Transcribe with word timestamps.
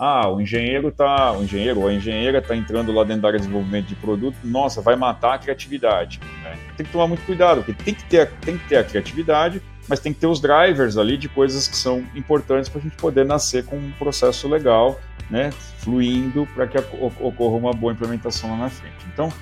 Ah, 0.00 0.28
o 0.30 0.40
engenheiro 0.40 0.92
tá, 0.92 1.32
o 1.32 1.42
engenheiro 1.42 1.80
ou 1.80 1.88
a 1.88 1.92
engenheira 1.92 2.38
está 2.38 2.54
entrando 2.54 2.92
lá 2.92 3.02
dentro 3.02 3.22
da 3.22 3.28
área 3.30 3.40
de 3.40 3.46
desenvolvimento 3.46 3.86
de 3.86 3.96
produto, 3.96 4.36
nossa, 4.44 4.80
vai 4.80 4.94
matar 4.94 5.34
a 5.34 5.38
criatividade. 5.38 6.20
Né? 6.44 6.56
Tem 6.76 6.86
que 6.86 6.92
tomar 6.92 7.08
muito 7.08 7.26
cuidado, 7.26 7.64
porque 7.64 7.82
tem 7.82 7.92
que 7.92 8.04
ter, 8.04 8.30
tem 8.40 8.56
que 8.56 8.68
ter 8.68 8.76
a 8.76 8.84
criatividade, 8.84 9.60
mas 9.88 9.98
tem 9.98 10.12
que 10.12 10.20
ter 10.20 10.28
os 10.28 10.40
drivers 10.40 10.96
ali 10.96 11.16
de 11.16 11.28
coisas 11.28 11.66
que 11.66 11.76
são 11.76 12.04
importantes 12.14 12.68
para 12.68 12.80
a 12.80 12.84
gente 12.84 12.94
poder 12.94 13.26
nascer 13.26 13.64
com 13.64 13.74
um 13.74 13.90
processo 13.98 14.46
legal, 14.46 15.00
né, 15.28 15.50
fluindo 15.78 16.46
para 16.54 16.68
que 16.68 16.78
ocorra 16.78 17.56
uma 17.56 17.72
boa 17.72 17.92
implementação 17.92 18.50
lá 18.50 18.56
na 18.56 18.70
frente. 18.70 19.04
Então, 19.12 19.32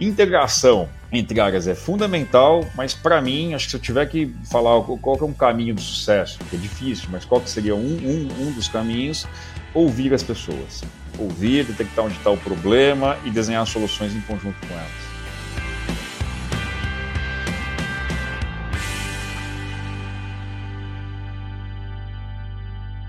integração 0.00 0.88
entre 1.10 1.40
áreas 1.40 1.66
é 1.66 1.74
fundamental, 1.74 2.64
mas 2.76 2.94
para 2.94 3.20
mim, 3.20 3.52
acho 3.54 3.64
que 3.66 3.70
se 3.72 3.76
eu 3.76 3.80
tiver 3.80 4.06
que 4.06 4.32
falar 4.48 4.80
qual 4.80 5.16
que 5.16 5.24
é 5.24 5.26
um 5.26 5.32
caminho 5.32 5.74
do 5.74 5.80
sucesso, 5.80 6.38
que 6.48 6.54
é 6.54 6.58
difícil, 6.58 7.08
mas 7.10 7.24
qual 7.24 7.40
que 7.40 7.50
seria 7.50 7.74
um, 7.74 7.80
um, 7.80 8.28
um 8.46 8.52
dos 8.52 8.68
caminhos, 8.68 9.26
ouvir 9.74 10.14
as 10.14 10.22
pessoas. 10.22 10.82
Ouvir, 11.18 11.64
detectar 11.64 12.04
onde 12.04 12.16
está 12.16 12.30
o 12.30 12.38
problema 12.38 13.18
e 13.24 13.30
desenhar 13.30 13.66
soluções 13.66 14.14
em 14.14 14.20
conjunto 14.20 14.56
com 14.66 14.72
elas. 14.72 15.04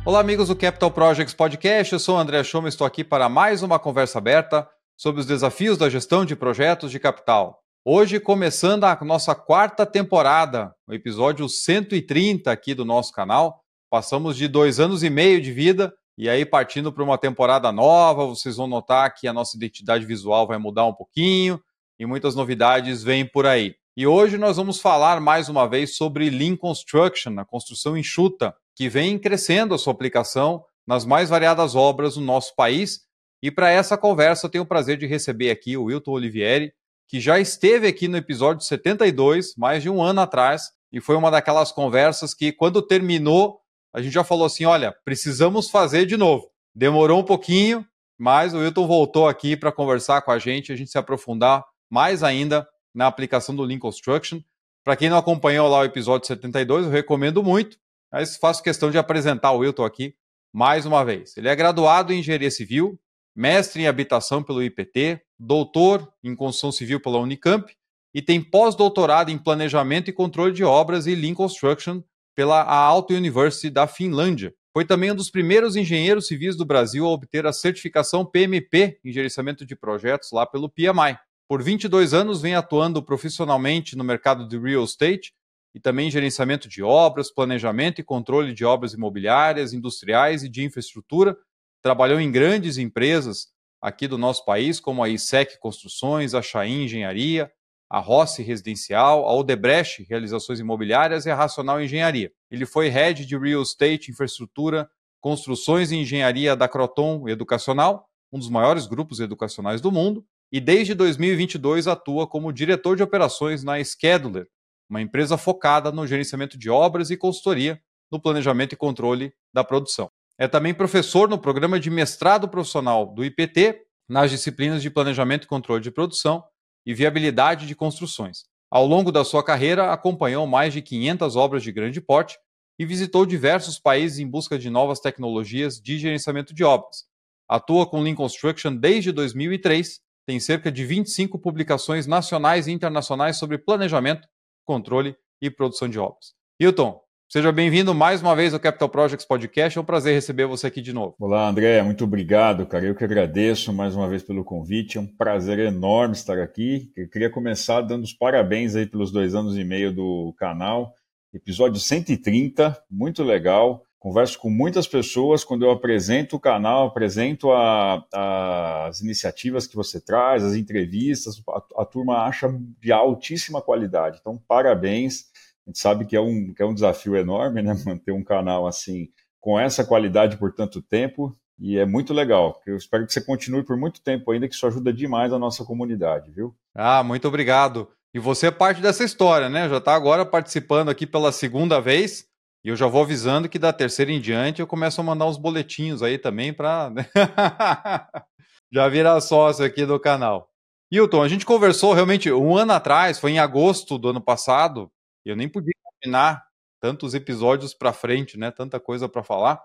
Olá, 0.04 0.20
amigos 0.20 0.50
do 0.50 0.56
Capital 0.56 0.92
Projects 0.92 1.34
Podcast. 1.34 1.94
Eu 1.94 2.00
sou 2.00 2.16
o 2.16 2.20
André 2.20 2.44
Schoma 2.44 2.68
e 2.68 2.70
estou 2.70 2.86
aqui 2.86 3.04
para 3.04 3.30
mais 3.30 3.64
uma 3.64 3.80
conversa 3.80 4.18
aberta 4.18 4.68
sobre 4.98 5.22
os 5.22 5.28
desafios 5.28 5.78
da 5.78 5.90
gestão 5.90 6.26
de 6.26 6.36
projetos 6.36 6.92
de 6.92 7.00
capital. 7.00 7.60
Hoje, 7.84 8.20
começando 8.20 8.84
a 8.84 8.98
nossa 9.04 9.34
quarta 9.36 9.86
temporada, 9.86 10.74
o 10.88 10.94
episódio 10.94 11.48
130 11.48 12.52
aqui 12.52 12.74
do 12.74 12.86
nosso 12.86 13.12
canal. 13.14 13.62
Passamos 13.90 14.38
de 14.38 14.48
dois 14.48 14.80
anos 14.80 15.04
e 15.04 15.10
meio 15.10 15.42
de 15.42 15.52
vida 15.52 15.94
e 16.18 16.30
aí, 16.30 16.46
partindo 16.46 16.94
para 16.94 17.04
uma 17.04 17.18
temporada 17.18 17.72
nova, 17.74 18.26
vocês 18.26 18.56
vão 18.56 18.68
notar 18.68 19.14
que 19.14 19.28
a 19.28 19.34
nossa 19.34 19.58
identidade 19.58 20.06
visual 20.06 20.48
vai 20.48 20.58
mudar 20.58 20.86
um 20.86 20.94
pouquinho 20.94 21.62
e 22.00 22.06
muitas 22.06 22.36
novidades 22.36 23.04
vêm 23.04 23.26
por 23.26 23.46
aí. 23.46 23.76
E 23.98 24.08
hoje 24.08 24.38
nós 24.38 24.56
vamos 24.58 24.80
falar 24.80 25.20
mais 25.20 25.50
uma 25.50 25.68
vez 25.68 25.98
sobre 25.98 26.30
Lean 26.30 26.56
Construction, 26.56 27.38
a 27.38 27.46
construção 27.46 27.98
enxuta, 27.98 28.56
que 28.76 28.88
vem 28.88 29.20
crescendo 29.20 29.74
a 29.74 29.78
sua 29.78 29.94
aplicação 29.94 30.64
nas 30.88 31.06
mais 31.06 31.30
variadas 31.30 31.76
obras 31.76 32.16
no 32.16 32.24
nosso 32.24 32.56
país. 32.56 33.02
E 33.44 33.52
para 33.52 33.70
essa 33.70 33.98
conversa, 33.98 34.46
eu 34.46 34.50
tenho 34.50 34.64
o 34.64 34.68
prazer 34.68 34.98
de 34.98 35.06
receber 35.06 35.50
aqui 35.52 35.76
o 35.76 35.86
Wilton 35.86 36.12
Olivieri, 36.12 36.74
que 37.08 37.20
já 37.20 37.40
esteve 37.40 37.88
aqui 37.88 38.08
no 38.08 38.18
episódio 38.18 38.64
72, 38.64 39.54
mais 39.58 39.84
de 39.84 39.90
um 39.90 40.02
ano 40.02 40.22
atrás, 40.22 40.72
e 40.92 41.02
foi 41.02 41.16
uma 41.16 41.30
daquelas 41.30 41.72
conversas 41.72 42.34
que, 42.34 42.52
quando 42.52 42.82
terminou, 42.82 43.60
a 43.96 44.02
gente 44.02 44.12
já 44.12 44.26
falou 44.26 44.46
assim: 44.46 44.66
olha, 44.66 44.94
precisamos 45.06 45.70
fazer 45.70 46.06
de 46.06 46.18
novo. 46.18 46.52
Demorou 46.76 47.22
um 47.22 47.24
pouquinho, 47.24 47.88
mas 48.20 48.54
o 48.54 48.58
Wilton 48.58 48.86
voltou 48.86 49.26
aqui 49.26 49.56
para 49.56 49.72
conversar 49.72 50.22
com 50.22 50.32
a 50.32 50.38
gente, 50.38 50.74
a 50.74 50.76
gente 50.76 50.92
se 50.92 50.98
aprofundar 50.98 51.64
mais 51.90 52.22
ainda 52.22 52.68
na 52.94 53.08
aplicação 53.08 53.56
do 53.56 53.64
Lean 53.64 53.80
Construction. 53.80 54.42
Para 54.84 54.98
quem 54.98 55.10
não 55.10 55.18
acompanhou 55.18 55.70
lá 55.70 55.80
o 55.80 55.86
episódio 55.86 56.28
72, 56.28 56.86
eu 56.86 56.92
recomendo 56.92 57.42
muito, 57.42 57.78
mas 58.12 58.36
faço 58.36 58.62
questão 58.62 58.92
de 58.92 58.98
apresentar 58.98 59.54
o 59.54 59.60
Wilton 59.60 59.86
aqui 59.86 60.14
mais 60.54 60.86
uma 60.86 61.06
vez. 61.06 61.38
Ele 61.38 61.48
é 61.48 61.56
graduado 61.56 62.12
em 62.12 62.20
Engenharia 62.20 62.52
Civil, 62.52 63.00
mestre 63.34 63.82
em 63.82 63.88
Habitação 63.88 64.44
pelo 64.44 64.62
IPT, 64.62 65.22
doutor 65.40 66.12
em 66.22 66.36
Construção 66.36 66.72
Civil 66.72 67.00
pela 67.00 67.20
Unicamp 67.20 67.74
e 68.14 68.22
tem 68.22 68.42
pós-doutorado 68.42 69.32
em 69.32 69.38
Planejamento 69.38 70.10
e 70.10 70.14
Controle 70.14 70.52
de 70.52 70.66
Obras 70.66 71.08
e 71.08 71.16
Lean 71.16 71.34
Construction 71.34 72.02
pela 72.36 72.62
Aalto 72.62 73.14
University 73.14 73.70
da 73.70 73.88
Finlândia. 73.88 74.54
Foi 74.74 74.84
também 74.84 75.12
um 75.12 75.16
dos 75.16 75.30
primeiros 75.30 75.78
engenheiros 75.78 76.28
civis 76.28 76.58
do 76.58 76.66
Brasil 76.66 77.06
a 77.06 77.10
obter 77.10 77.46
a 77.46 77.54
certificação 77.54 78.26
PMP 78.26 79.00
em 79.06 79.12
gerenciamento 79.12 79.66
de 79.66 79.74
projetos 79.76 80.32
lá 80.34 80.46
pelo 80.46 80.70
PMI. 80.70 81.18
Por 81.48 81.64
22 81.64 82.14
anos 82.14 82.42
vem 82.42 82.56
atuando 82.56 83.02
profissionalmente 83.02 83.96
no 83.96 84.04
mercado 84.04 84.48
de 84.48 84.58
real 84.58 84.84
estate 84.84 85.34
e 85.74 85.80
também 85.80 86.12
gerenciamento 86.12 86.68
de 86.68 86.84
obras, 86.84 87.32
planejamento 87.32 88.02
e 88.02 88.04
controle 88.04 88.54
de 88.54 88.66
obras 88.66 88.94
imobiliárias, 88.94 89.72
industriais 89.72 90.44
e 90.44 90.50
de 90.50 90.64
infraestrutura. 90.64 91.38
Trabalhou 91.82 92.20
em 92.20 92.32
grandes 92.32 92.78
empresas 92.78 93.48
aqui 93.82 94.08
do 94.08 94.18
nosso 94.18 94.44
país, 94.44 94.80
como 94.80 95.04
a 95.04 95.08
ISEC 95.08 95.60
Construções, 95.60 96.34
a 96.34 96.42
Chain 96.42 96.84
Engenharia, 96.84 97.52
a 97.90 98.00
Rossi 98.00 98.42
Residencial, 98.42 99.26
a 99.26 99.34
Odebrecht 99.34 100.04
Realizações 100.10 100.60
Imobiliárias 100.60 101.26
e 101.26 101.30
a 101.30 101.36
Racional 101.36 101.82
Engenharia. 101.82 102.32
Ele 102.50 102.66
foi 102.66 102.90
head 102.90 103.26
de 103.26 103.38
Real 103.38 103.62
Estate, 103.62 104.12
Infraestrutura, 104.12 104.90
Construções 105.22 105.92
e 105.92 105.96
Engenharia 105.96 106.56
da 106.56 106.68
Croton 106.68 107.28
Educacional, 107.28 108.08
um 108.32 108.40
dos 108.40 108.50
maiores 108.50 108.88
grupos 108.88 109.20
educacionais 109.20 109.82
do 109.82 109.92
mundo, 109.92 110.26
e 110.52 110.60
desde 110.60 110.94
2022 110.94 111.88
atua 111.88 112.28
como 112.28 112.52
diretor 112.52 112.96
de 112.96 113.04
operações 113.04 113.64
na 113.64 113.84
Scheduler, 113.84 114.48
uma 114.90 115.02
empresa 115.02 115.38
focada 115.38 115.92
no 115.92 116.06
gerenciamento 116.06 116.58
de 116.58 116.70
obras 116.70 117.10
e 117.10 117.18
consultoria 117.18 117.80
no 118.12 118.22
planejamento 118.22 118.74
e 118.74 118.78
controle 118.78 119.34
da 119.54 119.64
produção. 119.64 120.12
É 120.38 120.48
também 120.48 120.74
professor 120.74 121.30
no 121.30 121.40
programa 121.40 121.80
de 121.80 121.90
mestrado 121.90 122.48
profissional 122.48 123.06
do 123.06 123.24
IPT, 123.24 123.82
nas 124.08 124.30
disciplinas 124.30 124.82
de 124.82 124.90
planejamento 124.90 125.46
e 125.46 125.48
controle 125.48 125.82
de 125.82 125.90
produção 125.90 126.44
e 126.86 126.94
viabilidade 126.94 127.68
de 127.68 127.76
construções. 127.76 128.46
Ao 128.70 128.86
longo 128.86 129.12
da 129.12 129.24
sua 129.24 129.44
carreira, 129.44 129.92
acompanhou 129.92 130.46
mais 130.46 130.74
de 130.74 130.82
500 130.82 131.36
obras 131.36 131.64
de 131.64 131.72
grande 131.72 132.02
porte 132.02 132.38
e 132.78 132.86
visitou 132.86 133.26
diversos 133.26 133.80
países 133.80 134.20
em 134.20 134.28
busca 134.28 134.60
de 134.60 134.70
novas 134.70 135.00
tecnologias 135.00 135.80
de 135.80 135.98
gerenciamento 135.98 136.54
de 136.54 136.64
obras. 136.64 137.06
Atua 137.48 137.86
com 137.86 138.02
Lean 138.02 138.16
Construction 138.16 138.76
desde 138.76 139.12
2003, 139.12 140.02
tem 140.26 140.40
cerca 140.40 140.72
de 140.72 140.84
25 140.84 141.38
publicações 141.40 142.08
nacionais 142.08 142.68
e 142.68 142.72
internacionais 142.72 143.38
sobre 143.38 143.58
planejamento, 143.58 144.28
controle 144.66 145.16
e 145.42 145.50
produção 145.50 145.88
de 145.88 146.00
obras. 146.00 146.34
Hilton, 146.60 147.00
Seja 147.28 147.52
bem-vindo 147.52 147.94
mais 147.94 148.22
uma 148.22 148.36
vez 148.36 148.54
ao 148.54 148.60
Capital 148.60 148.88
Projects 148.88 149.26
Podcast. 149.26 149.78
É 149.78 149.82
um 149.82 149.86
prazer 149.86 150.14
receber 150.14 150.46
você 150.46 150.68
aqui 150.68 150.80
de 150.80 150.94
novo. 150.94 151.16
Olá, 151.20 151.50
André. 151.50 151.82
Muito 151.82 152.04
obrigado, 152.04 152.68
cara. 152.68 152.86
Eu 152.86 152.94
que 152.94 153.04
agradeço 153.04 153.74
mais 153.74 153.96
uma 153.96 154.08
vez 154.08 154.22
pelo 154.22 154.44
convite. 154.44 155.00
É 155.00 155.02
um 155.02 155.08
prazer 155.08 155.58
enorme 155.58 156.14
estar 156.14 156.38
aqui. 156.38 156.92
Eu 156.96 157.10
queria 157.10 157.30
começar 157.30 157.82
dando 157.82 158.04
os 158.04 158.14
parabéns 158.14 158.76
aí 158.76 158.86
pelos 158.86 159.12
dois 159.12 159.34
anos 159.34 159.58
e 159.58 159.64
meio 159.64 159.92
do 159.92 160.36
canal. 160.38 160.94
Episódio 161.34 161.80
130, 161.80 162.80
muito 162.90 163.24
legal. 163.24 163.84
Converso 163.98 164.38
com 164.38 164.52
muitas 164.52 164.88
pessoas 164.88 165.44
quando 165.44 165.66
eu 165.66 165.72
apresento 165.72 166.36
o 166.36 166.40
canal, 166.40 166.88
apresento 166.88 167.52
a, 167.52 168.06
a, 168.14 168.86
as 168.86 169.02
iniciativas 169.02 169.66
que 169.66 169.76
você 169.76 170.00
traz, 170.00 170.44
as 170.44 170.54
entrevistas. 170.54 171.42
A, 171.50 171.82
a 171.82 171.86
turma 171.86 172.20
acha 172.20 172.48
de 172.80 172.92
altíssima 172.92 173.64
qualidade. 173.64 174.20
Então, 174.22 174.40
parabéns 174.48 175.26
a 175.66 175.70
gente 175.70 175.80
sabe 175.80 176.06
que 176.06 176.16
é 176.16 176.22
um, 176.22 176.54
que 176.54 176.62
é 176.62 176.66
um 176.66 176.74
desafio 176.74 177.16
enorme, 177.16 177.62
né? 177.62 177.74
Manter 177.86 178.12
um 178.12 178.24
canal 178.24 178.68
assim, 178.68 179.10
com 179.40 179.60
essa 179.60 179.84
qualidade 179.84 180.38
por 180.38 180.54
tanto 180.54 180.82
tempo. 180.82 181.36
E 181.60 181.78
é 181.78 181.86
muito 181.86 182.14
legal. 182.14 182.62
Eu 182.66 182.76
espero 182.76 183.06
que 183.06 183.14
você 183.14 183.22
continue 183.22 183.64
por 183.64 183.78
muito 183.78 184.02
tempo 184.02 184.32
ainda, 184.32 184.48
que 184.48 184.54
isso 184.54 184.68
ajuda 184.68 184.92
demais 184.92 185.32
a 185.32 185.40
nossa 185.40 185.64
comunidade, 185.64 186.32
viu? 186.32 186.54
Ah, 186.74 187.02
muito 187.02 187.28
obrigado. 187.28 187.90
E 188.14 188.20
você 188.20 188.48
é 188.48 188.52
parte 188.52 188.82
dessa 188.82 189.04
história, 189.04 189.50
né? 189.50 189.68
Já 189.70 189.78
está 189.78 189.96
agora 189.96 190.26
participando 190.26 190.90
aqui 190.90 191.08
pela 191.08 191.32
segunda 191.32 191.80
vez. 191.80 192.26
E 192.64 192.70
eu 192.70 192.76
já 192.76 192.88
vou 192.88 193.04
avisando 193.04 193.48
que 193.48 193.60
da 193.60 193.72
terceira 193.72 194.12
em 194.12 194.20
diante 194.20 194.60
eu 194.60 194.68
começo 194.68 195.00
a 195.00 195.04
mandar 195.04 195.28
uns 195.28 195.38
boletinhos 195.38 196.02
aí 196.02 196.18
também 196.18 196.52
para 196.52 196.90
né? 196.90 197.06
já 198.72 198.90
virar 198.90 199.22
sócio 199.22 199.64
aqui 199.64 199.86
do 199.86 200.00
canal. 200.00 200.50
Hilton, 200.92 201.22
a 201.22 201.28
gente 201.28 201.46
conversou 201.46 201.94
realmente 201.94 202.32
um 202.32 202.56
ano 202.56 202.74
atrás, 202.74 203.20
foi 203.20 203.32
em 203.32 203.40
agosto 203.40 203.98
do 203.98 204.10
ano 204.10 204.22
passado, 204.22 204.90
eu 205.30 205.36
nem 205.36 205.50
podia 205.50 205.74
imaginar 205.82 206.46
tantos 206.80 207.14
episódios 207.14 207.74
para 207.74 207.94
frente, 207.94 208.38
né? 208.38 208.52
Tanta 208.52 208.80
coisa 208.80 209.10
para 209.10 209.24
falar. 209.24 209.62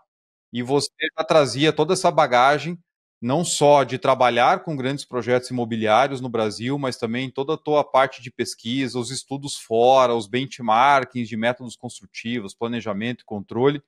E 0.53 0.63
você 0.63 0.91
já 1.19 1.25
trazia 1.25 1.73
toda 1.73 1.93
essa 1.93 2.11
bagagem, 2.11 2.79
não 3.21 3.45
só 3.45 3.85
de 3.85 3.99
trabalhar 3.99 4.65
com 4.65 4.77
grandes 4.77 5.05
projetos 5.05 5.51
imobiliários 5.51 6.21
no 6.21 6.29
Brasil, 6.29 6.79
mas 6.79 6.97
também 6.97 7.31
toda 7.31 7.55
a 7.55 7.59
tua 7.59 7.85
parte 7.85 8.23
de 8.23 8.31
pesquisa, 8.31 8.99
os 8.99 9.11
estudos 9.11 9.57
fora, 9.57 10.15
os 10.15 10.27
benchmarkings 10.27 11.29
de 11.29 11.37
métodos 11.37 11.77
construtivos, 11.77 12.55
planejamento 12.55 13.21
e 13.21 13.25
controle. 13.25 13.83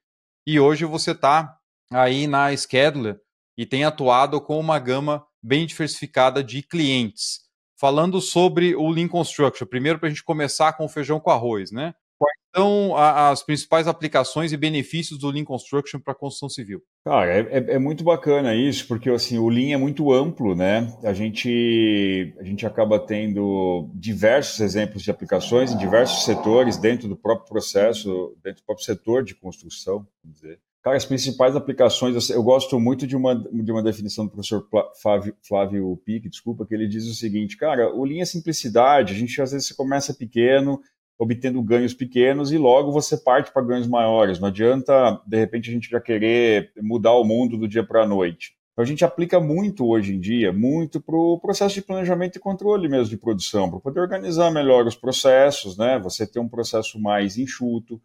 E 0.47 0.61
hoje 0.61 0.85
você 0.85 1.13
está 1.13 1.57
aí 1.91 2.27
na 2.27 2.55
Scheduler 2.55 3.21
e 3.57 3.65
tem 3.65 3.85
atuado 3.85 4.41
com 4.41 4.59
uma 4.59 4.79
gama 4.79 5.27
bem 5.43 5.67
diversificada 5.67 6.45
de 6.45 6.63
clientes 6.63 7.42
falando 7.83 8.21
sobre 8.21 8.77
o 8.77 8.89
Lean 8.89 9.09
Construction. 9.09 9.67
Primeiro, 9.67 9.99
para 9.99 10.07
a 10.07 10.11
gente 10.11 10.23
começar 10.23 10.73
com 10.75 10.85
o 10.85 10.89
feijão 10.89 11.19
com 11.19 11.31
arroz, 11.31 11.73
né? 11.73 11.93
Quais 12.17 12.39
são 12.55 12.97
as 12.97 13.43
principais 13.43 13.89
aplicações 13.89 14.53
e 14.53 14.57
benefícios 14.57 15.19
do 15.19 15.29
Lean 15.29 15.43
Construction 15.43 15.99
para 15.99 16.13
a 16.13 16.17
construção 16.17 16.49
civil? 16.49 16.81
Cara, 17.05 17.35
é, 17.35 17.41
é, 17.41 17.75
é, 17.75 17.79
muito 17.81 18.05
bacana 18.05 18.55
isso, 18.55 18.87
porque 18.87 19.11
assim, 19.11 19.37
o 19.37 19.49
Lean 19.49 19.75
é 19.75 19.77
muito 19.77 20.13
amplo, 20.13 20.55
né? 20.55 20.97
A 21.03 21.13
gente, 21.13 22.33
a 22.39 22.45
gente 22.45 22.65
acaba 22.65 23.01
tendo 23.01 23.91
diversos 23.93 24.61
exemplos 24.61 25.03
de 25.03 25.11
aplicações 25.11 25.73
em 25.73 25.77
diversos 25.77 26.25
setores 26.25 26.77
dentro 26.77 27.09
do 27.09 27.17
próprio 27.17 27.49
processo, 27.49 28.37
dentro 28.45 28.63
do 28.63 28.67
próprio 28.67 28.87
setor 28.87 29.25
de 29.25 29.35
construção, 29.35 30.07
vamos 30.23 30.41
dizer. 30.41 30.61
Cara, 30.83 30.97
as 30.97 31.05
principais 31.05 31.55
aplicações, 31.55 32.29
eu 32.29 32.43
gosto 32.43 32.81
muito 32.81 33.07
de 33.07 33.17
uma, 33.17 33.37
de 33.37 33.71
uma 33.71 33.83
definição 33.83 34.25
do 34.25 34.33
professor 34.33 34.67
Flávio, 35.01 35.37
Flávio 35.41 35.97
Pique, 36.05 36.29
desculpa, 36.29 36.67
que 36.67 36.75
ele 36.75 36.89
diz 36.89 37.07
o 37.07 37.15
seguinte, 37.15 37.57
cara, 37.57 37.95
o 37.95 38.05
Lean 38.05 38.23
é 38.23 38.25
simplicidade, 38.25 39.15
a 39.15 39.17
gente 39.17 39.41
às 39.41 39.53
vezes 39.53 39.71
começa 39.71 40.13
pequeno, 40.13 40.81
obtendo 41.17 41.63
ganhos 41.63 41.95
pequenos 41.95 42.51
e 42.51 42.59
logo 42.59 42.91
você 42.91 43.17
parte 43.17 43.53
para 43.53 43.63
ganhos 43.63 43.87
maiores. 43.87 44.41
Não 44.41 44.49
adianta, 44.49 45.21
de 45.25 45.39
repente, 45.39 45.71
a 45.71 45.73
gente 45.73 45.89
já 45.89 46.01
querer 46.01 46.73
mudar 46.83 47.13
o 47.13 47.23
mundo 47.23 47.57
do 47.57 47.69
dia 47.69 47.85
para 47.85 48.03
a 48.03 48.09
noite. 48.09 48.57
Então, 48.73 48.83
a 48.83 48.87
gente 48.87 49.05
aplica 49.05 49.39
muito 49.39 49.87
hoje 49.87 50.15
em 50.15 50.19
dia, 50.19 50.53
muito 50.53 51.01
para 51.01 51.15
o 51.15 51.39
processo 51.39 51.75
de 51.75 51.83
planejamento 51.83 52.37
e 52.37 52.41
controle 52.41 52.89
mesmo 52.89 53.11
de 53.11 53.19
produção, 53.19 53.71
para 53.71 53.79
poder 53.79 54.01
organizar 54.01 54.51
melhor 54.51 54.87
os 54.87 54.97
processos, 54.97 55.77
né? 55.77 56.01
Você 56.01 56.27
ter 56.27 56.41
um 56.41 56.49
processo 56.49 56.99
mais 56.99 57.39
enxuto, 57.39 58.01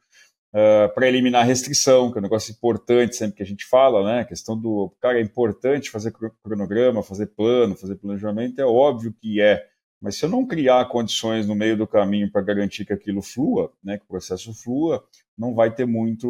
uh, 0.58 0.94
para 0.94 1.08
eliminar 1.08 1.46
restrição, 1.46 2.12
que 2.12 2.18
é 2.18 2.20
um 2.20 2.24
negócio 2.24 2.52
importante 2.52 3.16
sempre 3.16 3.38
que 3.38 3.44
a 3.44 3.46
gente 3.46 3.66
fala, 3.66 4.04
né? 4.04 4.22
A 4.22 4.26
questão 4.26 4.60
do. 4.60 4.92
Cara, 5.00 5.20
é 5.20 5.22
importante 5.22 5.92
fazer 5.92 6.12
cronograma, 6.44 7.04
fazer 7.04 7.28
plano, 7.28 7.76
fazer 7.76 7.96
planejamento, 7.96 8.60
é 8.60 8.66
óbvio 8.66 9.14
que 9.14 9.40
é. 9.40 9.64
Mas 10.02 10.16
se 10.16 10.26
eu 10.26 10.30
não 10.30 10.46
criar 10.46 10.88
condições 10.90 11.48
no 11.48 11.56
meio 11.56 11.76
do 11.76 11.88
caminho 11.88 12.32
para 12.32 12.42
garantir 12.42 12.86
que 12.86 12.94
aquilo 12.94 13.22
flua, 13.22 13.72
né, 13.84 13.98
que 13.98 14.04
o 14.04 14.08
processo 14.08 14.54
flua, 14.54 15.04
não 15.36 15.56
vai 15.56 15.74
ter 15.74 15.86
muito 15.88 16.28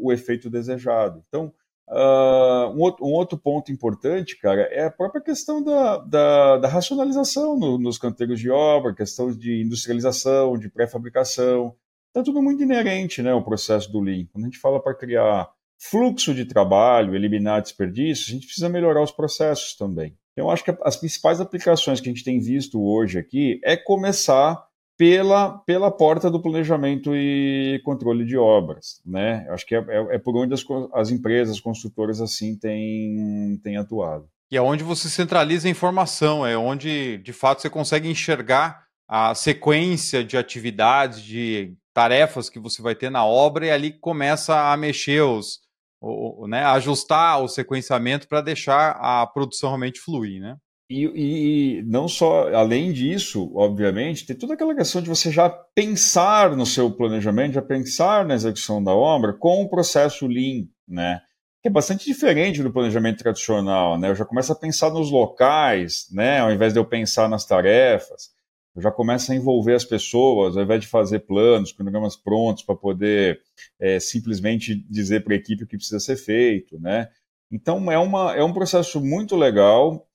o 0.00 0.12
efeito 0.12 0.48
desejado. 0.48 1.20
Então, 1.26 1.52
uh, 1.88 2.70
um, 2.72 2.80
outro, 2.80 3.04
um, 3.04 3.12
outro, 3.12 3.36
ponto 3.36 3.72
importante, 3.72 4.38
cara, 4.38 4.62
é 4.70 4.84
a 4.84 4.90
própria 4.90 5.20
questão 5.20 5.64
da, 5.64 5.98
da, 5.98 6.58
da 6.58 6.68
racionalização 6.68 7.58
no, 7.58 7.76
nos 7.76 7.98
canteiros 7.98 8.38
de 8.38 8.50
obra, 8.50 8.94
questão 8.94 9.32
de 9.32 9.62
industrialização, 9.62 10.56
de 10.56 10.68
pré-fabricação. 10.68 11.74
Está 12.12 12.22
tudo 12.22 12.42
muito 12.42 12.62
inerente, 12.62 13.22
né, 13.22 13.32
o 13.32 13.42
processo 13.42 13.90
do 13.90 13.98
Lean. 13.98 14.26
Quando 14.30 14.44
a 14.44 14.48
gente 14.48 14.58
fala 14.58 14.78
para 14.82 14.94
criar 14.94 15.48
fluxo 15.78 16.34
de 16.34 16.44
trabalho, 16.44 17.14
eliminar 17.14 17.62
desperdícios, 17.62 18.28
a 18.28 18.32
gente 18.32 18.44
precisa 18.44 18.68
melhorar 18.68 19.02
os 19.02 19.10
processos 19.10 19.74
também. 19.74 20.14
Eu 20.36 20.50
acho 20.50 20.62
que 20.62 20.76
as 20.82 20.96
principais 20.96 21.40
aplicações 21.40 22.02
que 22.02 22.10
a 22.10 22.12
gente 22.12 22.22
tem 22.22 22.38
visto 22.38 22.82
hoje 22.82 23.18
aqui 23.18 23.58
é 23.64 23.78
começar 23.78 24.62
pela, 24.96 25.58
pela 25.60 25.90
porta 25.90 26.30
do 26.30 26.40
planejamento 26.40 27.16
e 27.16 27.80
controle 27.82 28.26
de 28.26 28.36
obras. 28.36 29.00
Né? 29.06 29.46
Acho 29.48 29.66
que 29.66 29.74
é, 29.74 29.78
é, 29.78 30.16
é 30.16 30.18
por 30.18 30.36
onde 30.36 30.52
as, 30.52 30.62
as 30.92 31.10
empresas, 31.10 31.60
construtoras 31.60 32.20
assim 32.20 32.56
têm, 32.58 33.58
têm 33.64 33.78
atuado. 33.78 34.28
E 34.50 34.56
é 34.56 34.60
onde 34.60 34.84
você 34.84 35.08
centraliza 35.08 35.66
a 35.66 35.70
informação, 35.70 36.46
é 36.46 36.58
onde 36.58 37.16
de 37.18 37.32
fato 37.32 37.62
você 37.62 37.70
consegue 37.70 38.10
enxergar 38.10 38.84
a 39.08 39.34
sequência 39.34 40.22
de 40.22 40.36
atividades, 40.36 41.22
de 41.22 41.74
tarefas 41.94 42.48
que 42.48 42.58
você 42.58 42.80
vai 42.82 42.94
ter 42.94 43.10
na 43.10 43.24
obra, 43.24 43.66
e 43.66 43.70
ali 43.70 43.92
começa 43.92 44.72
a 44.72 44.76
mexer 44.76 45.22
os, 45.22 45.60
o, 46.00 46.46
né, 46.48 46.64
ajustar 46.64 47.42
o 47.42 47.48
sequenciamento 47.48 48.26
para 48.26 48.40
deixar 48.40 48.92
a 49.00 49.26
produção 49.26 49.70
realmente 49.70 50.00
fluir, 50.00 50.40
né? 50.40 50.56
E, 50.90 51.78
e, 51.78 51.82
não 51.84 52.06
só, 52.06 52.52
além 52.54 52.92
disso, 52.92 53.50
obviamente, 53.54 54.26
tem 54.26 54.36
toda 54.36 54.52
aquela 54.52 54.74
questão 54.74 55.00
de 55.00 55.08
você 55.08 55.30
já 55.30 55.48
pensar 55.48 56.54
no 56.54 56.66
seu 56.66 56.90
planejamento, 56.90 57.54
já 57.54 57.62
pensar 57.62 58.26
na 58.26 58.34
execução 58.34 58.82
da 58.82 58.92
obra 58.92 59.32
com 59.32 59.62
o 59.62 59.70
processo 59.70 60.26
Lean, 60.26 60.66
né? 60.86 61.20
Que 61.62 61.68
é 61.68 61.70
bastante 61.70 62.04
diferente 62.04 62.62
do 62.62 62.72
planejamento 62.72 63.18
tradicional, 63.18 63.98
né? 63.98 64.10
Eu 64.10 64.14
já 64.14 64.26
começo 64.26 64.52
a 64.52 64.56
pensar 64.56 64.90
nos 64.90 65.10
locais, 65.10 66.08
né? 66.12 66.40
Ao 66.40 66.52
invés 66.52 66.74
de 66.74 66.78
eu 66.78 66.84
pensar 66.84 67.26
nas 67.26 67.46
tarefas 67.46 68.31
já 68.80 68.90
começa 68.90 69.32
a 69.32 69.36
envolver 69.36 69.74
as 69.74 69.84
pessoas, 69.84 70.56
ao 70.56 70.62
invés 70.62 70.80
de 70.80 70.86
fazer 70.86 71.20
planos, 71.20 71.72
cronogramas 71.72 72.16
prontos 72.16 72.62
para 72.62 72.74
poder 72.74 73.40
é, 73.78 74.00
simplesmente 74.00 74.74
dizer 74.88 75.22
para 75.24 75.34
a 75.34 75.36
equipe 75.36 75.64
o 75.64 75.66
que 75.66 75.76
precisa 75.76 76.00
ser 76.00 76.16
feito, 76.16 76.80
né? 76.80 77.08
Então 77.50 77.92
é, 77.92 77.98
uma, 77.98 78.34
é 78.34 78.42
um 78.42 78.52
processo 78.52 79.00
muito 79.00 79.36
legal. 79.36 80.08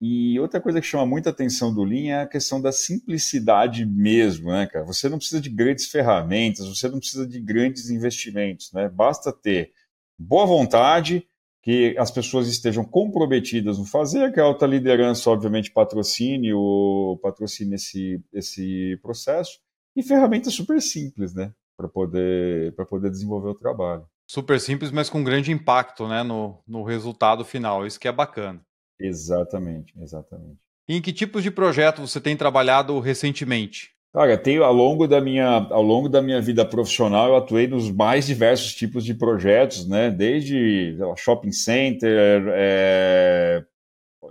E 0.00 0.38
outra 0.38 0.60
coisa 0.60 0.82
que 0.82 0.86
chama 0.86 1.06
muita 1.06 1.30
atenção 1.30 1.72
do 1.72 1.82
Lean 1.82 2.12
é 2.12 2.22
a 2.22 2.26
questão 2.26 2.60
da 2.60 2.72
simplicidade 2.72 3.86
mesmo, 3.86 4.50
né, 4.50 4.66
cara? 4.66 4.84
Você 4.84 5.08
não 5.08 5.16
precisa 5.16 5.40
de 5.40 5.48
grandes 5.48 5.86
ferramentas, 5.86 6.68
você 6.68 6.88
não 6.88 6.98
precisa 6.98 7.26
de 7.26 7.40
grandes 7.40 7.88
investimentos, 7.88 8.70
né? 8.72 8.86
Basta 8.88 9.32
ter 9.32 9.72
boa 10.18 10.44
vontade, 10.44 11.26
que 11.64 11.96
as 11.98 12.10
pessoas 12.10 12.46
estejam 12.46 12.84
comprometidas 12.84 13.78
no 13.78 13.86
fazer, 13.86 14.30
que 14.34 14.38
a 14.38 14.44
alta 14.44 14.66
liderança, 14.66 15.30
obviamente, 15.30 15.72
patrocine, 15.72 16.52
o, 16.52 17.18
patrocine 17.22 17.76
esse, 17.76 18.22
esse 18.34 18.98
processo, 19.00 19.58
e 19.96 20.02
ferramentas 20.02 20.52
super 20.52 20.82
simples, 20.82 21.34
né, 21.34 21.54
para 21.74 21.88
poder, 21.88 22.74
poder 22.86 23.10
desenvolver 23.10 23.48
o 23.48 23.54
trabalho. 23.54 24.06
Super 24.30 24.60
simples, 24.60 24.90
mas 24.90 25.08
com 25.08 25.24
grande 25.24 25.52
impacto 25.52 26.06
né, 26.06 26.22
no, 26.22 26.62
no 26.68 26.82
resultado 26.82 27.46
final, 27.46 27.86
isso 27.86 27.98
que 27.98 28.08
é 28.08 28.12
bacana. 28.12 28.60
Exatamente, 29.00 29.94
exatamente. 29.98 30.58
E 30.86 30.96
em 30.96 31.00
que 31.00 31.14
tipos 31.14 31.42
de 31.42 31.50
projeto 31.50 32.06
você 32.06 32.20
tem 32.20 32.36
trabalhado 32.36 33.00
recentemente? 33.00 33.93
Cara, 34.14 34.38
tenho 34.38 34.62
ao 34.62 34.72
longo 34.72 35.08
da 35.08 35.20
minha 35.20 35.44
ao 35.70 35.82
longo 35.82 36.08
da 36.08 36.22
minha 36.22 36.40
vida 36.40 36.64
profissional 36.64 37.30
eu 37.30 37.36
atuei 37.36 37.66
nos 37.66 37.90
mais 37.90 38.26
diversos 38.26 38.72
tipos 38.72 39.04
de 39.04 39.12
projetos, 39.12 39.88
né? 39.88 40.08
Desde 40.08 40.94
lá, 41.00 41.16
shopping 41.16 41.50
center, 41.50 42.44
é, 42.54 43.64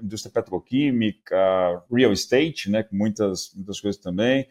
indústria 0.02 0.32
petroquímica, 0.34 1.38
real 1.92 2.14
estate, 2.14 2.70
né? 2.72 2.84
Com 2.84 2.96
muitas 2.96 3.54
muitas 3.56 3.82
coisas 3.82 4.02
também. 4.02 4.48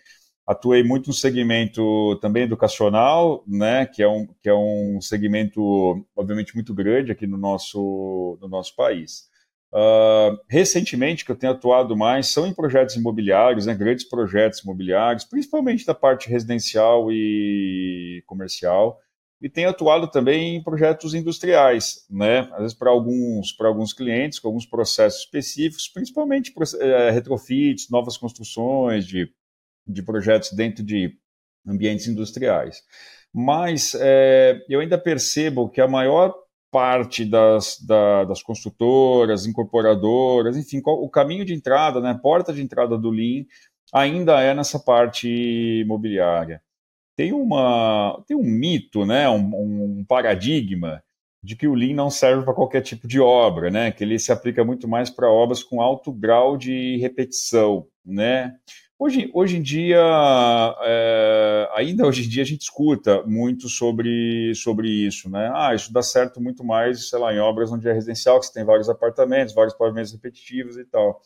Atuei 0.46 0.82
muito 0.84 1.08
no 1.08 1.14
segmento 1.14 2.19
também 2.20 2.43
educacional, 2.44 3.43
né? 3.46 3.87
Que 3.87 4.02
é 4.02 4.08
um 4.08 4.26
que 4.43 4.50
é 4.50 4.55
um 4.55 5.00
segmento 5.00 6.06
obviamente 6.14 6.55
muito 6.55 6.75
grande 6.75 7.11
aqui 7.11 7.26
no 7.26 7.38
nosso 7.38 8.38
no 8.40 8.49
nosso 8.49 8.76
país. 8.76 9.31
Uh, 9.75 10.37
recentemente, 10.51 11.25
que 11.25 11.33
eu 11.33 11.37
tenho 11.37 11.53
atuado 11.53 11.97
mais, 11.97 12.27
são 12.27 12.47
em 12.47 12.53
projetos 12.53 12.95
imobiliários, 12.95 13.65
né, 13.65 13.75
grandes 13.75 14.07
projetos 14.07 14.59
imobiliários, 14.61 15.25
principalmente 15.25 15.87
da 15.87 15.95
parte 15.95 16.29
residencial 16.29 17.11
e 17.11 18.23
comercial, 18.27 19.01
e 19.41 19.49
tenho 19.49 19.71
atuado 19.71 20.09
também 20.09 20.57
em 20.57 20.63
projetos 20.63 21.15
industriais, 21.15 22.07
né, 22.11 22.41
às 22.53 22.59
vezes 22.59 22.75
para 22.75 22.91
alguns, 22.91 23.59
alguns 23.61 23.95
clientes, 23.95 24.39
com 24.39 24.49
alguns 24.49 24.67
processos 24.67 25.21
específicos, 25.21 25.89
principalmente 25.89 26.53
é, 26.79 27.11
retrofits, 27.11 27.89
novas 27.89 28.19
construções 28.19 29.07
de, 29.07 29.33
de 29.89 30.03
projetos 30.03 30.53
dentro 30.53 30.85
de 30.85 31.17
ambientes 31.67 32.07
industriais. 32.07 32.83
Mas 33.33 33.95
é, 33.99 34.63
eu 34.69 34.81
ainda 34.81 34.99
percebo 34.99 35.71
que 35.71 35.81
a 35.81 35.89
maior 35.89 36.35
parte 36.73 37.27
das, 37.27 37.79
da, 37.87 38.25
das 38.25 38.43
construtoras, 38.43 39.45
incorporadoras, 39.45 40.57
enfim, 40.57 40.81
o 40.85 41.08
caminho 41.11 41.44
de 41.44 41.53
entrada, 41.53 42.01
né, 42.01 42.19
porta 42.20 42.51
de 42.51 42.63
entrada 42.63 42.96
do 42.96 43.11
Lean 43.11 43.44
ainda 43.93 44.41
é 44.41 44.55
nessa 44.55 44.81
parte 44.81 45.29
imobiliária. 45.29 46.63
Tem, 47.15 47.31
uma, 47.35 48.25
tem 48.27 48.35
um 48.35 48.43
mito, 48.43 49.05
né, 49.05 49.29
um, 49.29 49.99
um 49.99 50.05
paradigma 50.08 51.05
de 51.44 51.55
que 51.56 51.69
o 51.69 51.75
Lean 51.75 51.94
não 51.94 52.08
serve 52.08 52.43
para 52.43 52.55
qualquer 52.55 52.81
tipo 52.81 53.06
de 53.06 53.20
obra, 53.20 53.70
né, 53.70 53.93
que 53.93 54.03
ele 54.03 54.19
se 54.19 54.32
aplica 54.32 54.65
muito 54.65 54.89
mais 54.89 55.11
para 55.11 55.31
obras 55.31 55.63
com 55.63 55.82
alto 55.82 56.11
grau 56.11 56.56
de 56.56 56.96
repetição, 56.96 57.87
né, 58.03 58.56
Hoje, 58.99 59.29
hoje 59.34 59.56
em 59.56 59.63
dia, 59.63 59.99
é, 60.82 61.69
ainda 61.75 62.06
hoje 62.06 62.25
em 62.25 62.29
dia, 62.29 62.43
a 62.43 62.46
gente 62.46 62.63
escuta 62.63 63.22
muito 63.27 63.69
sobre, 63.69 64.55
sobre 64.55 64.89
isso, 64.89 65.29
né? 65.29 65.51
Ah, 65.55 65.75
isso 65.75 65.93
dá 65.93 66.03
certo 66.03 66.41
muito 66.41 66.63
mais, 66.63 67.08
sei 67.08 67.19
lá, 67.19 67.34
em 67.34 67.41
obras 67.41 67.72
onde 67.72 67.89
é 67.89 67.93
residencial, 67.93 68.39
que 68.39 68.46
você 68.46 68.53
tem 68.53 68.65
vários 68.65 68.89
apartamentos, 68.89 69.55
vários 69.55 69.75
pavimentos 69.75 70.13
repetitivos 70.13 70.77
e 70.77 70.84
tal. 70.84 71.20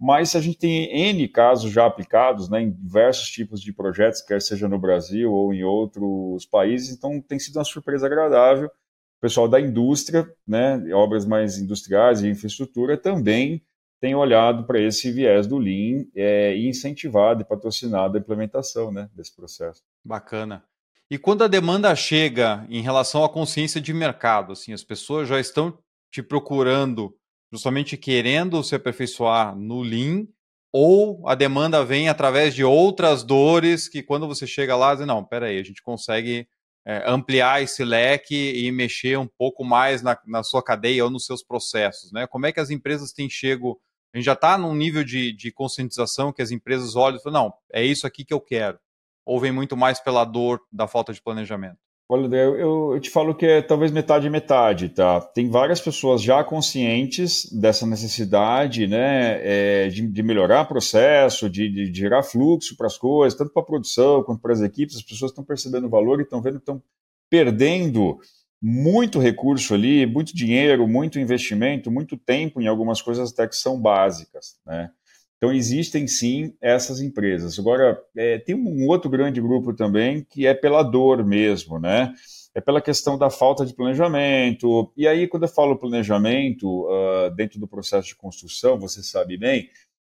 Mas 0.00 0.34
a 0.34 0.40
gente 0.40 0.58
tem 0.58 1.10
N 1.10 1.28
casos 1.28 1.70
já 1.70 1.86
aplicados 1.86 2.48
né, 2.50 2.60
em 2.62 2.72
diversos 2.72 3.28
tipos 3.30 3.60
de 3.60 3.72
projetos, 3.72 4.20
quer 4.20 4.42
seja 4.42 4.66
no 4.68 4.78
Brasil 4.78 5.32
ou 5.32 5.54
em 5.54 5.62
outros 5.62 6.44
países, 6.46 6.90
então 6.90 7.20
tem 7.20 7.38
sido 7.38 7.56
uma 7.56 7.64
surpresa 7.64 8.06
agradável. 8.06 8.66
O 8.66 9.20
pessoal 9.20 9.46
da 9.46 9.60
indústria, 9.60 10.28
né, 10.44 10.82
obras 10.92 11.24
mais 11.24 11.56
industriais 11.56 12.20
e 12.20 12.28
infraestrutura, 12.28 12.96
também 12.98 13.62
tem 14.02 14.16
olhado 14.16 14.64
para 14.64 14.80
esse 14.80 15.12
viés 15.12 15.46
do 15.46 15.58
Lean 15.58 16.04
é, 16.16 16.56
e 16.56 16.66
incentivado 16.66 17.40
e 17.40 17.44
patrocinado 17.44 18.16
a 18.16 18.20
implementação 18.20 18.90
né, 18.90 19.08
desse 19.14 19.32
processo. 19.32 19.80
Bacana. 20.04 20.64
E 21.08 21.16
quando 21.16 21.44
a 21.44 21.46
demanda 21.46 21.94
chega 21.94 22.66
em 22.68 22.82
relação 22.82 23.22
à 23.22 23.28
consciência 23.28 23.80
de 23.80 23.94
mercado, 23.94 24.54
assim, 24.54 24.72
as 24.72 24.82
pessoas 24.82 25.28
já 25.28 25.38
estão 25.38 25.78
te 26.10 26.20
procurando 26.20 27.16
justamente 27.52 27.96
querendo 27.96 28.64
se 28.64 28.74
aperfeiçoar 28.74 29.54
no 29.54 29.82
Lean, 29.82 30.26
ou 30.72 31.22
a 31.28 31.36
demanda 31.36 31.84
vem 31.84 32.08
através 32.08 32.56
de 32.56 32.64
outras 32.64 33.22
dores 33.22 33.88
que 33.88 34.02
quando 34.02 34.26
você 34.26 34.48
chega 34.48 34.74
lá, 34.74 34.96
diz, 34.96 35.06
não, 35.06 35.24
peraí, 35.24 35.60
a 35.60 35.62
gente 35.62 35.80
consegue 35.80 36.48
é, 36.84 37.08
ampliar 37.08 37.62
esse 37.62 37.84
leque 37.84 38.34
e 38.34 38.72
mexer 38.72 39.16
um 39.16 39.28
pouco 39.38 39.62
mais 39.62 40.02
na, 40.02 40.18
na 40.26 40.42
sua 40.42 40.60
cadeia 40.60 41.04
ou 41.04 41.10
nos 41.10 41.24
seus 41.24 41.44
processos, 41.44 42.10
né? 42.10 42.26
Como 42.26 42.46
é 42.46 42.52
que 42.52 42.58
as 42.58 42.70
empresas 42.70 43.12
têm 43.12 43.30
chego 43.30 43.80
a 44.12 44.18
gente 44.18 44.26
já 44.26 44.34
está 44.34 44.58
num 44.58 44.74
nível 44.74 45.02
de, 45.02 45.32
de 45.32 45.50
conscientização 45.50 46.32
que 46.32 46.42
as 46.42 46.50
empresas 46.50 46.94
olham 46.96 47.18
e 47.18 47.22
falam, 47.22 47.44
não, 47.44 47.54
é 47.72 47.84
isso 47.84 48.06
aqui 48.06 48.24
que 48.24 48.34
eu 48.34 48.40
quero. 48.40 48.78
Ou 49.24 49.40
vem 49.40 49.52
muito 49.52 49.76
mais 49.76 50.00
pela 50.00 50.24
dor 50.24 50.60
da 50.70 50.86
falta 50.86 51.12
de 51.12 51.22
planejamento? 51.22 51.78
Olha, 52.08 52.36
eu, 52.36 52.92
eu, 52.92 53.00
te 53.00 53.08
falo 53.08 53.34
que 53.34 53.46
é 53.46 53.62
talvez 53.62 53.90
metade 53.90 54.28
metade, 54.28 54.90
tá? 54.90 55.18
Tem 55.18 55.48
várias 55.48 55.80
pessoas 55.80 56.20
já 56.20 56.44
conscientes 56.44 57.50
dessa 57.50 57.86
necessidade, 57.86 58.86
né, 58.86 59.40
é, 59.42 59.88
de, 59.88 60.06
de, 60.06 60.22
melhorar 60.22 60.62
o 60.62 60.66
processo, 60.66 61.48
de, 61.48 61.70
de 61.70 61.94
gerar 61.98 62.22
fluxo 62.22 62.76
para 62.76 62.86
as 62.86 62.98
coisas, 62.98 63.38
tanto 63.38 63.50
para 63.50 63.62
a 63.62 63.64
produção 63.66 64.22
quanto 64.24 64.42
para 64.42 64.52
as 64.52 64.60
equipes. 64.60 64.96
As 64.96 65.02
pessoas 65.02 65.30
estão 65.30 65.42
percebendo 65.42 65.86
o 65.86 65.90
valor 65.90 66.20
e 66.20 66.24
estão 66.24 66.42
vendo 66.42 66.54
que 66.54 66.62
estão 66.62 66.82
perdendo 67.30 68.18
muito 68.62 69.18
recurso 69.18 69.74
ali, 69.74 70.06
muito 70.06 70.36
dinheiro, 70.36 70.86
muito 70.86 71.18
investimento, 71.18 71.90
muito 71.90 72.16
tempo 72.16 72.60
em 72.60 72.68
algumas 72.68 73.02
coisas 73.02 73.32
até 73.32 73.48
que 73.48 73.56
são 73.56 73.80
básicas, 73.80 74.56
né? 74.64 74.88
Então, 75.36 75.52
existem 75.52 76.06
sim 76.06 76.54
essas 76.60 77.00
empresas. 77.00 77.58
Agora, 77.58 78.00
é, 78.16 78.38
tem 78.38 78.54
um 78.54 78.86
outro 78.86 79.10
grande 79.10 79.40
grupo 79.40 79.74
também 79.74 80.24
que 80.30 80.46
é 80.46 80.54
pela 80.54 80.84
dor 80.84 81.26
mesmo, 81.26 81.80
né? 81.80 82.14
É 82.54 82.60
pela 82.60 82.80
questão 82.80 83.18
da 83.18 83.28
falta 83.28 83.66
de 83.66 83.74
planejamento. 83.74 84.92
E 84.96 85.08
aí, 85.08 85.26
quando 85.26 85.42
eu 85.42 85.48
falo 85.48 85.76
planejamento 85.76 86.84
uh, 86.84 87.34
dentro 87.34 87.58
do 87.58 87.66
processo 87.66 88.06
de 88.06 88.14
construção, 88.14 88.78
você 88.78 89.02
sabe 89.02 89.36
bem, 89.36 89.68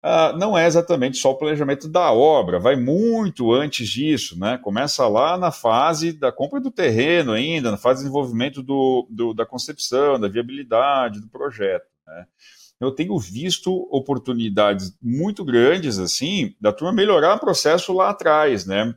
uh, 0.07 0.37
não 0.37 0.57
é 0.57 0.65
exatamente 0.65 1.17
só 1.17 1.31
o 1.31 1.37
planejamento 1.37 1.87
da 1.87 2.11
obra, 2.11 2.59
vai 2.59 2.75
muito 2.75 3.51
antes 3.51 3.87
disso, 3.89 4.39
né? 4.39 4.57
Começa 4.57 5.07
lá 5.07 5.37
na 5.37 5.51
fase 5.51 6.13
da 6.13 6.31
compra 6.31 6.59
do 6.59 6.71
terreno 6.71 7.33
ainda, 7.33 7.71
na 7.71 7.77
fase 7.77 7.99
de 7.99 8.03
desenvolvimento 8.05 8.63
do, 8.63 9.07
do 9.09 9.33
da 9.33 9.45
concepção, 9.45 10.19
da 10.19 10.27
viabilidade 10.27 11.19
do 11.19 11.27
projeto, 11.27 11.87
né? 12.05 12.25
eu 12.79 12.91
tenho 12.91 13.17
visto 13.17 13.87
oportunidades 13.91 14.95
muito 15.01 15.43
grandes, 15.43 15.97
assim, 15.97 16.55
da 16.61 16.71
turma 16.71 16.93
melhorar 16.93 17.35
o 17.35 17.39
processo 17.39 17.91
lá 17.91 18.09
atrás, 18.09 18.65
né? 18.65 18.93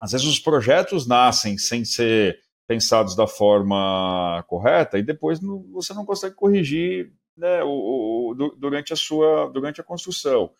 Às 0.00 0.12
vezes 0.12 0.26
os 0.26 0.38
projetos 0.38 1.06
nascem 1.06 1.58
sem 1.58 1.84
ser 1.84 2.38
pensados 2.68 3.16
da 3.16 3.26
forma 3.26 4.44
correta 4.46 4.98
e 4.98 5.02
depois 5.02 5.40
não, 5.40 5.64
você 5.72 5.92
não 5.94 6.04
consegue 6.04 6.34
corrigir 6.34 7.12
né, 7.36 7.62
o, 7.62 8.30
o, 8.30 8.34
durante, 8.56 8.92
a 8.92 8.96
sua, 8.96 9.50
durante 9.52 9.80
a 9.80 9.84
construção. 9.84 10.50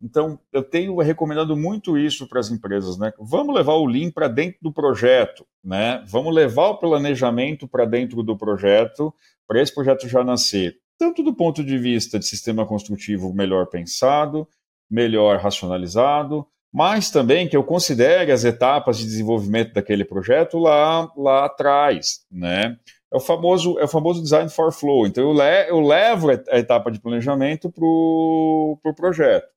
Então, 0.00 0.38
eu 0.52 0.62
tenho 0.62 0.96
recomendado 0.98 1.56
muito 1.56 1.98
isso 1.98 2.28
para 2.28 2.38
as 2.38 2.50
empresas, 2.50 2.96
né? 2.96 3.12
Vamos 3.18 3.52
levar 3.52 3.72
o 3.72 3.84
Lean 3.84 4.12
para 4.12 4.28
dentro 4.28 4.58
do 4.62 4.72
projeto, 4.72 5.44
né? 5.64 6.04
Vamos 6.06 6.32
levar 6.32 6.68
o 6.68 6.78
planejamento 6.78 7.66
para 7.66 7.84
dentro 7.84 8.22
do 8.22 8.36
projeto, 8.36 9.12
para 9.46 9.60
esse 9.60 9.74
projeto 9.74 10.06
já 10.06 10.22
nascer 10.22 10.78
tanto 10.98 11.22
do 11.22 11.32
ponto 11.32 11.62
de 11.64 11.78
vista 11.78 12.18
de 12.18 12.26
sistema 12.26 12.66
construtivo 12.66 13.32
melhor 13.32 13.66
pensado, 13.66 14.46
melhor 14.90 15.38
racionalizado, 15.38 16.46
mas 16.72 17.10
também 17.10 17.48
que 17.48 17.56
eu 17.56 17.62
considere 17.62 18.32
as 18.32 18.44
etapas 18.44 18.98
de 18.98 19.04
desenvolvimento 19.04 19.72
daquele 19.72 20.04
projeto 20.04 20.58
lá, 20.58 21.10
lá 21.16 21.46
atrás, 21.46 22.26
né? 22.30 22.76
É 23.12 23.16
o 23.16 23.20
famoso, 23.20 23.78
é 23.78 23.84
o 23.84 23.88
famoso 23.88 24.22
design 24.22 24.50
for 24.50 24.72
flow. 24.72 25.06
Então 25.06 25.24
eu, 25.24 25.32
le, 25.32 25.68
eu 25.70 25.80
levo 25.80 26.30
a 26.30 26.58
etapa 26.58 26.90
de 26.90 27.00
planejamento 27.00 27.70
para 27.70 27.84
o 27.84 28.78
pro 28.82 28.94
projeto. 28.94 29.48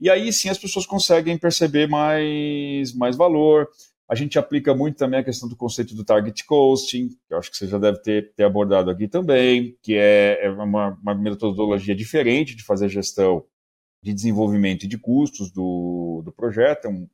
E 0.00 0.08
aí 0.10 0.32
sim 0.32 0.48
as 0.48 0.58
pessoas 0.58 0.86
conseguem 0.86 1.36
perceber 1.38 1.86
mais, 1.86 2.94
mais 2.94 3.16
valor, 3.16 3.68
a 4.10 4.16
gente 4.16 4.40
aplica 4.40 4.74
muito 4.74 4.96
também 4.96 5.20
a 5.20 5.24
questão 5.24 5.48
do 5.48 5.54
conceito 5.54 5.94
do 5.94 6.04
target 6.04 6.44
costing, 6.44 7.10
que 7.10 7.32
eu 7.32 7.38
acho 7.38 7.48
que 7.48 7.56
você 7.56 7.68
já 7.68 7.78
deve 7.78 8.02
ter, 8.02 8.32
ter 8.34 8.42
abordado 8.42 8.90
aqui 8.90 9.06
também, 9.06 9.78
que 9.80 9.94
é, 9.94 10.46
é 10.46 10.50
uma, 10.50 10.98
uma, 11.00 11.14
metodologia 11.14 11.94
diferente 11.94 12.56
de 12.56 12.64
fazer 12.64 12.88
gestão 12.88 13.44
de 14.02 14.12
desenvolvimento 14.12 14.82
e 14.82 14.88
de 14.88 14.98
custos 14.98 15.52
do, 15.52 16.22
do 16.24 16.32
projeto. 16.32 16.86
É 16.86 16.88
um, 16.88 17.08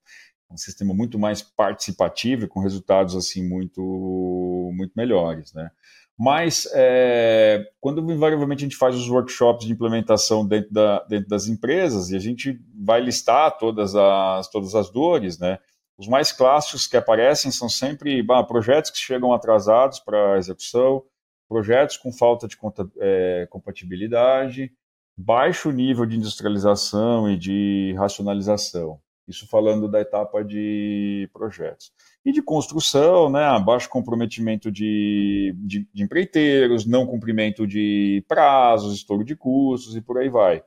um 0.51 0.57
sistema 0.57 0.95
muito 0.95 1.19
mais 1.19 1.43
participativo 1.43 2.45
e 2.45 2.49
com 2.49 2.61
resultados 2.61 3.17
assim 3.17 3.47
muito, 3.47 4.71
muito 4.75 4.93
melhores, 4.97 5.53
né? 5.53 5.71
Mas 6.19 6.67
é, 6.73 7.63
quando 7.79 8.01
invariavelmente 8.11 8.65
a 8.65 8.67
gente 8.67 8.77
faz 8.77 8.97
os 8.97 9.09
workshops 9.09 9.67
de 9.67 9.73
implementação 9.73 10.47
dentro, 10.47 10.73
da, 10.73 11.05
dentro 11.05 11.29
das 11.29 11.47
empresas 11.47 12.11
e 12.11 12.17
a 12.17 12.19
gente 12.19 12.59
vai 12.75 13.01
listar 13.01 13.59
todas 13.59 13.95
as, 13.95 14.49
todas 14.49 14.75
as 14.75 14.91
dores, 14.91 15.39
né? 15.39 15.59
Os 15.99 16.09
mais 16.09 16.33
clássicos 16.33 16.87
que 16.87 16.97
aparecem 16.97 17.51
são 17.51 17.69
sempre 17.69 18.23
bah, 18.23 18.43
projetos 18.45 18.91
que 18.91 18.99
chegam 18.99 19.33
atrasados 19.33 19.99
para 20.01 20.39
execução, 20.39 21.03
projetos 21.49 21.97
com 21.97 22.13
falta 22.13 22.49
de 22.49 22.57
é, 22.99 23.47
compatibilidade, 23.51 24.73
baixo 25.17 25.71
nível 25.71 26.05
de 26.07 26.17
industrialização 26.17 27.31
e 27.31 27.39
de 27.39 27.95
racionalização. 27.97 29.01
Isso 29.29 29.47
falando 29.49 29.89
da 29.89 30.01
etapa 30.01 30.45
de 30.45 31.29
projetos. 31.33 31.93
E 32.25 32.33
de 32.33 32.41
construção, 32.41 33.29
né, 33.29 33.41
baixo 33.65 33.89
comprometimento 33.89 34.71
de, 34.71 35.55
de, 35.59 35.89
de 35.93 36.03
empreiteiros, 36.03 36.87
não 36.87 37.07
cumprimento 37.07 37.67
de 37.67 38.25
prazos, 38.29 38.95
estouro 38.95 39.25
de 39.25 39.35
custos 39.35 39.97
e 39.97 40.01
por 40.01 40.19
aí 40.19 40.29
vai. 40.29 40.63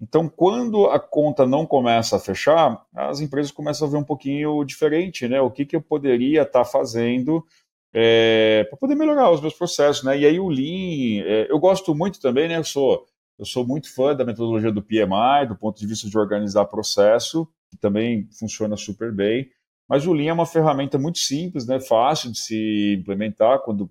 Então, 0.00 0.28
quando 0.28 0.86
a 0.86 0.98
conta 0.98 1.46
não 1.46 1.66
começa 1.66 2.16
a 2.16 2.20
fechar, 2.20 2.82
as 2.94 3.20
empresas 3.20 3.52
começam 3.52 3.86
a 3.86 3.90
ver 3.90 3.98
um 3.98 4.04
pouquinho 4.04 4.64
diferente, 4.64 5.28
né? 5.28 5.40
O 5.42 5.50
que, 5.50 5.66
que 5.66 5.76
eu 5.76 5.82
poderia 5.82 6.42
estar 6.42 6.60
tá 6.60 6.64
fazendo 6.64 7.44
é, 7.92 8.64
para 8.70 8.78
poder 8.78 8.94
melhorar 8.94 9.30
os 9.30 9.42
meus 9.42 9.52
processos, 9.52 10.02
né? 10.02 10.18
E 10.18 10.24
aí 10.24 10.40
o 10.40 10.48
Lean, 10.48 11.22
é, 11.26 11.50
eu 11.50 11.58
gosto 11.58 11.94
muito 11.94 12.18
também, 12.18 12.48
né? 12.48 12.56
Eu 12.56 12.64
sou, 12.64 13.04
eu 13.38 13.44
sou 13.44 13.66
muito 13.66 13.92
fã 13.92 14.14
da 14.14 14.24
metodologia 14.24 14.72
do 14.72 14.82
PMI, 14.82 15.46
do 15.48 15.56
ponto 15.56 15.78
de 15.78 15.86
vista 15.86 16.08
de 16.08 16.16
organizar 16.16 16.64
processo, 16.64 17.46
que 17.70 17.76
também 17.76 18.28
funciona 18.38 18.76
super 18.76 19.12
bem. 19.12 19.48
Mas 19.88 20.06
o 20.06 20.12
Lean 20.12 20.30
é 20.30 20.32
uma 20.32 20.46
ferramenta 20.46 20.98
muito 20.98 21.18
simples, 21.18 21.66
né? 21.66 21.80
Fácil 21.80 22.30
de 22.30 22.38
se 22.38 22.96
implementar 22.98 23.60
quando 23.60 23.90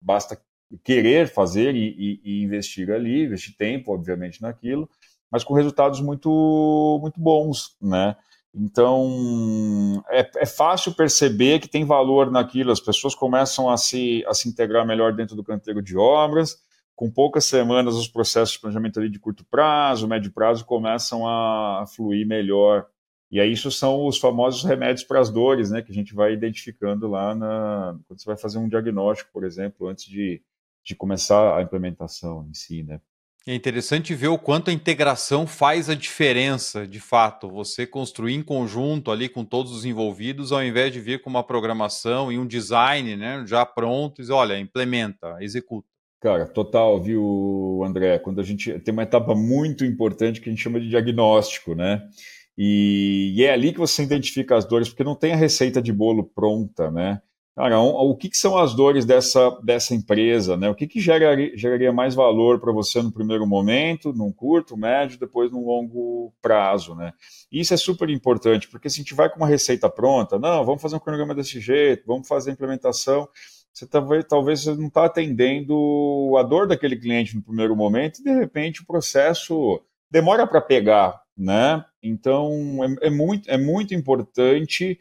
basta 0.00 0.40
querer 0.84 1.28
fazer 1.28 1.74
e, 1.74 1.94
e, 1.98 2.20
e 2.24 2.42
investir 2.42 2.90
ali, 2.90 3.24
investir 3.24 3.56
tempo, 3.56 3.92
obviamente, 3.92 4.40
naquilo 4.40 4.88
mas 5.32 5.42
com 5.42 5.54
resultados 5.54 6.02
muito, 6.02 6.98
muito 7.00 7.18
bons, 7.18 7.74
né? 7.80 8.14
Então, 8.54 10.04
é, 10.10 10.30
é, 10.36 10.44
fácil 10.44 10.92
perceber 10.92 11.58
que 11.58 11.66
tem 11.66 11.86
valor 11.86 12.30
naquilo, 12.30 12.70
as 12.70 12.80
pessoas 12.80 13.14
começam 13.14 13.70
a 13.70 13.78
se, 13.78 14.22
a 14.28 14.34
se 14.34 14.46
integrar 14.46 14.86
melhor 14.86 15.14
dentro 15.14 15.34
do 15.34 15.42
canteiro 15.42 15.80
de 15.80 15.96
obras, 15.96 16.58
com 16.94 17.10
poucas 17.10 17.46
semanas 17.46 17.94
os 17.94 18.06
processos 18.06 18.52
de 18.52 18.60
planejamento 18.60 19.00
ali 19.00 19.08
de 19.08 19.18
curto 19.18 19.42
prazo, 19.50 20.06
médio 20.06 20.30
prazo, 20.30 20.66
começam 20.66 21.26
a 21.26 21.86
fluir 21.86 22.26
melhor. 22.26 22.86
E 23.32 23.40
aí 23.40 23.50
isso 23.50 23.70
são 23.70 24.06
os 24.06 24.18
famosos 24.18 24.62
remédios 24.62 25.02
para 25.02 25.18
as 25.18 25.30
dores, 25.30 25.70
né, 25.70 25.80
que 25.80 25.90
a 25.90 25.94
gente 25.94 26.14
vai 26.14 26.34
identificando 26.34 27.08
lá 27.08 27.34
na, 27.34 27.98
quando 28.06 28.20
você 28.20 28.26
vai 28.26 28.36
fazer 28.36 28.58
um 28.58 28.68
diagnóstico, 28.68 29.30
por 29.32 29.42
exemplo, 29.42 29.88
antes 29.88 30.04
de, 30.04 30.42
de 30.84 30.94
começar 30.94 31.56
a 31.56 31.62
implementação 31.62 32.46
em 32.50 32.52
si, 32.52 32.82
né? 32.82 33.00
É 33.44 33.54
interessante 33.54 34.14
ver 34.14 34.28
o 34.28 34.38
quanto 34.38 34.70
a 34.70 34.72
integração 34.72 35.48
faz 35.48 35.90
a 35.90 35.96
diferença, 35.96 36.86
de 36.86 37.00
fato. 37.00 37.48
Você 37.48 37.84
construir 37.84 38.34
em 38.34 38.42
conjunto 38.42 39.10
ali 39.10 39.28
com 39.28 39.44
todos 39.44 39.72
os 39.72 39.84
envolvidos, 39.84 40.52
ao 40.52 40.62
invés 40.62 40.92
de 40.92 41.00
vir 41.00 41.20
com 41.20 41.28
uma 41.28 41.42
programação 41.42 42.30
e 42.30 42.38
um 42.38 42.46
design 42.46 43.16
né, 43.16 43.42
já 43.44 43.66
pronto 43.66 44.20
e 44.20 44.22
dizer, 44.22 44.32
olha, 44.34 44.60
implementa, 44.60 45.38
executa. 45.40 45.88
Cara, 46.20 46.46
total, 46.46 47.02
viu, 47.02 47.82
André? 47.84 48.16
Quando 48.20 48.40
a 48.40 48.44
gente 48.44 48.78
tem 48.78 48.92
uma 48.92 49.02
etapa 49.02 49.34
muito 49.34 49.84
importante 49.84 50.40
que 50.40 50.48
a 50.48 50.52
gente 50.52 50.62
chama 50.62 50.78
de 50.78 50.88
diagnóstico, 50.88 51.74
né? 51.74 52.08
E, 52.56 53.32
e 53.36 53.44
é 53.44 53.52
ali 53.52 53.72
que 53.72 53.78
você 53.78 54.02
identifica 54.02 54.56
as 54.56 54.64
dores, 54.64 54.88
porque 54.88 55.04
não 55.04 55.14
tem 55.14 55.32
a 55.32 55.36
receita 55.36 55.80
de 55.80 55.92
bolo 55.92 56.24
pronta, 56.24 56.90
né? 56.90 57.20
Cara, 57.54 57.78
o 57.80 58.16
que, 58.16 58.30
que, 58.30 58.36
são 58.36 58.56
as 58.56 58.74
dores 58.74 59.04
dessa, 59.04 59.50
dessa 59.62 59.94
empresa? 59.94 60.56
Né? 60.56 60.70
O 60.70 60.74
que, 60.74 60.86
que 60.86 60.98
geraria, 60.98 61.54
geraria 61.54 61.92
mais 61.92 62.14
valor 62.14 62.58
para 62.58 62.72
você 62.72 63.02
no 63.02 63.12
primeiro 63.12 63.46
momento, 63.46 64.10
num 64.10 64.32
curto, 64.32 64.74
médio, 64.74 65.18
depois 65.18 65.52
num 65.52 65.66
longo 65.66 66.32
prazo? 66.40 66.94
Né? 66.94 67.12
Isso 67.52 67.74
é 67.74 67.76
super 67.76 68.08
importante, 68.08 68.68
porque 68.68 68.88
se 68.88 68.96
a 68.96 69.02
gente 69.02 69.14
vai 69.14 69.28
com 69.28 69.36
uma 69.36 69.46
receita 69.46 69.90
pronta, 69.90 70.38
não, 70.38 70.64
vamos 70.64 70.80
fazer 70.80 70.96
um 70.96 71.00
cronograma 71.00 71.34
desse 71.34 71.60
jeito, 71.60 72.06
vamos 72.06 72.26
fazer 72.26 72.50
a 72.50 72.52
implementação, 72.54 73.28
você 73.72 73.86
talvez, 73.86 74.24
talvez 74.26 74.60
você 74.62 74.74
não 74.74 74.86
está 74.86 75.04
atendendo 75.04 76.34
a 76.38 76.42
dor 76.42 76.66
daquele 76.66 76.96
cliente 76.96 77.36
no 77.36 77.42
primeiro 77.42 77.76
momento 77.76 78.20
e, 78.20 78.24
de 78.24 78.34
repente, 78.34 78.82
o 78.82 78.86
processo 78.86 79.78
demora 80.10 80.46
para 80.46 80.60
pegar. 80.60 81.21
Né? 81.42 81.84
Então, 82.00 82.52
é, 82.84 83.08
é, 83.08 83.10
muito, 83.10 83.50
é 83.50 83.58
muito 83.58 83.92
importante 83.92 84.96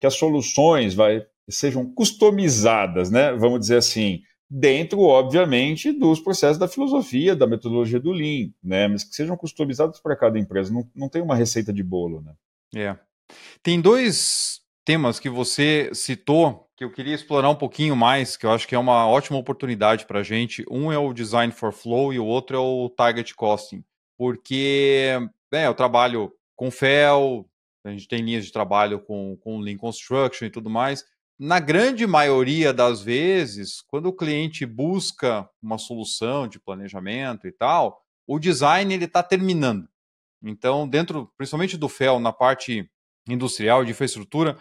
que 0.00 0.06
as 0.06 0.14
soluções 0.14 0.94
vai, 0.94 1.22
sejam 1.50 1.84
customizadas, 1.92 3.10
né? 3.10 3.32
Vamos 3.34 3.60
dizer 3.60 3.76
assim, 3.76 4.22
dentro, 4.48 5.00
obviamente, 5.02 5.92
dos 5.92 6.18
processos 6.18 6.56
da 6.56 6.66
filosofia, 6.66 7.36
da 7.36 7.46
metodologia 7.46 8.00
do 8.00 8.10
Lean, 8.10 8.50
né? 8.64 8.88
Mas 8.88 9.04
que 9.04 9.14
sejam 9.14 9.36
customizados 9.36 10.00
para 10.00 10.16
cada 10.16 10.38
empresa. 10.38 10.72
Não, 10.72 10.88
não 10.96 11.10
tem 11.10 11.20
uma 11.20 11.36
receita 11.36 11.70
de 11.70 11.82
bolo, 11.82 12.22
né? 12.22 12.32
É. 12.74 12.96
Tem 13.62 13.78
dois 13.78 14.62
temas 14.86 15.20
que 15.20 15.28
você 15.28 15.90
citou 15.92 16.70
que 16.74 16.84
eu 16.84 16.90
queria 16.90 17.14
explorar 17.14 17.50
um 17.50 17.54
pouquinho 17.54 17.94
mais, 17.94 18.34
que 18.34 18.46
eu 18.46 18.50
acho 18.50 18.66
que 18.66 18.74
é 18.74 18.78
uma 18.78 19.06
ótima 19.06 19.38
oportunidade 19.38 20.06
para 20.06 20.20
a 20.20 20.22
gente. 20.22 20.64
Um 20.70 20.90
é 20.90 20.96
o 20.96 21.12
Design 21.12 21.52
for 21.52 21.70
Flow 21.70 22.14
e 22.14 22.18
o 22.18 22.24
outro 22.24 22.56
é 22.56 22.60
o 22.60 22.88
Target 22.88 23.34
Costing. 23.34 23.84
Porque 24.18 25.18
é, 25.52 25.66
eu 25.66 25.74
trabalho 25.74 26.32
com 26.56 26.70
FEL, 26.70 27.48
a 27.84 27.90
gente 27.90 28.08
tem 28.08 28.22
linhas 28.22 28.44
de 28.44 28.52
trabalho 28.52 29.00
com, 29.00 29.36
com 29.40 29.58
Lean 29.58 29.76
Construction 29.76 30.46
e 30.46 30.50
tudo 30.50 30.70
mais, 30.70 31.04
na 31.38 31.58
grande 31.58 32.06
maioria 32.06 32.72
das 32.72 33.02
vezes, 33.02 33.80
quando 33.88 34.06
o 34.06 34.12
cliente 34.12 34.64
busca 34.64 35.48
uma 35.60 35.78
solução 35.78 36.46
de 36.46 36.60
planejamento 36.60 37.46
e 37.48 37.52
tal, 37.52 38.00
o 38.26 38.38
design 38.38 38.94
ele 38.94 39.06
está 39.06 39.22
terminando. 39.22 39.88
Então, 40.42 40.86
dentro, 40.86 41.32
principalmente 41.36 41.76
do 41.76 41.88
FEL, 41.88 42.20
na 42.20 42.32
parte 42.32 42.88
industrial 43.28 43.84
de 43.84 43.90
infraestrutura, 43.90 44.56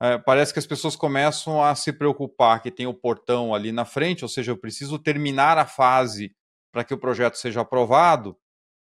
é, 0.00 0.18
parece 0.18 0.52
que 0.52 0.58
as 0.58 0.66
pessoas 0.66 0.94
começam 0.94 1.62
a 1.62 1.74
se 1.74 1.92
preocupar 1.92 2.60
que 2.60 2.70
tem 2.70 2.86
o 2.86 2.94
portão 2.94 3.54
ali 3.54 3.72
na 3.72 3.84
frente, 3.84 4.24
ou 4.24 4.28
seja, 4.28 4.52
eu 4.52 4.58
preciso 4.58 4.98
terminar 4.98 5.56
a 5.56 5.64
fase 5.64 6.34
para 6.70 6.84
que 6.84 6.92
o 6.92 6.98
projeto 6.98 7.36
seja 7.36 7.62
aprovado, 7.62 8.36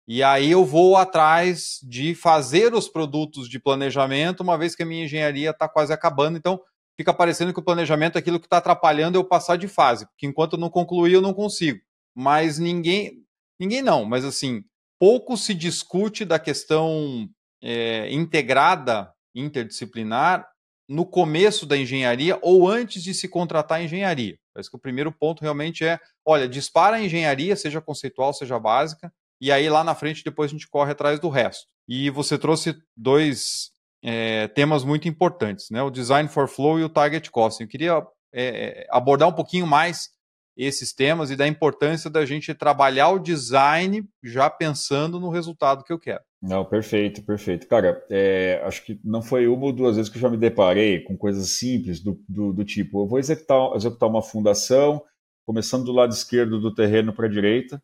e 0.07 0.21
aí 0.21 0.51
eu 0.51 0.63
vou 0.63 0.95
atrás 0.95 1.79
de 1.81 2.13
fazer 2.13 2.73
os 2.73 2.87
produtos 2.87 3.49
de 3.49 3.59
planejamento, 3.59 4.41
uma 4.41 4.57
vez 4.57 4.75
que 4.75 4.83
a 4.83 4.85
minha 4.85 5.05
engenharia 5.05 5.49
está 5.49 5.67
quase 5.67 5.91
acabando. 5.91 6.37
Então, 6.37 6.61
fica 6.95 7.13
parecendo 7.13 7.51
que 7.51 7.59
o 7.59 7.63
planejamento 7.63 8.15
é 8.15 8.19
aquilo 8.19 8.39
que 8.39 8.45
está 8.45 8.57
atrapalhando 8.57 9.17
eu 9.17 9.23
passar 9.23 9.57
de 9.57 9.67
fase, 9.67 10.05
porque 10.05 10.27
enquanto 10.27 10.53
eu 10.53 10.59
não 10.59 10.69
concluir, 10.69 11.13
eu 11.13 11.21
não 11.21 11.33
consigo. 11.33 11.79
Mas 12.15 12.59
ninguém, 12.59 13.23
ninguém 13.59 13.81
não, 13.81 14.05
mas 14.05 14.23
assim, 14.23 14.63
pouco 14.99 15.35
se 15.35 15.53
discute 15.53 16.23
da 16.23 16.37
questão 16.37 17.27
é, 17.61 18.11
integrada, 18.13 19.11
interdisciplinar, 19.33 20.47
no 20.87 21.03
começo 21.03 21.65
da 21.65 21.75
engenharia 21.75 22.37
ou 22.43 22.69
antes 22.69 23.03
de 23.03 23.11
se 23.13 23.27
contratar 23.27 23.83
engenharia. 23.83 24.37
Parece 24.53 24.69
que 24.69 24.75
o 24.75 24.79
primeiro 24.79 25.11
ponto 25.11 25.41
realmente 25.41 25.83
é, 25.83 25.99
olha, 26.23 26.47
dispara 26.47 26.97
a 26.97 27.01
engenharia, 27.01 27.55
seja 27.55 27.81
conceitual, 27.81 28.33
seja 28.33 28.59
básica, 28.59 29.11
e 29.39 29.51
aí 29.51 29.69
lá 29.69 29.83
na 29.83 29.95
frente 29.95 30.23
depois 30.23 30.49
a 30.49 30.53
gente 30.53 30.67
corre 30.67 30.91
atrás 30.91 31.19
do 31.19 31.29
resto. 31.29 31.65
E 31.87 32.09
você 32.09 32.37
trouxe 32.37 32.75
dois 32.95 33.71
é, 34.03 34.47
temas 34.49 34.83
muito 34.83 35.07
importantes, 35.07 35.67
né? 35.69 35.81
O 35.81 35.89
Design 35.89 36.29
for 36.29 36.47
Flow 36.47 36.79
e 36.79 36.83
o 36.83 36.89
Target 36.89 37.29
Costing. 37.31 37.63
Eu 37.63 37.69
queria 37.69 38.07
é, 38.33 38.87
abordar 38.89 39.27
um 39.27 39.33
pouquinho 39.33 39.67
mais 39.67 40.09
esses 40.57 40.93
temas 40.93 41.29
e 41.31 41.35
da 41.35 41.47
importância 41.47 42.09
da 42.09 42.25
gente 42.25 42.53
trabalhar 42.53 43.09
o 43.09 43.19
design 43.19 44.03
já 44.23 44.49
pensando 44.49 45.19
no 45.19 45.29
resultado 45.29 45.83
que 45.83 45.91
eu 45.91 45.99
quero. 45.99 46.23
Não, 46.41 46.63
perfeito, 46.63 47.23
perfeito. 47.23 47.67
Cara, 47.67 48.01
é, 48.09 48.61
acho 48.63 48.85
que 48.85 48.99
não 49.03 49.21
foi 49.21 49.47
uma 49.47 49.65
ou 49.65 49.73
duas 49.73 49.97
vezes 49.97 50.09
que 50.09 50.17
eu 50.17 50.21
já 50.21 50.29
me 50.29 50.37
deparei 50.37 51.01
com 51.03 51.17
coisas 51.17 51.57
simples 51.57 51.99
do, 51.99 52.21
do, 52.29 52.53
do 52.53 52.63
tipo, 52.63 53.03
eu 53.03 53.07
vou 53.07 53.19
executar, 53.19 53.75
executar 53.75 54.07
uma 54.07 54.21
fundação, 54.21 55.03
começando 55.45 55.83
do 55.83 55.91
lado 55.91 56.13
esquerdo 56.13 56.59
do 56.59 56.73
terreno 56.73 57.13
para 57.13 57.25
a 57.25 57.29
direita, 57.29 57.81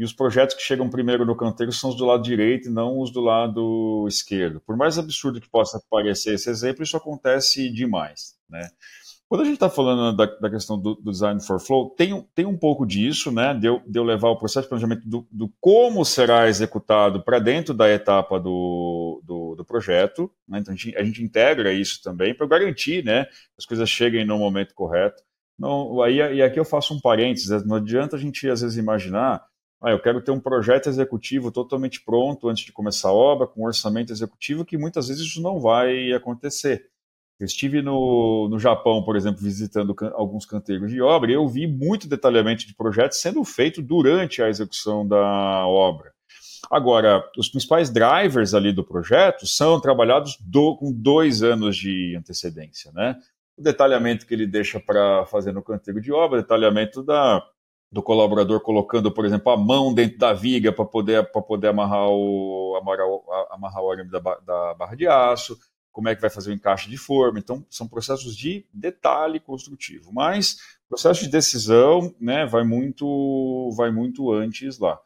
e 0.00 0.04
os 0.04 0.14
projetos 0.14 0.56
que 0.56 0.62
chegam 0.62 0.88
primeiro 0.88 1.26
no 1.26 1.36
canteiro 1.36 1.70
são 1.72 1.90
os 1.90 1.96
do 1.96 2.06
lado 2.06 2.22
direito 2.22 2.70
e 2.70 2.72
não 2.72 3.00
os 3.00 3.12
do 3.12 3.20
lado 3.20 4.06
esquerdo. 4.08 4.58
Por 4.58 4.74
mais 4.74 4.96
absurdo 4.96 5.42
que 5.42 5.48
possa 5.50 5.78
parecer 5.90 6.32
esse 6.32 6.48
exemplo, 6.48 6.82
isso 6.82 6.96
acontece 6.96 7.70
demais, 7.70 8.34
né? 8.48 8.66
Quando 9.28 9.42
a 9.42 9.44
gente 9.44 9.54
está 9.54 9.68
falando 9.68 10.16
da, 10.16 10.24
da, 10.24 10.48
questão 10.48 10.80
do, 10.80 10.94
do, 10.94 11.10
design 11.10 11.38
for 11.42 11.60
flow, 11.60 11.90
tem, 11.90 12.26
tem 12.34 12.46
um 12.46 12.56
pouco 12.56 12.86
disso, 12.86 13.30
né? 13.30 13.52
De 13.52 13.66
eu, 13.66 13.82
de 13.86 13.98
eu 13.98 14.02
levar 14.02 14.30
o 14.30 14.38
processo 14.38 14.62
de 14.62 14.70
planejamento 14.70 15.06
do, 15.06 15.28
do 15.30 15.52
como 15.60 16.02
será 16.02 16.48
executado 16.48 17.22
para 17.22 17.38
dentro 17.38 17.74
da 17.74 17.86
etapa 17.90 18.40
do, 18.40 19.22
do, 19.22 19.54
do 19.54 19.64
projeto. 19.66 20.32
Né? 20.48 20.60
Então 20.60 20.72
a 20.72 20.76
gente, 20.78 20.96
a 20.96 21.04
gente 21.04 21.22
integra 21.22 21.74
isso 21.74 22.00
também 22.02 22.34
para 22.34 22.46
garantir 22.46 23.04
né, 23.04 23.26
que 23.26 23.58
as 23.58 23.66
coisas 23.66 23.88
cheguem 23.90 24.24
no 24.24 24.38
momento 24.38 24.74
correto. 24.74 25.22
Não, 25.58 26.00
aí, 26.00 26.16
e 26.16 26.42
aqui 26.42 26.58
eu 26.58 26.64
faço 26.64 26.94
um 26.94 27.00
parênteses, 27.00 27.50
né? 27.50 27.62
não 27.66 27.76
adianta 27.76 28.16
a 28.16 28.18
gente 28.18 28.48
às 28.48 28.62
vezes 28.62 28.78
imaginar, 28.78 29.44
ah, 29.82 29.90
eu 29.90 29.98
quero 29.98 30.20
ter 30.20 30.30
um 30.30 30.40
projeto 30.40 30.88
executivo 30.88 31.50
totalmente 31.50 32.02
pronto 32.04 32.48
antes 32.48 32.64
de 32.64 32.72
começar 32.72 33.08
a 33.08 33.14
obra, 33.14 33.46
com 33.46 33.62
um 33.62 33.66
orçamento 33.66 34.12
executivo, 34.12 34.64
que 34.64 34.76
muitas 34.76 35.08
vezes 35.08 35.24
isso 35.26 35.40
não 35.40 35.58
vai 35.58 36.12
acontecer. 36.12 36.90
Eu 37.38 37.46
estive 37.46 37.80
no, 37.80 38.48
no 38.50 38.58
Japão, 38.58 39.02
por 39.02 39.16
exemplo, 39.16 39.42
visitando 39.42 39.94
can, 39.94 40.12
alguns 40.14 40.44
canteiros 40.44 40.90
de 40.90 41.00
obra 41.00 41.30
e 41.30 41.34
eu 41.34 41.48
vi 41.48 41.66
muito 41.66 42.06
detalhamento 42.06 42.66
de 42.66 42.74
projetos 42.74 43.18
sendo 43.18 43.42
feito 43.42 43.80
durante 43.80 44.42
a 44.42 44.50
execução 44.50 45.08
da 45.08 45.66
obra. 45.66 46.12
Agora, 46.70 47.24
os 47.38 47.48
principais 47.48 47.88
drivers 47.88 48.52
ali 48.52 48.74
do 48.74 48.84
projeto 48.84 49.46
são 49.46 49.80
trabalhados 49.80 50.36
do, 50.38 50.76
com 50.76 50.92
dois 50.92 51.42
anos 51.42 51.74
de 51.78 52.14
antecedência, 52.14 52.92
né? 52.92 53.16
O 53.56 53.62
detalhamento 53.62 54.26
que 54.26 54.34
ele 54.34 54.46
deixa 54.46 54.78
para 54.78 55.24
fazer 55.24 55.52
no 55.52 55.62
canteiro 55.62 56.00
de 56.00 56.12
obra, 56.12 56.42
detalhamento 56.42 57.02
da, 57.02 57.42
do 57.92 58.02
colaborador 58.02 58.60
colocando, 58.60 59.10
por 59.10 59.24
exemplo, 59.24 59.50
a 59.50 59.56
mão 59.56 59.92
dentro 59.92 60.18
da 60.18 60.32
viga 60.32 60.72
para 60.72 60.84
poder, 60.84 61.24
poder 61.30 61.68
amarrar 61.68 62.08
o, 62.08 62.78
amarrar, 62.80 63.06
amarrar 63.50 63.82
o 63.82 63.90
arame 63.90 64.10
da, 64.10 64.20
da 64.20 64.74
barra 64.74 64.94
de 64.94 65.08
aço, 65.08 65.58
como 65.90 66.08
é 66.08 66.14
que 66.14 66.20
vai 66.20 66.30
fazer 66.30 66.50
o 66.50 66.54
encaixe 66.54 66.88
de 66.88 66.96
forma. 66.96 67.38
Então, 67.38 67.66
são 67.68 67.88
processos 67.88 68.36
de 68.36 68.64
detalhe 68.72 69.40
construtivo. 69.40 70.12
Mas 70.12 70.56
o 70.86 70.90
processo 70.90 71.22
de 71.22 71.28
decisão 71.28 72.14
né, 72.20 72.46
vai, 72.46 72.62
muito, 72.62 73.70
vai 73.76 73.90
muito 73.90 74.32
antes 74.32 74.78
lá. 74.78 74.98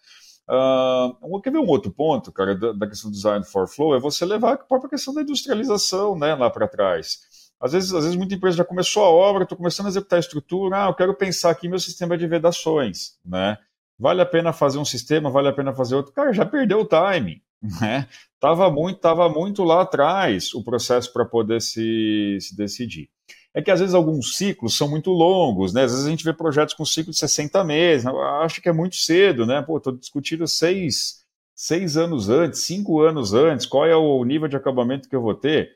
Uh, 0.47 1.41
quer 1.41 1.51
ver 1.51 1.59
um 1.59 1.67
outro 1.67 1.91
ponto, 1.91 2.31
cara, 2.31 2.55
da, 2.55 2.73
da, 2.73 2.87
questão 2.87 3.11
do 3.11 3.15
design 3.15 3.43
for 3.47 3.67
flow, 3.67 3.95
é 3.95 3.99
você 3.99 4.27
levar 4.27 4.53
a 4.53 4.57
própria 4.59 4.91
questão 4.91 5.15
da 5.15 5.23
industrialização 5.23 6.19
né, 6.19 6.35
lá 6.35 6.51
para 6.51 6.69
trás. 6.69 7.21
Às 7.65 7.73
vezes, 7.73 7.95
às 7.95 8.05
vezes, 8.05 8.17
muita 8.17 8.35
empresa 8.35 8.59
já 8.59 8.65
começou 8.65 9.03
a 9.03 9.09
obra, 9.09 9.45
estou 9.45 9.57
começando 9.57 9.87
a 9.87 9.89
executar 9.89 10.19
a 10.19 10.21
estrutura, 10.21 10.85
ah, 10.85 10.89
eu 10.89 10.95
quero 10.95 11.15
pensar 11.15 11.51
aqui 11.51 11.67
meu 11.67 11.79
sistema 11.79 12.19
de 12.19 12.27
vedações, 12.27 13.15
né? 13.25 13.57
Vale 13.99 14.21
a 14.21 14.27
pena 14.27 14.53
fazer 14.53 14.79
um 14.79 14.85
sistema, 14.85 15.31
vale 15.31 15.49
a 15.49 15.53
pena 15.53 15.73
fazer 15.73 15.95
outro. 15.95 16.13
Cara, 16.13 16.31
já 16.31 16.45
perdeu 16.45 16.81
o 16.81 16.85
time 16.85 17.43
né? 17.81 18.07
Tava 18.39 18.71
muito, 18.71 19.01
tava 19.01 19.31
muito 19.31 19.65
lá 19.65 19.81
atrás 19.81 20.53
o 20.53 20.63
processo 20.63 21.11
para 21.11 21.25
poder 21.25 21.63
se, 21.63 22.37
se 22.39 22.55
decidir. 22.55 23.09
É 23.55 23.63
que 23.63 23.71
às 23.71 23.81
vezes 23.81 23.95
alguns 23.95 24.37
ciclos 24.37 24.77
são 24.77 24.87
muito 24.87 25.11
longos, 25.11 25.73
né? 25.73 25.85
Às 25.85 25.93
vezes 25.93 26.07
a 26.07 26.11
gente 26.11 26.25
vê 26.25 26.35
projetos 26.35 26.75
com 26.75 26.85
ciclo 26.85 27.13
de 27.13 27.19
60 27.19 27.65
meses, 27.65 28.07
acho 28.43 28.61
que 28.61 28.69
é 28.69 28.73
muito 28.73 28.97
cedo, 28.97 29.47
né? 29.47 29.63
Pô, 29.63 29.79
estou 29.79 29.97
discutindo 29.97 30.47
seis, 30.47 31.25
seis 31.55 31.97
anos 31.97 32.29
antes, 32.29 32.61
cinco 32.61 33.01
anos 33.01 33.33
antes, 33.33 33.65
qual 33.65 33.87
é 33.87 33.97
o 33.97 34.23
nível 34.25 34.49
de 34.49 34.57
acabamento 34.57 35.09
que 35.09 35.17
eu 35.17 35.23
vou 35.23 35.35
ter? 35.35 35.71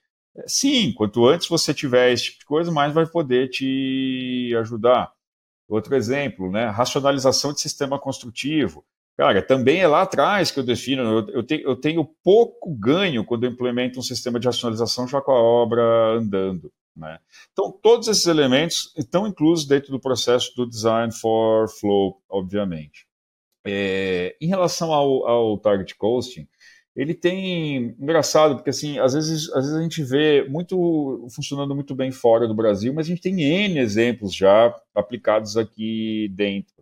Sim, 0.47 0.93
quanto 0.93 1.27
antes 1.27 1.49
você 1.49 1.75
tiver 1.75 2.13
esse 2.13 2.25
tipo 2.25 2.41
de 2.41 2.47
coisa, 2.47 2.71
mais 2.71 2.93
vai 2.93 3.07
poder 3.07 3.49
te 3.49 4.55
ajudar. 4.61 5.13
Outro 5.69 5.95
exemplo, 5.95 6.51
né? 6.51 6.67
Racionalização 6.67 7.53
de 7.53 7.61
sistema 7.61 7.99
construtivo. 7.99 8.85
Cara, 9.17 9.43
também 9.43 9.81
é 9.81 9.89
lá 9.89 10.03
atrás 10.03 10.51
que 10.51 10.61
eu 10.61 10.65
defino, 10.65 11.03
eu, 11.03 11.29
eu, 11.31 11.43
te, 11.43 11.61
eu 11.63 11.75
tenho 11.75 12.05
pouco 12.23 12.73
ganho 12.75 13.25
quando 13.25 13.45
eu 13.45 13.51
implemento 13.51 13.99
um 13.99 14.03
sistema 14.03 14.39
de 14.39 14.47
racionalização 14.47 15.09
já 15.09 15.21
com 15.21 15.33
a 15.33 15.43
obra 15.43 15.83
andando. 16.17 16.73
Né? 16.97 17.19
Então, 17.53 17.71
todos 17.71 18.07
esses 18.07 18.27
elementos 18.27 18.93
estão 18.97 19.27
inclusos 19.27 19.67
dentro 19.67 19.91
do 19.91 20.01
processo 20.01 20.55
do 20.57 20.67
Design 20.67 21.13
for 21.13 21.69
Flow, 21.69 22.23
obviamente. 22.29 23.07
É, 23.67 24.37
em 24.41 24.47
relação 24.47 24.93
ao, 24.93 25.27
ao 25.27 25.59
Target 25.59 25.97
Costing, 25.97 26.49
ele 26.99 27.15
tem 27.15 27.97
engraçado 27.99 28.57
porque 28.57 28.71
assim 28.71 28.99
às 28.99 29.15
vezes 29.15 29.49
às 29.53 29.65
vezes 29.65 29.75
a 29.75 29.83
gente 29.83 30.03
vê 30.03 30.47
muito 30.49 31.27
funcionando 31.35 31.75
muito 31.75 31.95
bem 31.95 32.11
fora 32.11 32.47
do 32.47 32.55
Brasil 32.55 32.93
mas 32.93 33.07
a 33.07 33.09
gente 33.09 33.23
tem 33.23 33.41
n 33.41 33.79
exemplos 33.79 34.35
já 34.35 34.75
aplicados 34.95 35.57
aqui 35.57 36.31
dentro 36.35 36.79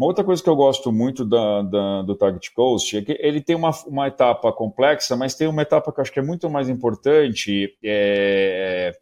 uma 0.00 0.06
outra 0.06 0.24
coisa 0.24 0.42
que 0.42 0.48
eu 0.48 0.56
gosto 0.56 0.90
muito 0.90 1.26
da, 1.26 1.60
da, 1.60 2.00
do 2.00 2.14
Target 2.16 2.54
Coast 2.54 2.96
é 2.96 3.02
que 3.02 3.18
ele 3.20 3.38
tem 3.38 3.54
uma, 3.54 3.70
uma 3.86 4.08
etapa 4.08 4.50
complexa, 4.50 5.14
mas 5.14 5.34
tem 5.34 5.46
uma 5.46 5.60
etapa 5.60 5.92
que 5.92 6.00
eu 6.00 6.02
acho 6.02 6.10
que 6.10 6.18
é 6.18 6.22
muito 6.22 6.48
mais 6.48 6.70
importante, 6.70 7.76
é, 7.84 8.92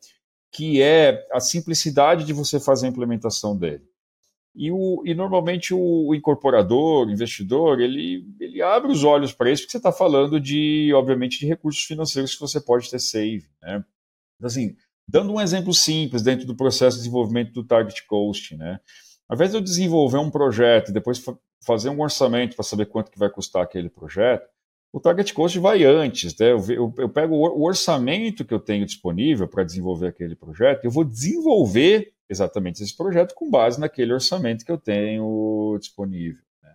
que 0.50 0.82
é 0.82 1.24
a 1.30 1.38
simplicidade 1.38 2.24
de 2.24 2.32
você 2.32 2.58
fazer 2.58 2.86
a 2.86 2.90
implementação 2.90 3.56
dele. 3.56 3.87
E, 4.58 4.72
o, 4.72 5.04
e 5.06 5.14
normalmente 5.14 5.72
o, 5.72 6.12
incorporador, 6.16 7.06
o 7.06 7.10
investidor, 7.12 7.80
ele, 7.80 8.26
ele 8.40 8.60
abre 8.60 8.90
os 8.90 9.04
olhos 9.04 9.32
para 9.32 9.52
isso, 9.52 9.62
porque 9.62 9.70
você 9.70 9.76
está 9.76 9.92
falando 9.92 10.40
de, 10.40 10.92
obviamente, 10.94 11.38
de 11.38 11.46
recursos 11.46 11.84
financeiros 11.84 12.34
que 12.34 12.40
você 12.40 12.60
pode 12.60 12.90
ter 12.90 12.98
save. 12.98 13.46
Né? 13.62 13.84
Então, 14.36 14.46
assim, 14.48 14.74
dando 15.06 15.32
um 15.32 15.40
exemplo 15.40 15.72
simples 15.72 16.22
dentro 16.22 16.44
do 16.44 16.56
processo 16.56 16.96
de 16.96 17.04
desenvolvimento 17.04 17.52
do 17.52 17.62
Target 17.62 18.04
Coast, 18.08 18.56
né? 18.56 18.80
Ao 19.28 19.36
invés 19.36 19.52
de 19.52 19.58
eu 19.58 19.60
desenvolver 19.60 20.18
um 20.18 20.30
projeto 20.30 20.88
e 20.88 20.92
depois 20.92 21.22
fazer 21.64 21.90
um 21.90 22.00
orçamento 22.00 22.56
para 22.56 22.64
saber 22.64 22.86
quanto 22.86 23.12
que 23.12 23.18
vai 23.18 23.30
custar 23.30 23.62
aquele 23.62 23.88
projeto, 23.88 24.48
o 24.92 24.98
target 24.98 25.34
cost 25.34 25.58
vai 25.58 25.84
antes. 25.84 26.36
Né? 26.36 26.50
Eu, 26.50 26.64
eu, 26.70 26.94
eu 26.96 27.08
pego 27.08 27.34
o 27.34 27.62
orçamento 27.62 28.44
que 28.44 28.54
eu 28.54 28.58
tenho 28.58 28.86
disponível 28.86 29.46
para 29.46 29.62
desenvolver 29.64 30.08
aquele 30.08 30.34
projeto, 30.34 30.84
eu 30.84 30.90
vou 30.90 31.04
desenvolver 31.04 32.12
exatamente 32.28 32.82
esse 32.82 32.96
projeto 32.96 33.34
com 33.34 33.50
base 33.50 33.80
naquele 33.80 34.12
orçamento 34.12 34.64
que 34.64 34.72
eu 34.72 34.78
tenho 34.78 35.76
disponível. 35.78 36.42
Né? 36.62 36.74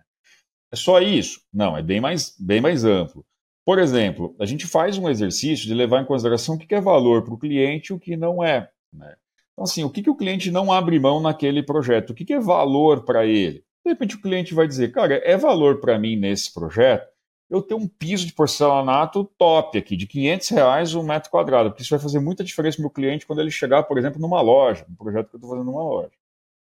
É 0.72 0.76
só 0.76 1.00
isso? 1.00 1.40
Não, 1.52 1.76
é 1.76 1.82
bem 1.82 2.00
mais, 2.00 2.34
bem 2.38 2.60
mais 2.60 2.84
amplo. 2.84 3.24
Por 3.64 3.78
exemplo, 3.78 4.36
a 4.38 4.44
gente 4.44 4.66
faz 4.66 4.98
um 4.98 5.08
exercício 5.08 5.66
de 5.66 5.74
levar 5.74 6.02
em 6.02 6.06
consideração 6.06 6.54
o 6.54 6.58
que 6.58 6.74
é 6.74 6.80
valor 6.80 7.24
para 7.24 7.34
o 7.34 7.38
cliente 7.38 7.92
e 7.92 7.96
o 7.96 7.98
que 7.98 8.16
não 8.16 8.44
é. 8.44 8.68
Né? 8.92 9.16
Então, 9.52 9.64
assim, 9.64 9.84
o 9.84 9.90
que, 9.90 10.02
que 10.02 10.10
o 10.10 10.16
cliente 10.16 10.50
não 10.50 10.70
abre 10.70 10.98
mão 10.98 11.20
naquele 11.20 11.62
projeto? 11.62 12.10
O 12.10 12.14
que, 12.14 12.24
que 12.24 12.34
é 12.34 12.40
valor 12.40 13.04
para 13.04 13.24
ele? 13.24 13.64
De 13.84 13.90
repente 13.90 14.16
o 14.16 14.20
cliente 14.20 14.54
vai 14.54 14.66
dizer, 14.66 14.92
cara, 14.92 15.14
é 15.24 15.36
valor 15.36 15.80
para 15.80 15.98
mim 15.98 16.16
nesse 16.16 16.52
projeto 16.52 17.13
eu 17.54 17.62
ter 17.62 17.74
um 17.74 17.86
piso 17.86 18.26
de 18.26 18.32
porcelanato 18.32 19.24
top 19.38 19.78
aqui, 19.78 19.96
de 19.96 20.06
500 20.06 20.48
reais 20.48 20.94
um 20.94 21.02
metro 21.02 21.30
quadrado, 21.30 21.70
porque 21.70 21.82
isso 21.82 21.90
vai 21.90 22.00
fazer 22.00 22.18
muita 22.18 22.42
diferença 22.42 22.76
para 22.76 22.82
o 22.82 22.84
meu 22.84 22.90
cliente 22.90 23.26
quando 23.26 23.40
ele 23.40 23.50
chegar, 23.50 23.84
por 23.84 23.96
exemplo, 23.96 24.20
numa 24.20 24.40
loja, 24.40 24.84
um 24.90 24.94
projeto 24.96 25.28
que 25.28 25.36
eu 25.36 25.38
estou 25.38 25.50
fazendo 25.50 25.66
numa 25.66 25.82
loja. 25.82 26.12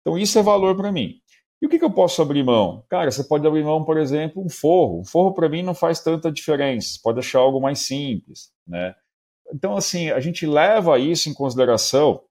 Então 0.01 0.17
isso 0.17 0.39
é 0.39 0.43
valor 0.43 0.77
para 0.77 0.93
mim. 0.93 1.21
E 1.61 1.67
o 1.67 1.69
que, 1.69 1.79
que, 1.79 1.85
eu 1.85 1.91
posso 1.91 2.23
abrir 2.23 2.45
mão? 2.45 2.85
Cara, 2.89 3.11
você 3.11 3.25
pode 3.25 3.45
abrir 3.45 3.65
mão, 3.65 3.85
por 3.85 3.99
exemplo, 3.99 4.43
um 4.43 4.49
forro. 4.49 5.01
Um 5.01 5.05
forro 5.05 5.35
para 5.35 5.49
mim 5.49 5.63
não 5.63 5.75
faz 5.75 6.01
tanta 6.01 6.31
diferença, 6.31 6.91
você 6.91 7.01
pode 7.03 7.19
achar 7.19 7.41
algo 7.41 7.61
mais 7.61 7.81
simples, 7.81 8.53
né? 8.67 8.95
Então, 9.53 9.77
assim, 9.77 10.11
a 10.11 10.21
gente 10.21 10.47
leva 10.47 10.99
isso 10.99 11.29
em 11.29 11.35
consideração 11.35 12.23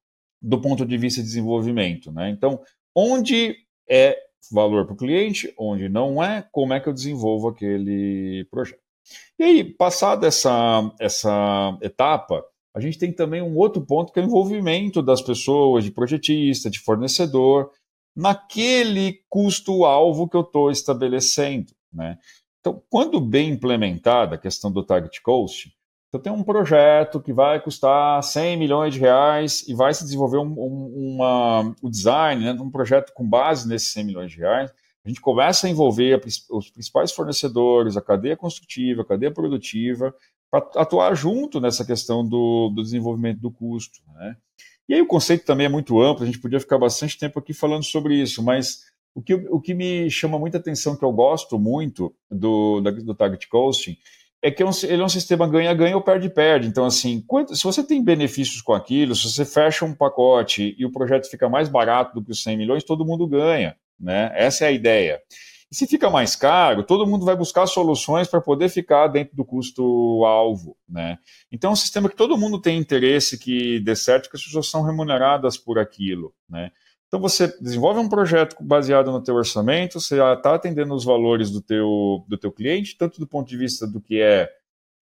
do 0.41 0.61
ponto 0.61 0.85
de 0.85 0.97
vista 0.97 1.19
de 1.19 1.27
desenvolvimento, 1.27 2.11
né? 2.11 2.29
Então, 2.29 2.61
onde 2.95 3.55
é 3.89 4.17
valor 4.51 4.85
para 4.85 4.93
o 4.93 4.97
cliente, 4.97 5.53
onde 5.57 5.89
não 5.89 6.23
é, 6.23 6.47
como 6.51 6.73
é 6.73 6.79
que 6.79 6.87
eu 6.87 6.93
desenvolvo 6.93 7.49
aquele 7.49 8.45
projeto. 8.51 8.79
E 9.39 9.43
aí, 9.43 9.63
passada 9.63 10.27
essa, 10.27 10.93
essa 10.99 11.77
etapa, 11.81 12.43
a 12.75 12.79
gente 12.79 12.97
tem 12.97 13.11
também 13.11 13.41
um 13.41 13.57
outro 13.57 13.81
ponto 13.85 14.11
que 14.11 14.19
é 14.19 14.23
o 14.23 14.25
envolvimento 14.25 15.01
das 15.01 15.21
pessoas, 15.21 15.83
de 15.83 15.91
projetista, 15.91 16.69
de 16.69 16.79
fornecedor, 16.79 17.71
naquele 18.15 19.21
custo-alvo 19.29 20.27
que 20.27 20.35
eu 20.35 20.41
estou 20.41 20.71
estabelecendo. 20.71 21.71
Né? 21.93 22.17
Então, 22.59 22.81
quando 22.89 23.21
bem 23.21 23.51
implementada 23.51 24.35
a 24.35 24.39
questão 24.39 24.71
do 24.71 24.83
target 24.83 25.21
cost, 25.21 25.71
eu 26.13 26.19
tenho 26.19 26.35
um 26.35 26.43
projeto 26.43 27.19
que 27.19 27.33
vai 27.33 27.59
custar 27.61 28.23
100 28.23 28.57
milhões 28.57 28.93
de 28.93 28.99
reais 28.99 29.67
e 29.67 29.73
vai 29.73 29.93
se 29.93 30.03
desenvolver 30.03 30.37
um, 30.37 30.53
um, 30.57 31.15
uma, 31.15 31.75
o 31.81 31.89
design, 31.89 32.43
né, 32.43 32.53
um 32.53 32.71
projeto 32.71 33.13
com 33.13 33.27
base 33.27 33.67
nesses 33.67 33.89
100 33.89 34.03
milhões 34.05 34.31
de 34.31 34.37
reais. 34.37 34.71
A 35.03 35.09
gente 35.09 35.21
começa 35.21 35.67
a 35.67 35.69
envolver 35.69 36.15
a, 36.15 36.55
os 36.55 36.69
principais 36.69 37.11
fornecedores, 37.11 37.97
a 37.97 38.01
cadeia 38.01 38.37
construtiva, 38.37 39.01
a 39.01 39.05
cadeia 39.05 39.31
produtiva, 39.31 40.13
para 40.49 40.65
atuar 40.75 41.13
junto 41.13 41.59
nessa 41.59 41.85
questão 41.85 42.27
do, 42.27 42.69
do 42.69 42.81
desenvolvimento 42.81 43.39
do 43.39 43.51
custo. 43.51 43.99
Né? 44.15 44.37
E 44.87 44.93
aí 44.93 45.01
o 45.01 45.07
conceito 45.07 45.45
também 45.45 45.65
é 45.65 45.69
muito 45.69 46.01
amplo, 46.01 46.23
a 46.23 46.25
gente 46.25 46.39
podia 46.39 46.59
ficar 46.59 46.77
bastante 46.77 47.17
tempo 47.17 47.37
aqui 47.37 47.53
falando 47.53 47.83
sobre 47.83 48.15
isso, 48.15 48.41
mas 48.41 48.85
o 49.13 49.21
que, 49.21 49.33
o 49.33 49.59
que 49.59 49.73
me 49.73 50.09
chama 50.09 50.39
muita 50.39 50.57
atenção, 50.57 50.95
que 50.95 51.03
eu 51.03 51.11
gosto 51.11 51.59
muito 51.59 52.15
do, 52.29 52.79
do 52.81 53.15
target 53.15 53.47
costing, 53.49 53.97
é 54.47 54.51
que 54.51 54.63
é 54.63 54.65
ele 54.83 55.01
é 55.01 55.05
um 55.05 55.09
sistema 55.09 55.47
ganha-ganha 55.47 55.95
ou 55.95 56.01
perde-perde. 56.01 56.67
Então, 56.67 56.85
assim, 56.85 57.21
quanto, 57.27 57.55
se 57.55 57.63
você 57.63 57.83
tem 57.83 58.01
benefícios 58.01 58.61
com 58.61 58.73
aquilo, 58.73 59.13
se 59.13 59.29
você 59.29 59.43
fecha 59.43 59.83
um 59.83 59.93
pacote 59.93 60.73
e 60.77 60.85
o 60.85 60.91
projeto 60.91 61.29
fica 61.29 61.49
mais 61.49 61.67
barato 61.67 62.13
do 62.13 62.23
que 62.23 62.31
os 62.31 62.41
100 62.41 62.57
milhões, 62.57 62.83
todo 62.83 63.05
mundo 63.05 63.27
ganha. 63.27 63.75
Né? 63.99 64.31
Essa 64.33 64.65
é 64.65 64.67
a 64.69 64.71
ideia. 64.71 65.21
E 65.69 65.75
se 65.75 65.85
fica 65.85 66.09
mais 66.09 66.33
caro, 66.33 66.81
todo 66.81 67.05
mundo 67.05 67.25
vai 67.25 67.35
buscar 67.35 67.67
soluções 67.67 68.29
para 68.29 68.39
poder 68.39 68.69
ficar 68.69 69.07
dentro 69.07 69.35
do 69.35 69.43
custo-alvo. 69.43 70.77
Né? 70.87 71.17
Então, 71.51 71.71
é 71.71 71.73
um 71.73 71.75
sistema 71.75 72.07
que 72.07 72.15
todo 72.15 72.37
mundo 72.37 72.61
tem 72.61 72.77
interesse 72.77 73.37
que 73.37 73.81
dê 73.81 73.97
certo, 73.97 74.29
que 74.29 74.37
as 74.37 74.43
pessoas 74.43 74.69
são 74.69 74.81
remuneradas 74.81 75.57
por 75.57 75.77
aquilo. 75.77 76.33
Né? 76.49 76.71
Então 77.07 77.19
você 77.19 77.47
desenvolve 77.61 77.99
um 77.99 78.09
projeto 78.09 78.55
baseado 78.61 79.11
no 79.11 79.23
teu 79.23 79.35
orçamento, 79.35 79.99
você 79.99 80.21
está 80.21 80.55
atendendo 80.55 80.93
os 80.93 81.05
valores 81.05 81.49
do 81.49 81.61
teu, 81.61 82.25
do 82.27 82.37
teu 82.37 82.51
cliente, 82.51 82.97
tanto 82.97 83.19
do 83.19 83.27
ponto 83.27 83.47
de 83.47 83.55
vista 83.55 83.87
do 83.87 84.01
que 84.01 84.19
é 84.21 84.49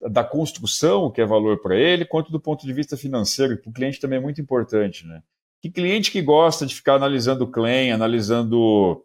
da 0.09 0.23
construção, 0.23 1.05
o 1.05 1.11
que 1.11 1.21
é 1.21 1.25
valor 1.25 1.61
para 1.61 1.75
ele, 1.75 2.05
quanto 2.05 2.31
do 2.31 2.39
ponto 2.39 2.65
de 2.65 2.73
vista 2.73 2.95
financeiro, 2.95 3.59
que 3.59 3.69
o 3.69 3.73
cliente 3.73 3.99
também 3.99 4.19
é 4.19 4.21
muito 4.21 4.39
importante, 4.39 5.05
né? 5.07 5.23
Que 5.61 5.71
cliente 5.71 6.11
que 6.11 6.21
gosta 6.21 6.65
de 6.65 6.75
ficar 6.75 6.95
analisando 6.95 7.47
claim, 7.47 7.89
analisando 7.89 9.03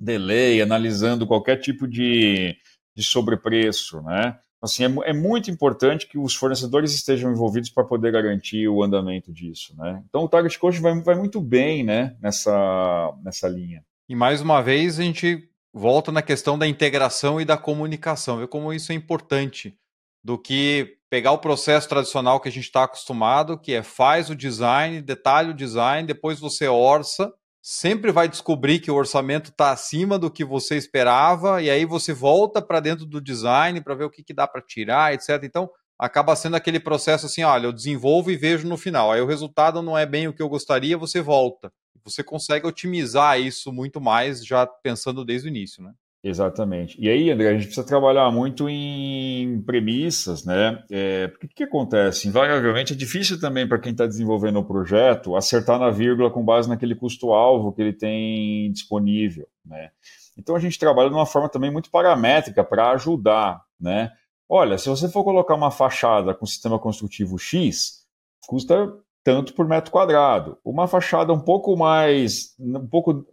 delay, 0.00 0.62
analisando 0.62 1.26
qualquer 1.26 1.56
tipo 1.56 1.86
de, 1.86 2.56
de 2.96 3.02
sobrepreço, 3.02 4.00
né? 4.02 4.38
Assim, 4.60 4.84
é, 4.84 5.10
é, 5.10 5.12
muito 5.12 5.50
importante 5.50 6.06
que 6.06 6.18
os 6.18 6.34
fornecedores 6.34 6.92
estejam 6.92 7.30
envolvidos 7.30 7.70
para 7.70 7.84
poder 7.84 8.10
garantir 8.10 8.68
o 8.68 8.82
andamento 8.82 9.32
disso, 9.32 9.74
né? 9.76 10.02
Então 10.08 10.24
o 10.24 10.28
Target 10.28 10.58
Coach 10.58 10.80
vai, 10.80 11.00
vai 11.00 11.14
muito 11.14 11.40
bem, 11.40 11.84
né, 11.84 12.16
nessa, 12.20 13.14
nessa 13.22 13.48
linha. 13.48 13.84
E 14.08 14.16
mais 14.16 14.40
uma 14.40 14.60
vez 14.60 14.98
a 14.98 15.02
gente 15.02 15.48
volta 15.72 16.10
na 16.10 16.22
questão 16.22 16.58
da 16.58 16.66
integração 16.66 17.40
e 17.40 17.44
da 17.44 17.56
comunicação, 17.56 18.38
ver 18.38 18.48
como 18.48 18.72
isso 18.72 18.90
é 18.90 18.94
importante 18.94 19.78
do 20.24 20.36
que 20.36 20.96
pegar 21.08 21.32
o 21.32 21.38
processo 21.38 21.88
tradicional 21.88 22.40
que 22.40 22.48
a 22.48 22.52
gente 22.52 22.64
está 22.64 22.84
acostumado, 22.84 23.58
que 23.58 23.72
é 23.72 23.82
faz 23.82 24.28
o 24.28 24.34
design, 24.34 25.00
detalhe 25.00 25.50
o 25.50 25.54
design, 25.54 26.06
depois 26.06 26.40
você 26.40 26.66
orça 26.66 27.32
sempre 27.70 28.10
vai 28.10 28.26
descobrir 28.26 28.78
que 28.78 28.90
o 28.90 28.94
orçamento 28.94 29.50
está 29.50 29.72
acima 29.72 30.18
do 30.18 30.30
que 30.30 30.42
você 30.42 30.74
esperava, 30.78 31.60
e 31.60 31.68
aí 31.68 31.84
você 31.84 32.14
volta 32.14 32.62
para 32.62 32.80
dentro 32.80 33.04
do 33.04 33.20
design 33.20 33.78
para 33.82 33.94
ver 33.94 34.04
o 34.04 34.10
que, 34.10 34.24
que 34.24 34.32
dá 34.32 34.48
para 34.48 34.62
tirar, 34.62 35.12
etc. 35.12 35.42
Então, 35.42 35.68
acaba 35.98 36.34
sendo 36.34 36.56
aquele 36.56 36.80
processo 36.80 37.26
assim: 37.26 37.42
olha, 37.42 37.66
eu 37.66 37.72
desenvolvo 37.72 38.30
e 38.30 38.38
vejo 38.38 38.66
no 38.66 38.78
final. 38.78 39.12
Aí 39.12 39.20
o 39.20 39.26
resultado 39.26 39.82
não 39.82 39.98
é 39.98 40.06
bem 40.06 40.26
o 40.26 40.32
que 40.32 40.40
eu 40.40 40.48
gostaria, 40.48 40.96
você 40.96 41.20
volta. 41.20 41.70
Você 42.02 42.24
consegue 42.24 42.66
otimizar 42.66 43.38
isso 43.38 43.70
muito 43.70 44.00
mais, 44.00 44.42
já 44.42 44.66
pensando 44.66 45.22
desde 45.22 45.46
o 45.46 45.50
início, 45.50 45.82
né? 45.82 45.92
Exatamente. 46.28 47.00
E 47.00 47.08
aí, 47.08 47.30
André, 47.30 47.48
a 47.48 47.52
gente 47.54 47.66
precisa 47.66 47.86
trabalhar 47.86 48.30
muito 48.30 48.68
em 48.68 49.62
premissas, 49.62 50.44
né? 50.44 50.84
É, 50.90 51.28
porque 51.28 51.46
o 51.46 51.48
que 51.48 51.64
acontece? 51.64 52.28
Invariavelmente 52.28 52.92
é 52.92 52.96
difícil 52.96 53.40
também 53.40 53.66
para 53.66 53.78
quem 53.78 53.92
está 53.92 54.06
desenvolvendo 54.06 54.58
o 54.58 54.64
projeto 54.64 55.34
acertar 55.34 55.78
na 55.78 55.90
vírgula 55.90 56.30
com 56.30 56.44
base 56.44 56.68
naquele 56.68 56.94
custo-alvo 56.94 57.72
que 57.72 57.80
ele 57.80 57.94
tem 57.94 58.70
disponível, 58.72 59.48
né? 59.64 59.90
Então 60.36 60.54
a 60.54 60.58
gente 60.58 60.78
trabalha 60.78 61.08
de 61.08 61.14
uma 61.14 61.26
forma 61.26 61.48
também 61.48 61.72
muito 61.72 61.90
paramétrica 61.90 62.62
para 62.62 62.90
ajudar, 62.90 63.62
né? 63.80 64.12
Olha, 64.46 64.76
se 64.76 64.88
você 64.88 65.08
for 65.08 65.24
colocar 65.24 65.54
uma 65.54 65.70
fachada 65.70 66.34
com 66.34 66.44
sistema 66.44 66.78
construtivo 66.78 67.38
X, 67.38 68.04
custa 68.46 68.92
tanto 69.24 69.54
por 69.54 69.66
metro 69.66 69.90
quadrado. 69.90 70.58
Uma 70.64 70.86
fachada 70.86 71.32
um 71.32 71.40
pouco 71.40 71.76
mais, 71.76 72.54
um 72.58 72.86
pouco 72.86 73.26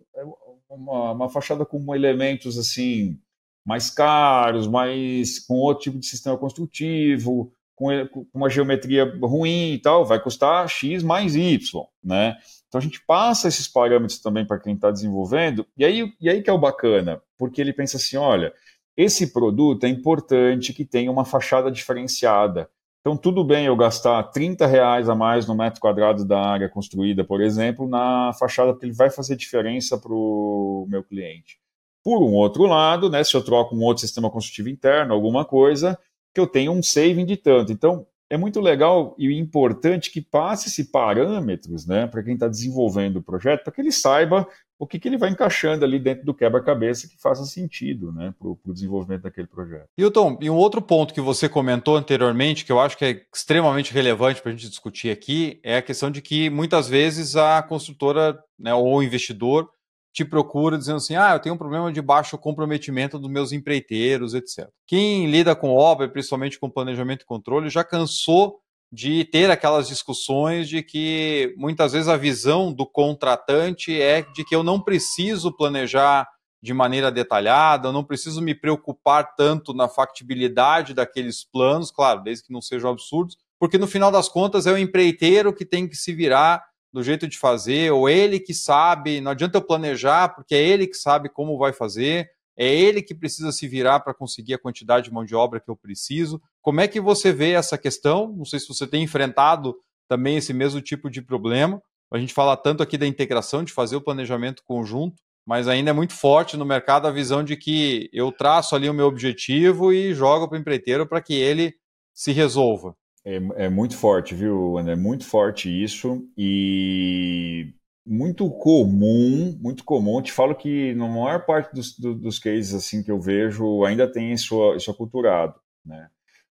uma, 0.75 1.11
uma 1.11 1.29
fachada 1.29 1.65
com 1.65 1.95
elementos 1.95 2.57
assim 2.57 3.19
mais 3.65 3.89
caros, 3.89 4.67
mais 4.67 5.39
com 5.39 5.55
outro 5.55 5.83
tipo 5.83 5.99
de 5.99 6.05
sistema 6.05 6.37
construtivo, 6.37 7.51
com, 7.75 7.89
uma 8.33 8.49
geometria 8.49 9.03
ruim 9.21 9.73
e 9.73 9.79
tal, 9.79 10.05
vai 10.05 10.21
custar 10.21 10.67
X 10.69 11.01
mais 11.01 11.35
Y, 11.35 11.83
né? 12.03 12.37
Então 12.67 12.79
a 12.79 12.81
gente 12.81 13.03
passa 13.05 13.47
esses 13.47 13.67
parâmetros 13.67 14.19
também 14.19 14.45
para 14.45 14.59
quem 14.59 14.75
está 14.75 14.91
desenvolvendo, 14.91 15.65
e 15.77 15.83
aí, 15.83 16.13
e 16.21 16.29
aí 16.29 16.41
que 16.41 16.49
é 16.49 16.53
o 16.53 16.59
bacana, 16.59 17.21
porque 17.37 17.59
ele 17.59 17.73
pensa 17.73 17.97
assim: 17.97 18.17
olha, 18.17 18.53
esse 18.95 19.33
produto 19.33 19.83
é 19.83 19.89
importante 19.89 20.73
que 20.73 20.85
tenha 20.85 21.11
uma 21.11 21.25
fachada 21.25 21.71
diferenciada. 21.71 22.69
Então, 23.05 23.15
tudo 23.15 23.43
bem 23.43 23.67
eu 23.67 23.75
gastar 23.75 24.23
30 24.23 24.65
reais 24.65 25.07
a 25.07 25.13
mais 25.13 25.45
no 25.45 25.53
metro 25.53 25.79
quadrado 25.79 26.25
da 26.25 26.41
área 26.41 26.67
construída, 26.67 27.23
por 27.23 27.39
exemplo, 27.39 27.87
na 27.87 28.33
fachada, 28.33 28.73
porque 28.73 28.87
ele 28.87 28.95
vai 28.95 29.11
fazer 29.11 29.35
diferença 29.35 29.95
para 29.95 30.11
o 30.11 30.87
meu 30.89 31.03
cliente. 31.03 31.59
Por 32.03 32.23
um 32.23 32.33
outro 32.33 32.63
lado, 32.63 33.07
né, 33.07 33.23
se 33.23 33.35
eu 33.35 33.43
troco 33.43 33.75
um 33.75 33.83
outro 33.83 34.01
sistema 34.01 34.27
construtivo 34.31 34.69
interno, 34.69 35.13
alguma 35.13 35.45
coisa, 35.45 35.99
que 36.33 36.41
eu 36.41 36.47
tenho 36.47 36.71
um 36.71 36.81
saving 36.81 37.27
de 37.27 37.37
tanto. 37.37 37.71
Então, 37.71 38.07
é 38.27 38.37
muito 38.37 38.59
legal 38.59 39.13
e 39.19 39.31
importante 39.37 40.09
que 40.09 40.19
passe 40.19 40.67
esses 40.67 40.89
parâmetros 40.89 41.85
né, 41.85 42.07
para 42.07 42.23
quem 42.23 42.33
está 42.33 42.47
desenvolvendo 42.47 43.17
o 43.17 43.23
projeto, 43.23 43.65
para 43.65 43.71
que 43.71 43.81
ele 43.81 43.91
saiba 43.91 44.47
o 44.77 44.85
que, 44.85 44.99
que 44.99 45.07
ele 45.07 45.17
vai 45.17 45.29
encaixando 45.29 45.85
ali 45.85 45.99
dentro 45.99 46.25
do 46.25 46.33
quebra-cabeça 46.33 47.07
que 47.07 47.17
faça 47.17 47.45
sentido 47.45 48.11
né, 48.11 48.33
para 48.37 48.47
o 48.47 48.73
desenvolvimento 48.73 49.23
daquele 49.23 49.47
projeto. 49.47 49.87
Hilton, 49.97 50.37
e 50.41 50.49
um 50.49 50.55
outro 50.55 50.81
ponto 50.81 51.13
que 51.13 51.21
você 51.21 51.47
comentou 51.47 51.95
anteriormente, 51.95 52.65
que 52.65 52.71
eu 52.71 52.79
acho 52.79 52.97
que 52.97 53.05
é 53.05 53.25
extremamente 53.33 53.93
relevante 53.93 54.41
para 54.41 54.51
a 54.51 54.55
gente 54.55 54.69
discutir 54.69 55.09
aqui, 55.09 55.59
é 55.63 55.77
a 55.77 55.81
questão 55.81 56.11
de 56.11 56.21
que 56.21 56.49
muitas 56.49 56.87
vezes 56.89 57.35
a 57.35 57.61
construtora 57.63 58.37
né, 58.59 58.73
ou 58.73 58.97
o 58.97 59.03
investidor 59.03 59.69
te 60.15 60.23
procura 60.23 60.77
dizendo 60.77 60.97
assim: 60.97 61.15
ah, 61.15 61.33
eu 61.33 61.39
tenho 61.39 61.55
um 61.55 61.57
problema 61.57 61.91
de 61.91 62.01
baixo 62.01 62.37
comprometimento 62.37 63.19
dos 63.19 63.29
meus 63.29 63.51
empreiteiros, 63.51 64.33
etc. 64.33 64.69
Quem 64.87 65.29
lida 65.29 65.53
com 65.55 65.75
obra, 65.75 66.07
principalmente 66.07 66.57
com 66.57 66.69
planejamento 66.69 67.23
e 67.23 67.25
controle, 67.25 67.69
já 67.69 67.83
cansou 67.83 68.61
de 68.95 69.25
ter 69.25 69.51
aquelas 69.51 69.89
discussões 69.89 70.69
de 70.69 70.81
que 70.81 71.53
muitas 71.57 71.91
vezes 71.91 72.07
a 72.07 72.15
visão 72.15 72.71
do 72.71 72.85
contratante 72.85 73.99
é 74.01 74.21
de 74.21 74.45
que 74.45 74.55
eu 74.55 74.63
não 74.63 74.79
preciso 74.79 75.51
planejar 75.51 76.25
de 76.63 76.73
maneira 76.73 77.11
detalhada, 77.11 77.89
eu 77.89 77.91
não 77.91 78.05
preciso 78.05 78.41
me 78.41 78.55
preocupar 78.55 79.35
tanto 79.35 79.73
na 79.73 79.89
factibilidade 79.89 80.93
daqueles 80.93 81.43
planos, 81.43 81.91
claro, 81.91 82.23
desde 82.23 82.45
que 82.45 82.53
não 82.53 82.61
sejam 82.61 82.89
absurdos, 82.89 83.37
porque 83.59 83.77
no 83.77 83.85
final 83.85 84.09
das 84.09 84.29
contas 84.29 84.65
é 84.65 84.71
o 84.71 84.77
empreiteiro 84.77 85.53
que 85.53 85.65
tem 85.65 85.89
que 85.89 85.97
se 85.97 86.13
virar 86.13 86.63
do 86.93 87.03
jeito 87.03 87.27
de 87.27 87.37
fazer, 87.37 87.91
ou 87.91 88.07
ele 88.07 88.39
que 88.39 88.53
sabe, 88.53 89.19
não 89.19 89.31
adianta 89.31 89.57
eu 89.57 89.61
planejar, 89.61 90.29
porque 90.29 90.55
é 90.55 90.65
ele 90.65 90.87
que 90.87 90.95
sabe 90.95 91.27
como 91.27 91.57
vai 91.57 91.73
fazer, 91.73 92.29
é 92.57 92.73
ele 92.73 93.01
que 93.01 93.13
precisa 93.13 93.51
se 93.51 93.67
virar 93.67 93.99
para 93.99 94.13
conseguir 94.13 94.53
a 94.53 94.59
quantidade 94.59 95.05
de 95.05 95.13
mão 95.13 95.25
de 95.25 95.35
obra 95.35 95.59
que 95.59 95.69
eu 95.69 95.75
preciso. 95.75 96.41
Como 96.61 96.79
é 96.79 96.87
que 96.87 97.01
você 97.01 97.33
vê 97.33 97.51
essa 97.51 97.77
questão? 97.77 98.33
Não 98.35 98.45
sei 98.45 98.59
se 98.59 98.67
você 98.67 98.87
tem 98.87 99.03
enfrentado 99.03 99.75
também 100.07 100.37
esse 100.37 100.53
mesmo 100.53 100.81
tipo 100.81 101.09
de 101.09 101.21
problema. 101.21 101.81
A 102.11 102.17
gente 102.17 102.33
fala 102.33 102.55
tanto 102.55 102.81
aqui 102.81 102.97
da 102.97 103.07
integração, 103.07 103.63
de 103.63 103.73
fazer 103.73 103.95
o 103.95 104.01
planejamento 104.01 104.63
conjunto, 104.63 105.15
mas 105.45 105.67
ainda 105.67 105.89
é 105.89 105.93
muito 105.93 106.13
forte 106.13 106.55
no 106.55 106.65
mercado 106.65 107.07
a 107.07 107.11
visão 107.11 107.43
de 107.43 107.57
que 107.57 108.09
eu 108.13 108.31
traço 108.31 108.75
ali 108.75 108.89
o 108.89 108.93
meu 108.93 109.07
objetivo 109.07 109.91
e 109.91 110.13
jogo 110.13 110.47
para 110.47 110.57
o 110.57 110.61
empreiteiro 110.61 111.05
para 111.05 111.21
que 111.21 111.33
ele 111.33 111.73
se 112.13 112.31
resolva. 112.31 112.95
É, 113.23 113.41
é, 113.65 113.69
muito 113.69 113.97
forte, 113.97 114.33
viu, 114.33 114.77
André? 114.77 114.93
É 114.93 114.95
muito 114.95 115.25
forte 115.25 115.69
isso 115.69 116.23
e 116.37 117.73
muito 118.05 118.49
comum, 118.49 119.57
muito 119.59 119.83
comum. 119.83 120.21
te 120.21 120.31
falo 120.31 120.55
que 120.55 120.93
na 120.93 121.07
maior 121.07 121.45
parte 121.45 121.73
dos, 121.73 121.97
dos 121.97 122.37
cases 122.37 122.73
assim 122.73 123.01
que 123.01 123.11
eu 123.11 123.19
vejo 123.19 123.83
ainda 123.83 124.07
tem 124.11 124.31
isso, 124.31 124.75
isso 124.75 124.91
aculturado, 124.91 125.55
né? 125.85 126.09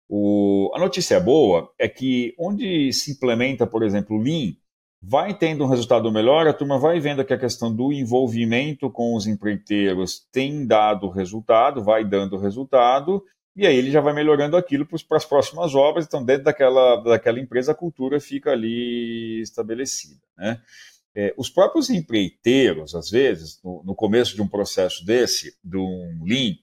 O, 0.08 0.70
a 0.74 0.78
notícia 0.78 1.18
boa 1.18 1.72
é 1.78 1.88
que 1.88 2.34
onde 2.38 2.92
se 2.92 3.12
implementa, 3.12 3.66
por 3.66 3.82
exemplo, 3.82 4.16
o 4.16 4.20
Lean, 4.20 4.52
vai 5.02 5.32
tendo 5.32 5.64
um 5.64 5.68
resultado 5.68 6.12
melhor, 6.12 6.46
a 6.46 6.52
turma 6.52 6.78
vai 6.78 7.00
vendo 7.00 7.24
que 7.24 7.32
a 7.32 7.38
questão 7.38 7.74
do 7.74 7.92
envolvimento 7.92 8.90
com 8.90 9.16
os 9.16 9.26
empreiteiros 9.26 10.26
tem 10.30 10.66
dado 10.66 11.08
resultado, 11.08 11.82
vai 11.82 12.04
dando 12.04 12.36
resultado, 12.36 13.24
e 13.56 13.66
aí 13.66 13.76
ele 13.76 13.90
já 13.90 14.00
vai 14.00 14.12
melhorando 14.12 14.56
aquilo 14.56 14.86
para 14.86 15.16
as 15.16 15.24
próximas 15.24 15.74
obras, 15.74 16.06
então 16.06 16.24
dentro 16.24 16.44
daquela, 16.44 16.96
daquela 16.96 17.40
empresa 17.40 17.72
a 17.72 17.74
cultura 17.74 18.20
fica 18.20 18.52
ali 18.52 19.40
estabelecida. 19.40 20.20
Né? 20.36 20.60
É, 21.14 21.34
os 21.36 21.50
próprios 21.50 21.90
empreiteiros, 21.90 22.94
às 22.94 23.10
vezes, 23.10 23.60
no, 23.62 23.82
no, 23.84 23.94
começo 23.94 24.34
de 24.34 24.40
um 24.40 24.48
processo 24.48 25.04
desse, 25.04 25.54
de 25.62 25.76
um 25.76 26.24
Lean, 26.24 26.54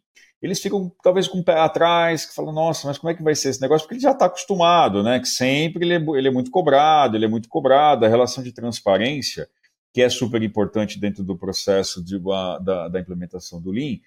eles 0.42 0.60
ficam 0.60 0.92
talvez 1.04 1.28
com 1.28 1.40
o 1.40 1.44
pé 1.44 1.60
atrás, 1.60 2.26
que 2.26 2.34
falam, 2.34 2.54
nossa, 2.54 2.88
mas 2.88 2.98
como 2.98 3.12
é 3.12 3.14
que 3.14 3.22
vai 3.22 3.36
ser 3.36 3.50
esse 3.50 3.62
negócio? 3.62 3.86
Porque 3.86 3.96
ele 3.96 4.02
já 4.02 4.12
está 4.12 4.26
acostumado, 4.26 5.04
né? 5.04 5.20
Que 5.20 5.28
sempre 5.28 5.86
ele 5.86 5.94
é, 5.94 6.18
ele 6.18 6.28
é, 6.30 6.32
muito 6.32 6.50
cobrado, 6.50 7.16
ele 7.16 7.26
é 7.26 7.28
muito 7.28 7.48
cobrado, 7.50 8.06
a 8.06 8.10
relação 8.10 8.44
de 8.44 8.52
transparência, 8.52 9.48
que 9.94 10.02
é 10.02 10.10
super 10.10 10.42
importante 10.42 11.00
dentro 11.00 11.24
do 11.24 11.38
processo 11.38 12.04
de, 12.04 12.18
da, 12.62 12.88
da 12.88 13.00
implementação 13.00 13.62
do 13.62 13.72
Lean, 13.72 13.98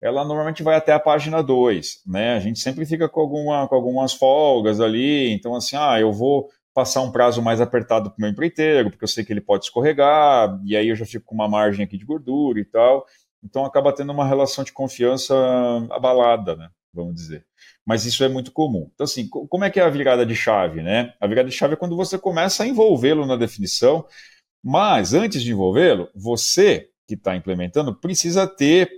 ela 0.00 0.24
normalmente 0.24 0.62
vai 0.62 0.76
até 0.76 0.92
a 0.92 1.00
página 1.00 1.42
2, 1.42 2.02
né? 2.06 2.34
A 2.34 2.40
gente 2.40 2.58
sempre 2.60 2.86
fica 2.86 3.08
com, 3.08 3.20
alguma, 3.20 3.68
com 3.68 3.74
algumas 3.74 4.14
folgas 4.14 4.80
ali, 4.80 5.30
então 5.30 5.54
assim, 5.54 5.76
ah, 5.76 6.00
eu 6.00 6.10
vou 6.10 6.48
passar 6.80 7.02
um 7.02 7.12
prazo 7.12 7.42
mais 7.42 7.60
apertado 7.60 8.10
para 8.10 8.16
o 8.16 8.20
meu 8.22 8.30
empreiteiro, 8.30 8.88
porque 8.88 9.04
eu 9.04 9.08
sei 9.08 9.22
que 9.22 9.30
ele 9.30 9.42
pode 9.42 9.64
escorregar, 9.64 10.58
e 10.64 10.74
aí 10.74 10.88
eu 10.88 10.96
já 10.96 11.04
fico 11.04 11.26
com 11.26 11.34
uma 11.34 11.46
margem 11.46 11.84
aqui 11.84 11.98
de 11.98 12.06
gordura 12.06 12.58
e 12.58 12.64
tal. 12.64 13.04
Então 13.44 13.66
acaba 13.66 13.92
tendo 13.92 14.10
uma 14.12 14.26
relação 14.26 14.64
de 14.64 14.72
confiança 14.72 15.34
abalada, 15.90 16.56
né? 16.56 16.70
Vamos 16.94 17.14
dizer. 17.14 17.44
Mas 17.86 18.06
isso 18.06 18.24
é 18.24 18.30
muito 18.30 18.50
comum. 18.50 18.90
Então, 18.94 19.04
assim, 19.04 19.28
como 19.28 19.62
é 19.62 19.68
que 19.68 19.78
é 19.78 19.82
a 19.82 19.90
virada 19.90 20.24
de 20.24 20.34
chave, 20.34 20.82
né? 20.82 21.12
A 21.20 21.26
virada 21.26 21.50
de 21.50 21.54
chave 21.54 21.74
é 21.74 21.76
quando 21.76 21.96
você 21.96 22.18
começa 22.18 22.62
a 22.62 22.66
envolvê-lo 22.66 23.26
na 23.26 23.36
definição, 23.36 24.06
mas 24.64 25.12
antes 25.12 25.42
de 25.42 25.52
envolvê-lo, 25.52 26.08
você 26.14 26.88
que 27.06 27.12
está 27.14 27.36
implementando 27.36 27.94
precisa 27.94 28.46
ter 28.46 28.90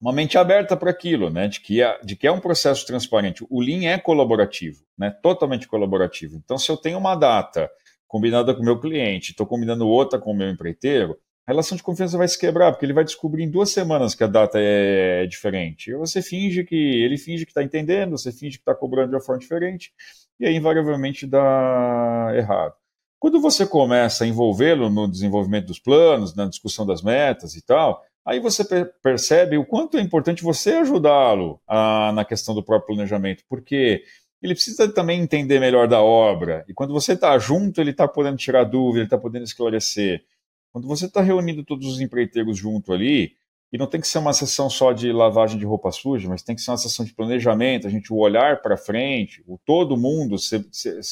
uma 0.00 0.12
mente 0.12 0.38
aberta 0.38 0.76
para 0.76 0.90
aquilo, 0.90 1.28
né? 1.28 1.46
De 1.46 1.60
que, 1.60 1.82
é, 1.82 1.98
de 2.02 2.16
que 2.16 2.26
é 2.26 2.32
um 2.32 2.40
processo 2.40 2.86
transparente. 2.86 3.44
O 3.50 3.60
Lean 3.60 3.88
é 3.88 3.98
colaborativo, 3.98 4.82
né? 4.98 5.10
Totalmente 5.22 5.68
colaborativo. 5.68 6.36
Então, 6.36 6.56
se 6.56 6.70
eu 6.70 6.76
tenho 6.76 6.98
uma 6.98 7.14
data 7.14 7.70
combinada 8.08 8.54
com 8.54 8.62
o 8.62 8.64
meu 8.64 8.80
cliente, 8.80 9.32
estou 9.32 9.46
combinando 9.46 9.86
outra 9.86 10.18
com 10.18 10.32
o 10.32 10.36
meu 10.36 10.48
empreiteiro, 10.48 11.16
a 11.46 11.52
relação 11.52 11.76
de 11.76 11.82
confiança 11.82 12.16
vai 12.16 12.28
se 12.28 12.38
quebrar, 12.38 12.72
porque 12.72 12.86
ele 12.86 12.92
vai 12.92 13.04
descobrir 13.04 13.42
em 13.42 13.50
duas 13.50 13.70
semanas 13.70 14.14
que 14.14 14.24
a 14.24 14.26
data 14.26 14.58
é, 14.58 15.24
é 15.24 15.26
diferente. 15.26 15.90
E 15.90 15.94
você 15.94 16.22
finge 16.22 16.64
que. 16.64 16.76
Ele 16.76 17.18
finge 17.18 17.44
que 17.44 17.50
está 17.50 17.62
entendendo, 17.62 18.16
você 18.16 18.32
finge 18.32 18.56
que 18.56 18.62
está 18.62 18.74
cobrando 18.74 19.10
de 19.10 19.16
uma 19.16 19.22
forma 19.22 19.40
diferente, 19.40 19.92
e 20.38 20.46
aí 20.46 20.54
invariavelmente 20.56 21.26
dá 21.26 22.32
errado. 22.34 22.74
Quando 23.18 23.40
você 23.40 23.66
começa 23.66 24.24
a 24.24 24.26
envolvê-lo 24.26 24.88
no 24.88 25.06
desenvolvimento 25.06 25.66
dos 25.66 25.78
planos, 25.78 26.34
na 26.34 26.46
discussão 26.46 26.86
das 26.86 27.02
metas 27.02 27.54
e 27.54 27.62
tal, 27.62 28.02
aí 28.24 28.40
você 28.40 28.64
percebe 29.02 29.56
o 29.56 29.64
quanto 29.64 29.96
é 29.96 30.00
importante 30.00 30.42
você 30.42 30.74
ajudá-lo 30.74 31.60
na 31.68 32.24
questão 32.24 32.54
do 32.54 32.62
próprio 32.62 32.94
planejamento, 32.94 33.44
porque 33.48 34.02
ele 34.42 34.54
precisa 34.54 34.90
também 34.92 35.20
entender 35.20 35.60
melhor 35.60 35.86
da 35.86 36.00
obra. 36.00 36.64
E 36.68 36.72
quando 36.72 36.92
você 36.92 37.12
está 37.12 37.38
junto, 37.38 37.80
ele 37.80 37.90
está 37.90 38.08
podendo 38.08 38.36
tirar 38.36 38.64
dúvida, 38.64 39.00
ele 39.00 39.06
está 39.06 39.18
podendo 39.18 39.44
esclarecer. 39.44 40.24
Quando 40.72 40.86
você 40.86 41.06
está 41.06 41.20
reunindo 41.20 41.64
todos 41.64 41.86
os 41.86 42.00
empreiteiros 42.00 42.56
junto 42.56 42.92
ali, 42.92 43.34
e 43.72 43.78
não 43.78 43.86
tem 43.86 44.00
que 44.00 44.08
ser 44.08 44.18
uma 44.18 44.32
sessão 44.32 44.68
só 44.68 44.92
de 44.92 45.12
lavagem 45.12 45.58
de 45.58 45.64
roupa 45.64 45.92
suja, 45.92 46.28
mas 46.28 46.42
tem 46.42 46.56
que 46.56 46.62
ser 46.62 46.72
uma 46.72 46.76
sessão 46.76 47.04
de 47.04 47.14
planejamento, 47.14 47.86
a 47.86 47.90
gente 47.90 48.12
olhar 48.12 48.60
para 48.62 48.76
frente, 48.76 49.44
o 49.46 49.58
todo 49.64 49.96
mundo 49.96 50.38
ser, 50.38 50.66
ser, 50.72 51.02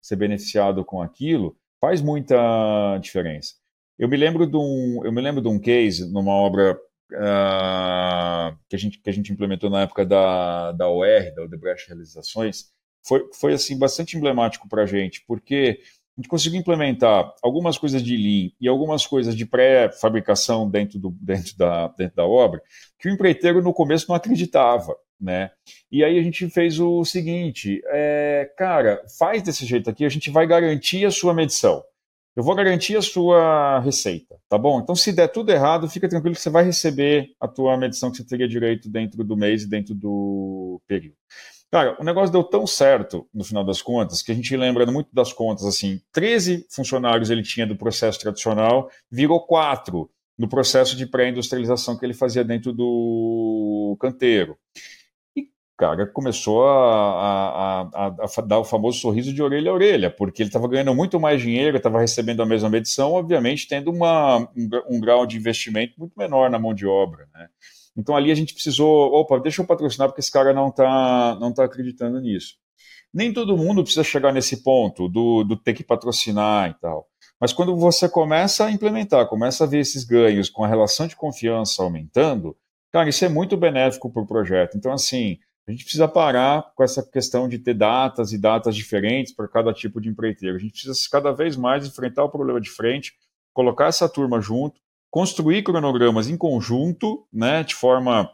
ser, 0.00 0.16
beneficiado 0.16 0.84
com 0.84 1.00
aquilo, 1.00 1.56
faz 1.80 2.02
muita 2.02 2.98
diferença. 2.98 3.54
Eu 3.98 4.08
me 4.08 4.16
lembro 4.16 4.46
de 4.46 4.56
um, 4.56 5.02
eu 5.04 5.12
me 5.12 5.20
lembro 5.20 5.40
de 5.40 5.48
um 5.48 5.58
case 5.58 6.10
numa 6.12 6.32
obra 6.32 6.78
uh, 7.12 8.56
que, 8.68 8.76
a 8.76 8.78
gente, 8.78 8.98
que 8.98 9.08
a 9.08 9.12
gente 9.12 9.32
implementou 9.32 9.70
na 9.70 9.82
época 9.82 10.04
da, 10.04 10.72
da 10.72 10.88
OR, 10.88 11.34
da 11.34 11.42
Odebrecht 11.44 11.88
Realizações, 11.88 12.70
foi, 13.06 13.28
foi 13.32 13.52
assim 13.52 13.78
bastante 13.78 14.16
emblemático 14.16 14.68
para 14.68 14.82
a 14.82 14.86
gente, 14.86 15.24
porque 15.26 15.80
a 16.16 16.20
gente 16.20 16.28
conseguiu 16.28 16.58
implementar 16.58 17.32
algumas 17.42 17.78
coisas 17.78 18.02
de 18.02 18.16
Lean 18.16 18.50
e 18.60 18.68
algumas 18.68 19.06
coisas 19.06 19.36
de 19.36 19.46
pré-fabricação 19.46 20.68
dentro, 20.68 20.98
do, 20.98 21.10
dentro, 21.20 21.56
da, 21.56 21.88
dentro 21.88 22.16
da 22.16 22.24
obra, 22.24 22.60
que 22.98 23.08
o 23.08 23.12
empreiteiro 23.12 23.62
no 23.62 23.72
começo 23.72 24.06
não 24.08 24.16
acreditava. 24.16 24.96
Né? 25.18 25.50
E 25.90 26.04
aí 26.04 26.18
a 26.18 26.22
gente 26.22 26.48
fez 26.50 26.78
o 26.78 27.04
seguinte, 27.04 27.80
é, 27.86 28.50
cara, 28.56 29.02
faz 29.18 29.42
desse 29.42 29.64
jeito 29.64 29.88
aqui, 29.88 30.04
a 30.04 30.10
gente 30.10 30.30
vai 30.30 30.46
garantir 30.46 31.06
a 31.06 31.10
sua 31.10 31.32
medição. 31.32 31.82
Eu 32.36 32.42
vou 32.42 32.54
garantir 32.54 32.96
a 32.96 33.02
sua 33.02 33.80
receita, 33.80 34.36
tá 34.46 34.58
bom? 34.58 34.78
Então, 34.78 34.94
se 34.94 35.10
der 35.10 35.28
tudo 35.28 35.50
errado, 35.50 35.88
fica 35.88 36.06
tranquilo 36.06 36.34
que 36.34 36.40
você 36.42 36.50
vai 36.50 36.64
receber 36.64 37.30
a 37.40 37.48
tua 37.48 37.78
medição 37.78 38.10
que 38.10 38.18
você 38.18 38.26
teria 38.26 38.46
direito 38.46 38.90
dentro 38.90 39.24
do 39.24 39.34
mês 39.34 39.62
e 39.62 39.68
dentro 39.68 39.94
do 39.94 40.78
período. 40.86 41.16
Cara, 41.70 41.96
o 41.98 42.04
negócio 42.04 42.30
deu 42.30 42.44
tão 42.44 42.66
certo, 42.66 43.26
no 43.32 43.42
final 43.42 43.64
das 43.64 43.80
contas, 43.80 44.20
que 44.20 44.30
a 44.30 44.34
gente 44.34 44.54
lembra 44.54 44.84
muito 44.84 45.08
das 45.14 45.32
contas, 45.32 45.64
assim, 45.64 45.98
13 46.12 46.66
funcionários 46.70 47.30
ele 47.30 47.42
tinha 47.42 47.66
do 47.66 47.74
processo 47.74 48.20
tradicional, 48.20 48.90
virou 49.10 49.40
4 49.46 50.08
no 50.38 50.46
processo 50.46 50.94
de 50.94 51.06
pré-industrialização 51.06 51.96
que 51.98 52.04
ele 52.04 52.12
fazia 52.12 52.44
dentro 52.44 52.70
do 52.70 53.96
canteiro. 53.98 54.58
Cara, 55.78 56.06
começou 56.06 56.66
a, 56.66 56.72
a, 56.72 57.80
a, 57.92 58.06
a 58.06 58.40
dar 58.40 58.58
o 58.58 58.64
famoso 58.64 58.98
sorriso 58.98 59.30
de 59.30 59.42
orelha 59.42 59.70
a 59.70 59.74
orelha, 59.74 60.10
porque 60.10 60.40
ele 60.40 60.48
estava 60.48 60.66
ganhando 60.66 60.94
muito 60.94 61.20
mais 61.20 61.42
dinheiro, 61.42 61.76
estava 61.76 62.00
recebendo 62.00 62.42
a 62.42 62.46
mesma 62.46 62.70
medição, 62.70 63.12
obviamente 63.12 63.68
tendo 63.68 63.90
uma, 63.90 64.38
um, 64.56 64.68
um 64.88 65.00
grau 65.00 65.26
de 65.26 65.36
investimento 65.36 65.92
muito 65.98 66.14
menor 66.16 66.48
na 66.48 66.58
mão 66.58 66.72
de 66.72 66.86
obra, 66.86 67.28
né? 67.34 67.48
Então 67.94 68.16
ali 68.16 68.30
a 68.30 68.34
gente 68.34 68.54
precisou, 68.54 69.12
opa, 69.12 69.38
deixa 69.38 69.60
eu 69.60 69.66
patrocinar 69.66 70.08
porque 70.08 70.20
esse 70.20 70.30
cara 70.30 70.54
não 70.54 70.68
está 70.68 71.36
não 71.38 71.52
tá 71.52 71.64
acreditando 71.64 72.20
nisso. 72.20 72.54
Nem 73.12 73.32
todo 73.32 73.56
mundo 73.56 73.82
precisa 73.82 74.04
chegar 74.04 74.32
nesse 74.32 74.62
ponto 74.62 75.08
do, 75.08 75.44
do 75.44 75.56
ter 75.56 75.74
que 75.74 75.84
patrocinar 75.84 76.70
e 76.70 76.74
tal. 76.80 77.06
Mas 77.38 77.52
quando 77.52 77.76
você 77.76 78.08
começa 78.08 78.64
a 78.64 78.70
implementar, 78.70 79.28
começa 79.28 79.64
a 79.64 79.66
ver 79.66 79.80
esses 79.80 80.04
ganhos 80.04 80.48
com 80.48 80.64
a 80.64 80.68
relação 80.68 81.06
de 81.06 81.16
confiança 81.16 81.82
aumentando, 81.82 82.56
cara, 82.90 83.08
isso 83.10 83.24
é 83.24 83.28
muito 83.28 83.56
benéfico 83.58 84.10
para 84.10 84.22
o 84.22 84.26
projeto. 84.26 84.76
Então, 84.76 84.92
assim, 84.92 85.38
a 85.66 85.72
gente 85.72 85.84
precisa 85.84 86.06
parar 86.06 86.72
com 86.76 86.84
essa 86.84 87.02
questão 87.02 87.48
de 87.48 87.58
ter 87.58 87.74
datas 87.74 88.32
e 88.32 88.38
datas 88.38 88.76
diferentes 88.76 89.34
para 89.34 89.48
cada 89.48 89.72
tipo 89.72 90.00
de 90.00 90.08
empreiteiro. 90.08 90.56
A 90.56 90.58
gente 90.60 90.72
precisa 90.72 90.94
cada 91.10 91.32
vez 91.32 91.56
mais 91.56 91.86
enfrentar 91.86 92.24
o 92.24 92.30
problema 92.30 92.60
de 92.60 92.70
frente, 92.70 93.14
colocar 93.52 93.86
essa 93.86 94.08
turma 94.08 94.40
junto, 94.40 94.80
construir 95.10 95.64
cronogramas 95.64 96.28
em 96.28 96.36
conjunto, 96.36 97.26
né, 97.32 97.62
de 97.62 97.74
forma 97.74 98.30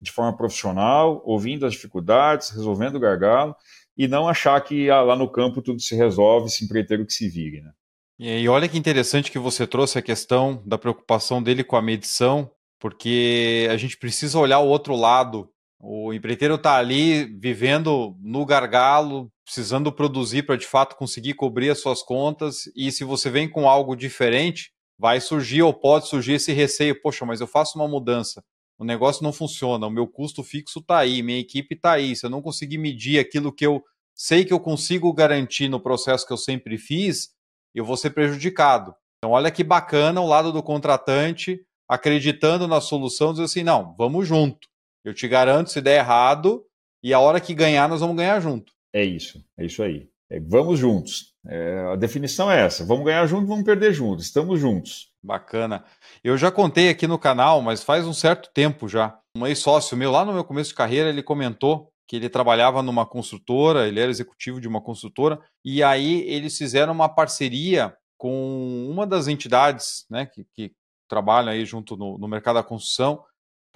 de 0.00 0.12
forma 0.12 0.36
profissional, 0.36 1.22
ouvindo 1.24 1.64
as 1.64 1.72
dificuldades, 1.72 2.50
resolvendo 2.50 2.96
o 2.96 3.00
gargalo, 3.00 3.56
e 3.96 4.06
não 4.06 4.28
achar 4.28 4.60
que 4.60 4.90
ah, 4.90 5.00
lá 5.00 5.16
no 5.16 5.28
campo 5.28 5.62
tudo 5.62 5.80
se 5.80 5.96
resolve, 5.96 6.50
se 6.50 6.64
empreiteiro 6.64 7.06
que 7.06 7.14
se 7.14 7.28
vire. 7.28 7.62
Né? 7.62 7.72
E 8.18 8.48
olha 8.48 8.68
que 8.68 8.78
interessante 8.78 9.30
que 9.30 9.38
você 9.38 9.66
trouxe 9.66 9.98
a 9.98 10.02
questão 10.02 10.62
da 10.66 10.76
preocupação 10.76 11.42
dele 11.42 11.64
com 11.64 11.76
a 11.76 11.82
medição, 11.82 12.50
porque 12.78 13.66
a 13.70 13.76
gente 13.76 13.96
precisa 13.96 14.38
olhar 14.38 14.58
o 14.58 14.68
outro 14.68 14.94
lado. 14.94 15.50
O 15.78 16.12
empreiteiro 16.12 16.54
está 16.54 16.76
ali 16.76 17.24
vivendo 17.38 18.16
no 18.20 18.44
gargalo, 18.46 19.30
precisando 19.44 19.92
produzir 19.92 20.44
para 20.44 20.56
de 20.56 20.66
fato 20.66 20.96
conseguir 20.96 21.34
cobrir 21.34 21.70
as 21.70 21.80
suas 21.80 22.02
contas, 22.02 22.62
e 22.74 22.90
se 22.90 23.04
você 23.04 23.30
vem 23.30 23.48
com 23.48 23.68
algo 23.68 23.94
diferente, 23.94 24.72
vai 24.98 25.20
surgir 25.20 25.62
ou 25.62 25.74
pode 25.74 26.08
surgir 26.08 26.32
esse 26.34 26.52
receio, 26.52 27.00
poxa, 27.00 27.24
mas 27.26 27.40
eu 27.40 27.46
faço 27.46 27.78
uma 27.78 27.86
mudança, 27.86 28.42
o 28.78 28.84
negócio 28.84 29.22
não 29.22 29.32
funciona, 29.32 29.86
o 29.86 29.90
meu 29.90 30.06
custo 30.06 30.42
fixo 30.42 30.80
está 30.80 30.98
aí, 30.98 31.22
minha 31.22 31.38
equipe 31.38 31.74
está 31.74 31.92
aí, 31.92 32.16
se 32.16 32.26
eu 32.26 32.30
não 32.30 32.42
conseguir 32.42 32.78
medir 32.78 33.18
aquilo 33.18 33.52
que 33.52 33.66
eu 33.66 33.82
sei 34.14 34.44
que 34.44 34.52
eu 34.52 34.60
consigo 34.60 35.12
garantir 35.12 35.68
no 35.68 35.78
processo 35.78 36.26
que 36.26 36.32
eu 36.32 36.38
sempre 36.38 36.78
fiz, 36.78 37.30
eu 37.74 37.84
vou 37.84 37.96
ser 37.96 38.10
prejudicado. 38.10 38.94
Então, 39.18 39.32
olha 39.32 39.50
que 39.50 39.62
bacana 39.62 40.20
o 40.20 40.26
lado 40.26 40.52
do 40.52 40.62
contratante 40.62 41.60
acreditando 41.88 42.66
na 42.66 42.80
solução, 42.80 43.32
dizer 43.32 43.44
assim, 43.44 43.62
não, 43.62 43.94
vamos 43.96 44.26
junto. 44.26 44.66
Eu 45.06 45.14
te 45.14 45.28
garanto, 45.28 45.70
se 45.70 45.80
der 45.80 45.98
errado, 45.98 46.66
e 47.00 47.14
a 47.14 47.20
hora 47.20 47.40
que 47.40 47.54
ganhar, 47.54 47.88
nós 47.88 48.00
vamos 48.00 48.16
ganhar 48.16 48.40
junto. 48.40 48.72
É 48.92 49.04
isso, 49.04 49.40
é 49.56 49.64
isso 49.64 49.80
aí. 49.80 50.08
É, 50.28 50.40
vamos 50.40 50.80
juntos. 50.80 51.32
É, 51.46 51.92
a 51.92 51.94
definição 51.94 52.50
é 52.50 52.60
essa: 52.60 52.84
vamos 52.84 53.04
ganhar 53.04 53.24
juntos, 53.28 53.48
vamos 53.48 53.64
perder 53.64 53.92
juntos, 53.92 54.24
estamos 54.24 54.58
juntos. 54.58 55.12
Bacana. 55.22 55.84
Eu 56.24 56.36
já 56.36 56.50
contei 56.50 56.88
aqui 56.88 57.06
no 57.06 57.20
canal, 57.20 57.62
mas 57.62 57.84
faz 57.84 58.04
um 58.04 58.12
certo 58.12 58.50
tempo 58.52 58.88
já. 58.88 59.16
Um 59.36 59.46
ex-sócio 59.46 59.96
meu, 59.96 60.10
lá 60.10 60.24
no 60.24 60.32
meu 60.32 60.42
começo 60.42 60.70
de 60.70 60.76
carreira, 60.76 61.08
ele 61.08 61.22
comentou 61.22 61.92
que 62.08 62.16
ele 62.16 62.28
trabalhava 62.28 62.82
numa 62.82 63.06
construtora, 63.06 63.86
ele 63.86 64.00
era 64.00 64.10
executivo 64.10 64.60
de 64.60 64.66
uma 64.66 64.80
construtora, 64.80 65.40
e 65.64 65.84
aí 65.84 66.22
eles 66.22 66.58
fizeram 66.58 66.92
uma 66.92 67.08
parceria 67.08 67.96
com 68.18 68.88
uma 68.90 69.06
das 69.06 69.28
entidades 69.28 70.04
né, 70.10 70.26
que, 70.26 70.44
que 70.52 70.72
trabalham 71.08 71.52
aí 71.52 71.64
junto 71.64 71.96
no, 71.96 72.18
no 72.18 72.26
mercado 72.26 72.56
da 72.56 72.62
construção, 72.62 73.22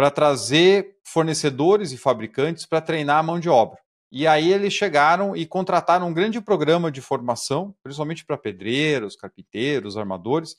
para 0.01 0.11
trazer 0.11 0.97
fornecedores 1.05 1.93
e 1.93 1.99
fabricantes 1.99 2.65
para 2.65 2.81
treinar 2.81 3.19
a 3.19 3.23
mão 3.23 3.39
de 3.39 3.51
obra. 3.51 3.79
E 4.11 4.27
aí 4.27 4.51
eles 4.51 4.73
chegaram 4.73 5.37
e 5.37 5.45
contrataram 5.45 6.09
um 6.09 6.15
grande 6.15 6.41
programa 6.41 6.91
de 6.91 7.03
formação, 7.03 7.75
principalmente 7.83 8.25
para 8.25 8.39
pedreiros, 8.39 9.15
carpinteiros, 9.15 9.99
armadores, 9.99 10.57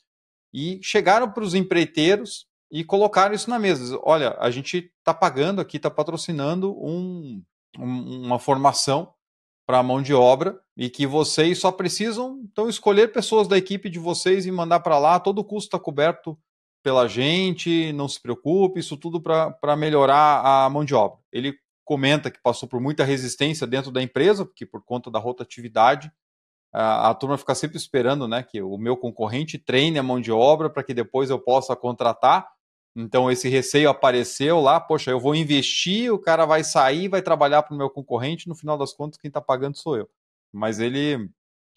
e 0.53 0.79
chegaram 0.83 1.27
para 1.31 1.43
os 1.43 1.55
empreiteiros 1.55 2.45
e 2.71 2.83
colocaram 2.83 3.33
isso 3.33 3.49
na 3.49 3.57
mesa. 3.57 3.99
Olha, 4.03 4.37
a 4.39 4.51
gente 4.51 4.91
está 4.99 5.11
pagando 5.11 5.59
aqui, 5.59 5.77
está 5.77 5.89
patrocinando 5.89 6.77
um, 6.79 7.41
um, 7.79 8.25
uma 8.27 8.37
formação 8.37 9.11
para 9.65 9.79
a 9.79 9.83
mão 9.83 10.03
de 10.03 10.13
obra 10.13 10.59
e 10.77 10.87
que 10.87 11.07
vocês 11.07 11.57
só 11.57 11.71
precisam 11.71 12.39
então 12.43 12.69
escolher 12.69 13.11
pessoas 13.11 13.47
da 13.47 13.57
equipe 13.57 13.89
de 13.89 13.97
vocês 13.97 14.45
e 14.45 14.51
mandar 14.51 14.81
para 14.81 14.99
lá. 14.99 15.19
Todo 15.19 15.39
o 15.39 15.43
custo 15.43 15.65
está 15.65 15.79
coberto 15.79 16.37
pela 16.83 17.07
gente, 17.07 17.91
não 17.93 18.07
se 18.07 18.21
preocupe, 18.21 18.79
isso 18.79 18.97
tudo 18.97 19.21
para 19.21 19.75
melhorar 19.75 20.65
a 20.65 20.69
mão 20.69 20.83
de 20.83 20.93
obra. 20.95 21.19
Ele 21.31 21.55
comenta 21.83 22.31
que 22.31 22.41
passou 22.41 22.67
por 22.67 22.79
muita 22.79 23.03
resistência 23.03 23.67
dentro 23.67 23.91
da 23.91 24.01
empresa, 24.01 24.45
porque 24.45 24.65
por 24.65 24.83
conta 24.83 25.11
da 25.11 25.19
rotatividade, 25.19 26.11
a, 26.73 27.09
a 27.09 27.13
turma 27.13 27.37
fica 27.37 27.53
sempre 27.53 27.77
esperando 27.77 28.27
né, 28.27 28.43
que 28.43 28.61
o 28.61 28.77
meu 28.77 28.95
concorrente 28.95 29.57
treine 29.57 29.99
a 29.99 30.03
mão 30.03 30.19
de 30.19 30.31
obra 30.31 30.69
para 30.69 30.83
que 30.83 30.93
depois 30.93 31.29
eu 31.29 31.39
possa 31.39 31.75
contratar. 31.75 32.47
Então 32.95 33.31
esse 33.31 33.47
receio 33.47 33.89
apareceu 33.89 34.59
lá, 34.59 34.79
poxa, 34.79 35.11
eu 35.11 35.19
vou 35.19 35.35
investir, 35.35 36.11
o 36.11 36.19
cara 36.19 36.45
vai 36.45 36.63
sair, 36.63 37.07
vai 37.07 37.21
trabalhar 37.21 37.63
para 37.63 37.73
o 37.73 37.77
meu 37.77 37.89
concorrente, 37.89 38.47
no 38.47 38.55
final 38.55 38.77
das 38.77 38.93
contas 38.93 39.19
quem 39.19 39.29
está 39.29 39.41
pagando 39.41 39.77
sou 39.77 39.97
eu. 39.97 40.09
Mas 40.51 40.79
ele 40.79 41.29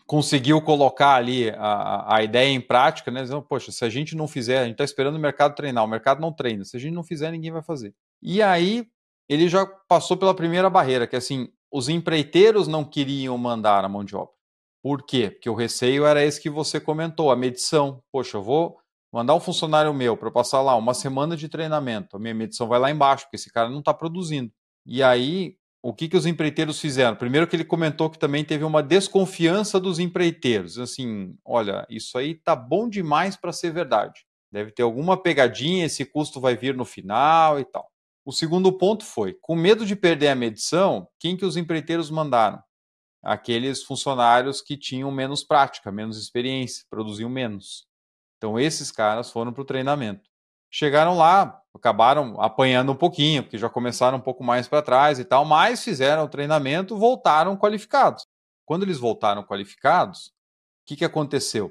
conseguiu 0.07 0.61
colocar 0.61 1.15
ali 1.15 1.51
a, 1.51 2.17
a 2.17 2.23
ideia 2.23 2.51
em 2.51 2.61
prática, 2.61 3.11
né? 3.11 3.23
Dizendo, 3.23 3.43
poxa, 3.43 3.73
se 3.73 3.85
a 3.85 3.89
gente 3.89 4.15
não 4.17 4.29
fizer, 4.29 4.59
a 4.59 4.65
gente 4.65 4.73
está 4.73 4.85
esperando 4.85 5.17
o 5.17 5.21
mercado 5.21 5.55
treinar, 5.55 5.85
o 5.85 5.89
mercado 5.89 6.21
não 6.21 6.33
treina. 6.33 6.65
Se 6.65 6.77
a 6.77 6.81
gente 6.81 6.95
não 6.95 7.03
fizer, 7.03 7.31
ninguém 7.31 7.51
vai 7.51 7.63
fazer. 7.63 7.95
E 8.23 8.43
aí 8.43 8.87
ele 9.29 9.49
já 9.49 9.65
passou 9.89 10.17
pela 10.17 10.35
primeira 10.35 10.69
barreira, 10.69 11.07
que 11.07 11.15
é 11.15 11.19
assim, 11.19 11.49
os 11.73 11.89
empreiteiros 11.89 12.69
não 12.69 12.85
queriam 12.85 13.37
mandar 13.39 13.85
a 13.85 13.89
mão 13.89 14.05
de 14.05 14.15
obra. 14.15 14.35
Por 14.83 15.03
quê? 15.03 15.31
Porque 15.31 15.49
o 15.49 15.55
receio 15.55 16.05
era 16.05 16.23
esse 16.23 16.41
que 16.41 16.51
você 16.51 16.79
comentou, 16.79 17.31
a 17.31 17.37
medição. 17.37 18.03
Poxa, 18.13 18.37
eu 18.37 18.43
vou 18.43 18.77
mandar 19.11 19.35
um 19.35 19.41
funcionário 19.41 19.95
meu 19.95 20.17
para 20.17 20.31
passar 20.31 20.61
lá 20.61 20.77
uma 20.77 20.93
semana 20.93 21.37
de 21.37 21.49
treinamento, 21.49 22.17
a 22.17 22.19
minha 22.19 22.35
medição 22.35 22.67
vai 22.67 22.79
lá 22.79 22.91
embaixo, 22.91 23.25
porque 23.25 23.37
esse 23.37 23.51
cara 23.51 23.71
não 23.71 23.79
está 23.79 23.95
produzindo. 23.95 24.53
E 24.85 25.03
aí 25.03 25.57
o 25.87 25.93
que, 25.93 26.09
que 26.09 26.17
os 26.17 26.25
empreiteiros 26.25 26.81
fizeram? 26.81 27.15
Primeiro 27.15 27.47
que 27.47 27.55
ele 27.55 27.63
comentou 27.63 28.09
que 28.09 28.19
também 28.19 28.43
teve 28.43 28.65
uma 28.65 28.83
desconfiança 28.83 29.79
dos 29.79 29.99
empreiteiros. 29.99 30.79
Assim, 30.79 31.37
olha, 31.45 31.87
isso 31.91 32.17
aí 32.17 32.35
tá 32.35 32.57
bom 32.57 32.89
demais 32.89 33.37
para 33.37 33.53
ser 33.53 33.71
verdade. 33.71 34.25
Deve 34.51 34.71
ter 34.71 34.83
alguma 34.83 35.15
pegadinha, 35.15 35.85
esse 35.85 36.03
custo 36.07 36.41
vai 36.41 36.57
vir 36.57 36.75
no 36.75 36.87
final 36.87 37.61
e 37.61 37.67
tal. 37.67 37.93
O 38.25 38.33
segundo 38.33 38.73
ponto 38.73 39.05
foi, 39.05 39.35
com 39.43 39.55
medo 39.55 39.85
de 39.85 39.95
perder 39.95 40.29
a 40.29 40.35
medição, 40.35 41.07
quem 41.21 41.37
que 41.37 41.45
os 41.45 41.55
empreiteiros 41.55 42.11
mandaram? 42.11 42.63
Aqueles 43.23 43.83
funcionários 43.83 44.63
que 44.63 44.79
tinham 44.79 45.11
menos 45.11 45.45
prática, 45.45 45.93
menos 45.93 46.17
experiência, 46.17 46.87
produziam 46.89 47.29
menos. 47.29 47.87
Então 48.39 48.59
esses 48.59 48.91
caras 48.91 49.31
foram 49.31 49.53
para 49.53 49.61
o 49.61 49.67
treinamento 49.67 50.34
chegaram 50.75 51.17
lá, 51.17 51.63
acabaram 51.73 52.41
apanhando 52.41 52.91
um 52.91 52.97
pouquinho, 52.97 53.45
porque 53.45 53.57
já 53.57 53.69
começaram 53.69 54.19
um 54.19 54.21
pouco 54.21 54.43
mais 54.43 54.67
para 54.67 54.83
trás 54.83 55.21
e 55.21 55.25
tal, 55.25 55.45
mas 55.45 55.85
fizeram 55.85 56.25
o 56.25 56.29
treinamento, 56.29 56.99
voltaram 56.99 57.57
qualificados. 57.57 58.27
Quando 58.67 58.83
eles 58.83 58.99
voltaram 58.99 59.45
qualificados, 59.45 60.27
o 60.27 60.87
que, 60.87 60.97
que 60.97 61.05
aconteceu? 61.05 61.71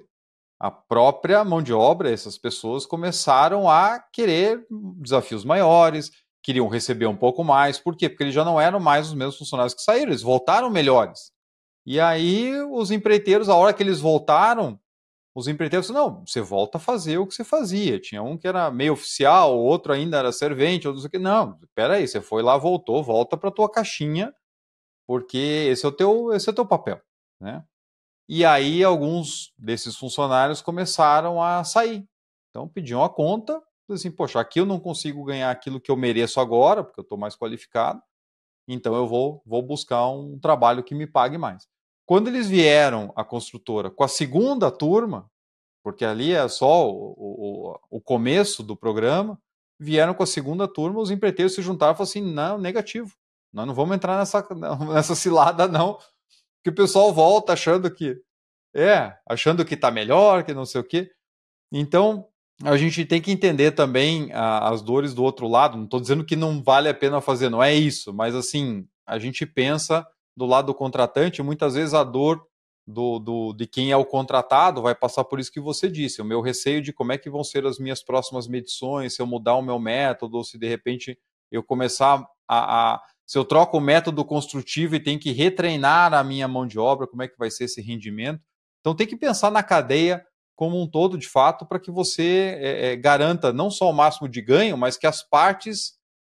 A 0.57 0.71
própria 0.71 1.43
mão 1.43 1.61
de 1.61 1.73
obra, 1.73 2.09
essas 2.09 2.37
pessoas 2.37 2.85
começaram 2.85 3.69
a 3.69 3.99
querer 3.99 4.65
desafios 5.01 5.43
maiores, 5.43 6.09
queriam 6.41 6.69
receber 6.69 7.07
um 7.07 7.17
pouco 7.17 7.43
mais. 7.43 7.77
Por 7.77 7.97
quê? 7.97 8.07
Porque 8.07 8.23
eles 8.23 8.33
já 8.33 8.45
não 8.45 8.61
eram 8.61 8.79
mais 8.79 9.07
os 9.07 9.13
mesmos 9.13 9.37
funcionários 9.37 9.73
que 9.73 9.81
saíram, 9.81 10.11
eles 10.11 10.21
voltaram 10.21 10.69
melhores. 10.69 11.33
E 11.85 11.99
aí, 11.99 12.53
os 12.71 12.89
empreiteiros, 12.89 13.49
a 13.49 13.55
hora 13.55 13.73
que 13.73 13.83
eles 13.83 13.99
voltaram, 13.99 14.79
os 15.35 15.47
empreiteiros 15.47 15.89
não, 15.89 16.23
você 16.25 16.41
volta 16.41 16.77
a 16.77 16.81
fazer 16.81 17.17
o 17.17 17.25
que 17.25 17.33
você 17.33 17.43
fazia. 17.43 17.99
Tinha 17.99 18.21
um 18.21 18.37
que 18.37 18.47
era 18.47 18.69
meio 18.69 18.93
oficial, 18.93 19.57
outro 19.57 19.91
ainda 19.91 20.17
era 20.17 20.31
servente, 20.31 20.87
outro 20.87 21.09
que 21.09 21.17
não. 21.17 21.59
Espera 21.63 21.95
aí, 21.95 22.07
você 22.07 22.21
foi 22.21 22.43
lá, 22.43 22.57
voltou, 22.57 23.03
volta 23.03 23.35
para 23.35 23.51
tua 23.51 23.69
caixinha, 23.69 24.33
porque 25.07 25.37
esse 25.37 25.85
é 25.85 25.89
o 25.89 25.91
teu, 25.91 26.31
esse 26.33 26.47
é 26.49 26.51
o 26.51 26.55
teu 26.55 26.65
papel, 26.65 27.01
né? 27.41 27.63
E 28.29 28.45
aí 28.45 28.83
alguns 28.83 29.53
desses 29.57 29.97
funcionários 29.97 30.61
começaram 30.61 31.41
a 31.41 31.63
sair. 31.63 32.07
Então 32.49 32.67
pediam 32.69 33.03
a 33.03 33.09
conta, 33.09 33.61
assim, 33.89 34.11
poxa, 34.11 34.39
aqui 34.39 34.59
eu 34.59 34.65
não 34.65 34.79
consigo 34.79 35.23
ganhar 35.23 35.51
aquilo 35.51 35.81
que 35.81 35.91
eu 35.91 35.97
mereço 35.97 36.39
agora, 36.39 36.83
porque 36.83 36.99
eu 36.99 37.03
estou 37.03 37.17
mais 37.17 37.35
qualificado. 37.35 38.01
Então 38.67 38.95
eu 38.95 39.07
vou, 39.07 39.41
vou 39.45 39.61
buscar 39.61 40.07
um 40.07 40.39
trabalho 40.39 40.83
que 40.83 40.95
me 40.95 41.07
pague 41.07 41.37
mais. 41.37 41.67
Quando 42.13 42.27
eles 42.27 42.47
vieram 42.47 43.11
à 43.15 43.23
construtora 43.23 43.89
com 43.89 44.03
a 44.03 44.07
segunda 44.07 44.69
turma, 44.69 45.27
porque 45.83 46.05
ali 46.05 46.31
é 46.31 46.47
só 46.47 46.87
o, 46.87 47.15
o, 47.17 47.79
o 47.89 47.99
começo 47.99 48.61
do 48.61 48.77
programa, 48.77 49.41
vieram 49.79 50.13
com 50.13 50.21
a 50.21 50.27
segunda 50.27 50.67
turma, 50.67 50.99
os 50.99 51.09
empreiteiros 51.09 51.55
se 51.55 51.63
juntaram 51.63 51.93
e 51.93 51.97
falaram 51.97 52.11
assim: 52.11 52.21
não, 52.21 52.59
negativo, 52.59 53.15
nós 53.51 53.65
não 53.65 53.73
vamos 53.73 53.95
entrar 53.95 54.19
nessa, 54.19 54.47
nessa 54.93 55.15
cilada, 55.15 55.67
não. 55.67 55.97
Que 56.63 56.69
o 56.69 56.75
pessoal 56.75 57.11
volta 57.11 57.53
achando 57.53 57.89
que 57.91 58.21
é, 58.75 59.17
achando 59.27 59.65
que 59.65 59.73
está 59.73 59.89
melhor, 59.89 60.43
que 60.43 60.53
não 60.53 60.67
sei 60.67 60.81
o 60.81 60.83
quê. 60.83 61.09
Então, 61.71 62.27
a 62.63 62.77
gente 62.77 63.05
tem 63.05 63.23
que 63.23 63.31
entender 63.31 63.71
também 63.71 64.31
a, 64.33 64.69
as 64.69 64.83
dores 64.83 65.15
do 65.15 65.23
outro 65.23 65.47
lado. 65.47 65.77
Não 65.77 65.85
estou 65.85 65.99
dizendo 65.99 66.23
que 66.23 66.35
não 66.35 66.61
vale 66.61 66.89
a 66.89 66.93
pena 66.93 67.19
fazer, 67.21 67.49
não 67.49 67.63
é 67.63 67.73
isso, 67.73 68.13
mas 68.13 68.35
assim, 68.35 68.87
a 69.03 69.17
gente 69.17 69.47
pensa 69.47 70.07
do 70.35 70.45
lado 70.45 70.67
do 70.67 70.73
contratante, 70.73 71.41
muitas 71.41 71.75
vezes 71.75 71.93
a 71.93 72.03
dor 72.03 72.45
do, 72.85 73.19
do, 73.19 73.53
de 73.53 73.65
quem 73.65 73.91
é 73.91 73.97
o 73.97 74.05
contratado 74.05 74.81
vai 74.81 74.93
passar 74.93 75.23
por 75.23 75.39
isso 75.39 75.51
que 75.51 75.59
você 75.59 75.89
disse, 75.89 76.21
o 76.21 76.25
meu 76.25 76.41
receio 76.41 76.81
de 76.81 76.91
como 76.91 77.11
é 77.11 77.17
que 77.17 77.29
vão 77.29 77.43
ser 77.43 77.65
as 77.65 77.79
minhas 77.79 78.03
próximas 78.03 78.47
medições, 78.47 79.15
se 79.15 79.21
eu 79.21 79.27
mudar 79.27 79.55
o 79.55 79.61
meu 79.61 79.79
método, 79.79 80.37
ou 80.37 80.43
se 80.43 80.57
de 80.57 80.67
repente 80.67 81.17
eu 81.51 81.63
começar 81.63 82.25
a, 82.47 82.93
a 82.93 83.01
se 83.25 83.37
eu 83.37 83.45
troco 83.45 83.77
o 83.77 83.81
método 83.81 84.23
construtivo 84.25 84.95
e 84.95 84.99
tenho 84.99 85.19
que 85.19 85.31
retreinar 85.31 86.13
a 86.13 86.23
minha 86.23 86.47
mão 86.47 86.67
de 86.67 86.77
obra, 86.77 87.07
como 87.07 87.23
é 87.23 87.27
que 87.27 87.37
vai 87.37 87.49
ser 87.49 87.65
esse 87.65 87.81
rendimento? 87.81 88.41
Então 88.81 88.93
tem 88.93 89.07
que 89.07 89.15
pensar 89.15 89.49
na 89.49 89.63
cadeia 89.63 90.25
como 90.55 90.79
um 90.81 90.87
todo, 90.87 91.17
de 91.17 91.27
fato, 91.27 91.65
para 91.65 91.79
que 91.79 91.89
você 91.89 92.57
é, 92.59 92.91
é, 92.91 92.95
garanta 92.95 93.51
não 93.53 93.71
só 93.71 93.89
o 93.89 93.93
máximo 93.93 94.27
de 94.27 94.41
ganho, 94.41 94.77
mas 94.77 94.97
que 94.97 95.07
as 95.07 95.23
partes 95.27 95.93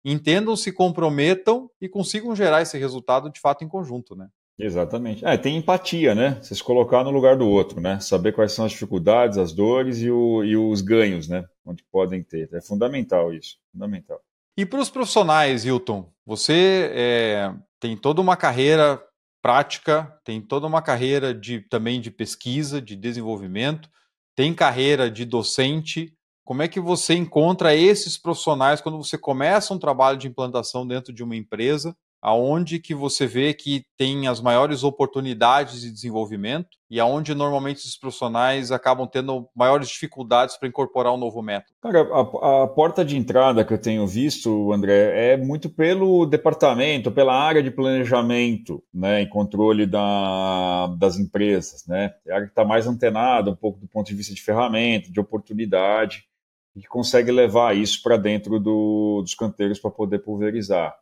entendam, 0.06 0.56
se 0.56 0.72
comprometam 0.72 1.70
e 1.82 1.90
consigam 1.90 2.36
gerar 2.36 2.62
esse 2.62 2.78
resultado 2.78 3.30
de 3.32 3.40
fato 3.40 3.64
em 3.64 3.68
conjunto, 3.68 4.16
né? 4.16 4.30
Exatamente. 4.58 5.26
É, 5.26 5.36
tem 5.36 5.58
empatia, 5.58 6.16
né? 6.16 6.38
Você 6.42 6.56
se 6.56 6.64
colocar 6.64 7.04
no 7.04 7.12
lugar 7.12 7.36
do 7.36 7.48
outro, 7.48 7.82
né? 7.82 8.00
Saber 8.00 8.32
quais 8.32 8.54
são 8.54 8.64
as 8.64 8.72
dificuldades, 8.72 9.38
as 9.38 9.52
dores 9.52 10.00
e, 10.00 10.10
o, 10.10 10.44
e 10.44 10.56
os 10.56 10.80
ganhos, 10.80 11.28
né? 11.28 11.44
Onde 11.66 11.84
podem 11.92 12.24
ter. 12.24 12.50
É 12.54 12.62
fundamental 12.62 13.34
isso, 13.34 13.58
fundamental. 13.72 14.22
E 14.56 14.66
para 14.66 14.80
os 14.80 14.90
profissionais, 14.90 15.66
Hilton, 15.66 16.10
você 16.26 16.90
é, 16.94 17.54
tem 17.80 17.98
toda 17.98 18.22
uma 18.22 18.38
carreira 18.38 19.02
prática, 19.42 20.18
tem 20.24 20.42
toda 20.42 20.66
uma 20.66 20.82
carreira 20.82 21.34
de 21.34 21.60
também 21.60 22.00
de 22.00 22.10
pesquisa, 22.10 22.82
de 22.82 22.96
desenvolvimento, 22.96 23.90
tem 24.36 24.54
carreira 24.54 25.12
de 25.12 25.26
docente, 25.26 26.14
como 26.46 26.62
é 26.62 26.68
que 26.68 26.80
você 26.80 27.16
encontra 27.16 27.76
esses 27.76 28.18
profissionais 28.18 28.80
quando 28.80 29.00
você 29.00 29.18
começa 29.18 29.74
um 29.74 29.80
trabalho 29.80 30.18
de 30.18 30.28
implantação 30.28 30.88
dentro 30.88 31.12
de 31.12 31.24
uma 31.24 31.36
empresa? 31.36 31.98
Aonde 32.22 32.80
que 32.80 32.96
você 32.96 33.28
vê 33.28 33.54
que 33.54 33.84
tem 33.96 34.28
as 34.28 34.42
maiores 34.42 34.84
oportunidades 34.84 35.82
de 35.82 35.92
desenvolvimento 35.92 36.70
e 36.90 37.00
aonde 37.00 37.36
normalmente 37.36 37.86
os 37.86 37.96
profissionais 37.96 38.72
acabam 38.72 39.08
tendo 39.08 39.48
maiores 39.56 39.90
dificuldades 39.90 40.58
para 40.58 40.68
incorporar 40.68 41.14
um 41.14 41.18
novo 41.18 41.42
método? 41.44 41.74
Cara, 41.82 42.02
a, 42.02 42.64
a, 42.64 42.68
porta 42.68 43.06
de 43.06 43.16
entrada 43.16 43.64
que 43.64 43.74
eu 43.74 43.78
tenho 43.78 44.08
visto, 44.08 44.74
André, 44.74 45.34
é 45.34 45.38
muito 45.38 45.70
pelo 45.70 46.26
departamento, 46.26 47.12
pela 47.12 47.36
área 47.36 47.62
de 47.62 47.70
planejamento 47.70 48.84
né, 48.92 49.22
e 49.22 49.30
controle 49.30 49.86
da, 49.86 50.88
das 50.98 51.20
empresas. 51.20 51.86
Né? 51.88 52.12
É 52.26 52.32
a 52.32 52.36
área 52.36 52.48
que 52.48 52.54
está 52.54 52.66
mais 52.66 52.88
antenada 52.88 53.52
um 53.52 53.56
pouco 53.56 53.80
do 53.80 53.88
ponto 53.88 54.08
de 54.08 54.16
vista 54.16 54.34
de 54.34 54.42
ferramenta, 54.42 55.12
de 55.12 55.20
oportunidade 55.20 56.24
e 56.76 56.84
consegue 56.84 57.32
levar 57.32 57.76
isso 57.76 58.02
para 58.04 58.18
dentro 58.18 58.60
do, 58.60 59.22
dos 59.22 59.34
canteiros 59.34 59.80
para 59.80 59.92
poder 59.92 60.20
pulverizar. 60.20 60.96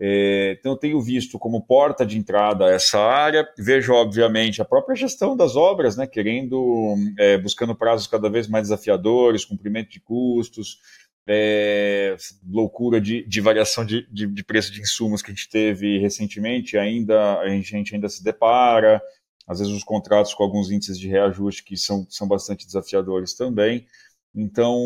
É, 0.00 0.56
então, 0.58 0.72
eu 0.72 0.76
tenho 0.76 1.00
visto 1.00 1.38
como 1.38 1.64
porta 1.64 2.04
de 2.04 2.18
entrada 2.18 2.66
essa 2.66 2.98
área, 2.98 3.46
vejo, 3.56 3.92
obviamente, 3.92 4.60
a 4.60 4.64
própria 4.64 4.96
gestão 4.96 5.36
das 5.36 5.54
obras, 5.54 5.96
né, 5.96 6.08
querendo, 6.08 6.96
é, 7.16 7.38
buscando 7.38 7.74
prazos 7.74 8.08
cada 8.08 8.28
vez 8.28 8.48
mais 8.48 8.64
desafiadores, 8.64 9.44
cumprimento 9.44 9.90
de 9.90 10.00
custos, 10.00 10.78
é, 11.24 12.16
loucura 12.50 13.00
de, 13.00 13.24
de 13.28 13.40
variação 13.40 13.84
de, 13.84 14.04
de, 14.10 14.26
de, 14.26 14.44
preço 14.44 14.72
de 14.72 14.80
insumos 14.80 15.22
que 15.22 15.30
a 15.30 15.34
gente 15.34 15.48
teve 15.48 15.98
recentemente, 15.98 16.76
ainda 16.76 17.38
a 17.38 17.48
gente 17.48 17.94
ainda 17.94 18.08
se 18.08 18.24
depara, 18.24 19.00
às 19.46 19.60
vezes 19.60 19.72
os 19.72 19.84
contratos 19.84 20.34
com 20.34 20.42
alguns 20.42 20.70
índices 20.70 20.98
de 20.98 21.06
reajuste 21.06 21.62
que 21.62 21.76
são, 21.76 22.06
são 22.10 22.26
bastante 22.26 22.66
desafiadores 22.66 23.34
também. 23.34 23.86
Então, 24.34 24.80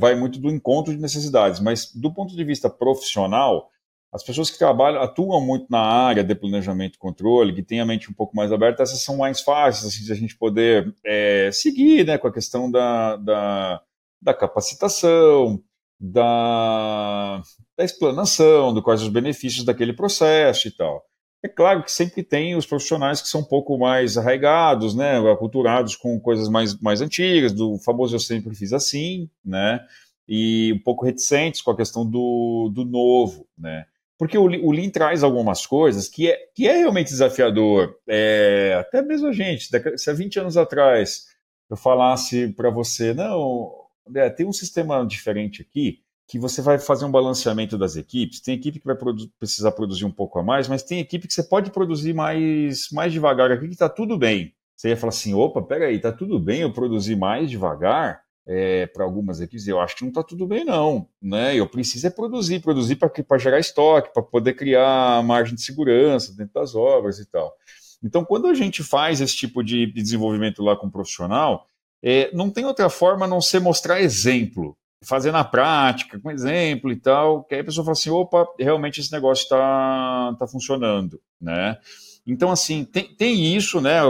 vai 0.00 0.14
muito 0.14 0.38
do 0.38 0.50
encontro 0.50 0.94
de 0.94 1.00
necessidades, 1.00 1.60
mas 1.60 1.92
do 1.94 2.12
ponto 2.12 2.34
de 2.34 2.42
vista 2.42 2.70
profissional, 2.70 3.70
as 4.12 4.22
pessoas 4.22 4.50
que 4.50 4.58
trabalham, 4.58 5.02
atuam 5.02 5.40
muito 5.44 5.66
na 5.70 5.80
área 5.80 6.24
de 6.24 6.34
planejamento 6.34 6.94
e 6.94 6.98
controle, 6.98 7.54
que 7.54 7.62
têm 7.62 7.80
a 7.80 7.86
mente 7.86 8.10
um 8.10 8.14
pouco 8.14 8.34
mais 8.34 8.50
aberta, 8.50 8.82
essas 8.82 9.02
são 9.02 9.18
mais 9.18 9.42
fáceis 9.42 9.92
assim, 9.92 10.04
de 10.04 10.12
a 10.12 10.14
gente 10.14 10.36
poder 10.36 10.94
é, 11.04 11.50
seguir 11.52 12.06
né, 12.06 12.16
com 12.16 12.26
a 12.26 12.32
questão 12.32 12.70
da, 12.70 13.16
da, 13.16 13.82
da 14.22 14.32
capacitação, 14.32 15.62
da, 16.00 17.42
da 17.76 17.84
explanação, 17.84 18.72
do 18.72 18.82
quais 18.82 19.02
os 19.02 19.08
benefícios 19.08 19.64
daquele 19.64 19.92
processo 19.92 20.68
e 20.68 20.70
tal. 20.70 21.04
É 21.42 21.48
claro 21.48 21.84
que 21.84 21.92
sempre 21.92 22.22
tem 22.22 22.56
os 22.56 22.66
profissionais 22.66 23.22
que 23.22 23.28
são 23.28 23.42
um 23.42 23.44
pouco 23.44 23.78
mais 23.78 24.18
arraigados, 24.18 24.94
né, 24.94 25.18
aculturados 25.30 25.94
com 25.94 26.18
coisas 26.18 26.48
mais, 26.48 26.78
mais 26.80 27.00
antigas, 27.00 27.52
do 27.52 27.78
famoso 27.78 28.16
eu 28.16 28.20
sempre 28.20 28.54
fiz 28.56 28.72
assim, 28.72 29.30
né, 29.44 29.80
e 30.26 30.72
um 30.72 30.82
pouco 30.82 31.04
reticentes 31.04 31.62
com 31.62 31.70
a 31.70 31.76
questão 31.76 32.04
do, 32.04 32.70
do 32.74 32.84
novo, 32.84 33.46
né. 33.56 33.86
Porque 34.18 34.36
o, 34.36 34.42
o 34.42 34.72
Lean 34.72 34.90
traz 34.90 35.22
algumas 35.22 35.64
coisas 35.64 36.08
que 36.08 36.28
é, 36.28 36.36
que 36.52 36.66
é 36.66 36.78
realmente 36.78 37.10
desafiador. 37.10 37.94
É, 38.08 38.76
até 38.80 39.00
mesmo 39.00 39.28
a 39.28 39.32
gente, 39.32 39.68
se 39.96 40.10
há 40.10 40.12
20 40.12 40.40
anos 40.40 40.56
atrás 40.56 41.26
eu 41.70 41.76
falasse 41.76 42.48
para 42.48 42.68
você, 42.68 43.14
não, 43.14 43.70
André, 44.08 44.28
tem 44.30 44.44
um 44.44 44.52
sistema 44.52 45.06
diferente 45.06 45.62
aqui, 45.62 46.00
que 46.28 46.38
você 46.38 46.60
vai 46.60 46.78
fazer 46.78 47.06
um 47.06 47.10
balanceamento 47.10 47.78
das 47.78 47.96
equipes. 47.96 48.40
Tem 48.40 48.54
equipe 48.54 48.78
que 48.78 48.86
vai 48.86 48.94
produ 48.94 49.26
precisar 49.38 49.72
produzir 49.72 50.04
um 50.04 50.10
pouco 50.10 50.38
a 50.38 50.42
mais, 50.42 50.68
mas 50.68 50.82
tem 50.82 51.00
equipe 51.00 51.26
que 51.26 51.32
você 51.32 51.42
pode 51.42 51.70
produzir 51.70 52.12
mais, 52.12 52.90
mais 52.92 53.10
devagar 53.14 53.50
aqui, 53.50 53.66
que 53.66 53.72
está 53.72 53.88
tudo 53.88 54.18
bem. 54.18 54.54
Você 54.76 54.90
ia 54.90 54.96
falar 54.96 55.08
assim: 55.08 55.32
opa, 55.32 55.62
peraí, 55.62 55.96
está 55.96 56.12
tudo 56.12 56.38
bem 56.38 56.60
eu 56.60 56.72
produzir 56.72 57.16
mais 57.16 57.50
devagar? 57.50 58.20
É, 58.50 58.86
para 58.86 59.04
algumas 59.04 59.42
equipes, 59.42 59.68
eu 59.68 59.78
acho 59.78 59.94
que 59.94 60.02
não 60.02 60.08
está 60.08 60.22
tudo 60.22 60.46
bem, 60.46 60.64
não. 60.64 61.06
Né? 61.20 61.54
Eu 61.56 61.68
preciso 61.68 62.06
é 62.06 62.10
produzir, 62.10 62.60
produzir 62.60 62.96
para 62.96 63.38
gerar 63.38 63.58
estoque, 63.58 64.10
para 64.10 64.22
poder 64.22 64.54
criar 64.54 65.22
margem 65.22 65.54
de 65.54 65.60
segurança 65.60 66.34
dentro 66.34 66.54
das 66.54 66.74
obras 66.74 67.18
e 67.18 67.26
tal. 67.26 67.54
Então, 68.02 68.24
quando 68.24 68.46
a 68.46 68.54
gente 68.54 68.82
faz 68.82 69.20
esse 69.20 69.36
tipo 69.36 69.62
de 69.62 69.92
desenvolvimento 69.92 70.62
lá 70.62 70.74
com 70.74 70.86
o 70.86 70.90
profissional, 70.90 71.66
é, 72.02 72.30
não 72.34 72.48
tem 72.48 72.64
outra 72.64 72.88
forma 72.88 73.26
a 73.26 73.28
não 73.28 73.40
ser 73.40 73.60
mostrar 73.60 74.00
exemplo 74.00 74.77
fazer 75.02 75.30
na 75.30 75.44
prática, 75.44 76.18
com 76.18 76.30
exemplo 76.30 76.90
e 76.90 76.96
tal, 76.96 77.44
que 77.44 77.54
aí 77.54 77.60
a 77.60 77.64
pessoa 77.64 77.84
fala 77.84 77.92
assim, 77.92 78.10
opa, 78.10 78.46
realmente 78.58 79.00
esse 79.00 79.12
negócio 79.12 79.44
está 79.44 80.34
tá 80.38 80.46
funcionando, 80.46 81.20
né? 81.40 81.78
Então, 82.26 82.50
assim, 82.50 82.84
tem, 82.84 83.14
tem 83.14 83.56
isso, 83.56 83.80
né, 83.80 84.00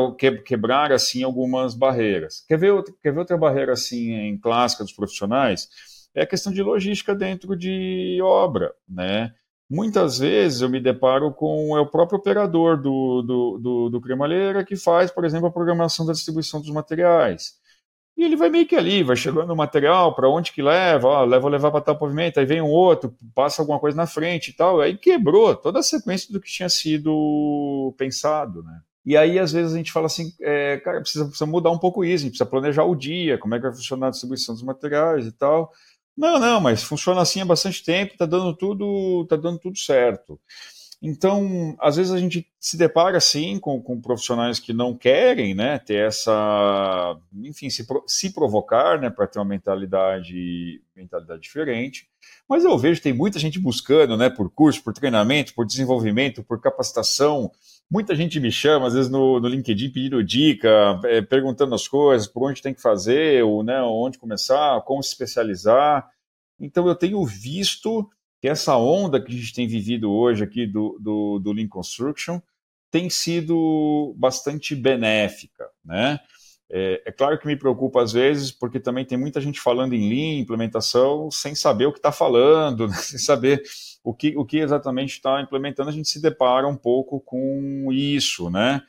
quebrar, 0.45 0.91
assim, 0.91 1.23
algumas 1.23 1.75
barreiras. 1.75 2.45
Quer 2.49 2.59
ver, 2.59 2.83
quer 3.01 3.13
ver 3.13 3.21
outra 3.21 3.37
barreira, 3.37 3.73
assim, 3.73 4.13
em 4.13 4.37
clássica 4.37 4.83
dos 4.83 4.93
profissionais? 4.93 5.69
É 6.15 6.23
a 6.23 6.27
questão 6.27 6.53
de 6.53 6.63
logística 6.63 7.15
dentro 7.15 7.57
de 7.57 8.19
obra, 8.21 8.75
né? 8.89 9.33
Muitas 9.71 10.19
vezes 10.19 10.63
eu 10.63 10.69
me 10.69 10.81
deparo 10.81 11.33
com 11.33 11.77
é 11.77 11.81
o 11.81 11.87
próprio 11.87 12.19
operador 12.19 12.81
do, 12.81 13.23
do, 13.23 13.59
do, 13.59 13.89
do 13.91 14.01
cremalheira 14.01 14.65
que 14.65 14.75
faz, 14.75 15.11
por 15.11 15.25
exemplo, 15.25 15.47
a 15.47 15.53
programação 15.53 16.07
da 16.07 16.13
distribuição 16.13 16.61
dos 16.61 16.71
materiais. 16.71 17.53
E 18.19 18.25
ele 18.25 18.35
vai 18.35 18.51
meio 18.51 18.67
que 18.67 18.75
ali, 18.75 19.05
vai 19.05 19.15
chegando 19.15 19.53
o 19.53 19.57
material, 19.57 20.13
para 20.13 20.29
onde 20.29 20.51
que 20.51 20.61
leva, 20.61 21.07
ó, 21.07 21.25
leva 21.25 21.49
levar 21.49 21.71
para 21.71 21.81
tal 21.81 21.97
pavimento, 21.97 22.41
aí 22.41 22.45
vem 22.45 22.61
um 22.61 22.69
outro, 22.69 23.15
passa 23.33 23.63
alguma 23.63 23.79
coisa 23.79 23.97
na 23.97 24.09
frente 24.09 24.49
e 24.49 24.53
tal, 24.53 24.81
aí 24.81 24.99
quebrou 24.99 25.55
toda 25.55 25.79
a 25.79 25.85
sequência 25.85 26.33
do 26.33 26.41
que 26.41 26.51
tinha 26.51 26.69
sido 26.69 27.95
pensado, 27.97 28.65
né? 28.65 28.81
E 29.07 29.17
aí, 29.17 29.39
às 29.39 29.53
vezes, 29.53 29.73
a 29.73 29.77
gente 29.77 29.93
fala 29.93 30.07
assim, 30.07 30.33
é, 30.41 30.79
cara, 30.79 31.01
precisa, 31.01 31.27
precisa 31.27 31.47
mudar 31.47 31.71
um 31.71 31.79
pouco 31.79 32.05
isso, 32.05 32.25
a 32.25 32.27
gente 32.27 32.31
precisa 32.33 32.51
planejar 32.51 32.83
o 32.83 32.97
dia, 32.97 33.39
como 33.39 33.55
é 33.55 33.59
que 33.59 33.63
vai 33.63 33.73
funcionar 33.73 34.09
a 34.09 34.11
distribuição 34.11 34.53
dos 34.53 34.65
materiais 34.65 35.25
e 35.25 35.31
tal. 35.31 35.71
Não, 36.17 36.41
não, 36.41 36.61
mas 36.61 36.83
funciona 36.83 37.21
assim 37.21 37.41
há 37.41 37.45
bastante 37.45 37.85
tempo, 37.85 38.19
tá 38.19 38.27
dando 38.27 38.53
tudo, 38.53 39.25
tá 39.29 39.37
dando 39.37 39.61
tudo 39.61 39.79
certo. 39.79 40.41
Então, 41.01 41.77
às 41.79 41.97
vezes 41.97 42.11
a 42.11 42.19
gente 42.19 42.45
se 42.59 42.77
depara 42.77 43.19
assim 43.19 43.59
com, 43.61 43.81
com 43.81 44.01
profissionais 44.01 44.59
que 44.59 44.73
não 44.73 44.97
querem, 44.97 45.55
né, 45.55 45.79
ter 45.79 46.09
essa, 46.09 47.17
enfim, 47.35 47.71
se, 47.71 47.87
se 48.07 48.35
provocar, 48.35 49.01
né, 49.01 49.09
para 49.09 49.29
ter 49.29 49.39
uma 49.39 49.45
mentalidade, 49.45 50.83
mentalidade 50.97 51.41
diferente. 51.41 52.09
Mas 52.49 52.65
eu 52.65 52.77
vejo 52.77 53.01
tem 53.01 53.13
muita 53.13 53.39
gente 53.39 53.61
buscando, 53.61 54.17
né, 54.17 54.29
por 54.29 54.51
curso, 54.51 54.83
por 54.83 54.93
treinamento, 54.93 55.55
por 55.55 55.65
desenvolvimento, 55.65 56.43
por 56.43 56.61
capacitação. 56.61 57.53
Muita 57.89 58.17
gente 58.17 58.41
me 58.41 58.51
chama, 58.51 58.89
às 58.89 58.95
vezes 58.95 59.09
no, 59.09 59.39
no 59.39 59.47
LinkedIn, 59.47 59.91
pedindo 59.91 60.25
dica, 60.25 61.01
é, 61.05 61.23
perguntando 61.23 61.77
as 61.77 61.87
coisas, 61.87 62.27
por 62.27 62.51
onde 62.51 62.61
tem 62.61 62.75
que 62.75 62.83
fazer, 62.83 63.45
ou, 63.45 63.63
né, 63.63 63.81
onde 63.83 64.19
começar, 64.19 64.83
como 64.83 65.01
se 65.01 65.11
especializar. 65.11 66.11
Então 66.59 66.89
eu 66.89 66.95
tenho 66.97 67.25
visto 67.25 68.11
que 68.41 68.49
essa 68.49 68.77
onda 68.77 69.21
que 69.21 69.33
a 69.33 69.35
gente 69.35 69.53
tem 69.53 69.67
vivido 69.67 70.11
hoje 70.11 70.45
aqui 70.45 70.67
do, 70.67 70.99
do, 71.01 71.39
do 71.39 71.53
Lean 71.53 71.69
Construction 71.69 72.41
tem 72.91 73.11
sido 73.11 74.15
bastante 74.17 74.75
benéfica, 74.75 75.69
né? 75.85 76.21
É, 76.71 77.03
é, 77.07 77.13
claro 77.13 77.39
que 77.39 77.47
me 77.47 77.57
preocupa 77.57 78.03
às 78.03 78.13
vezes, 78.13 78.53
porque 78.53 78.79
também 78.79 79.05
tem 79.05 79.17
muita 79.17 79.41
gente 79.41 79.59
falando 79.59 79.95
em 79.95 80.09
Lean, 80.09 80.41
implementação, 80.41 81.31
sem 81.31 81.55
saber 81.55 81.87
o 81.87 81.93
que 81.93 81.99
está 81.99 82.13
falando, 82.13 82.87
né? 82.89 82.95
sem 82.97 83.19
saber 83.19 83.63
o 84.05 84.13
que, 84.13 84.37
o 84.37 84.45
que 84.45 84.59
exatamente 84.59 85.15
está 85.15 85.41
implementando, 85.41 85.89
a 85.89 85.93
gente 85.93 86.09
se 86.09 86.21
depara 86.21 86.69
um 86.69 86.77
pouco 86.77 87.21
com 87.21 87.91
isso, 87.91 88.51
né? 88.51 88.83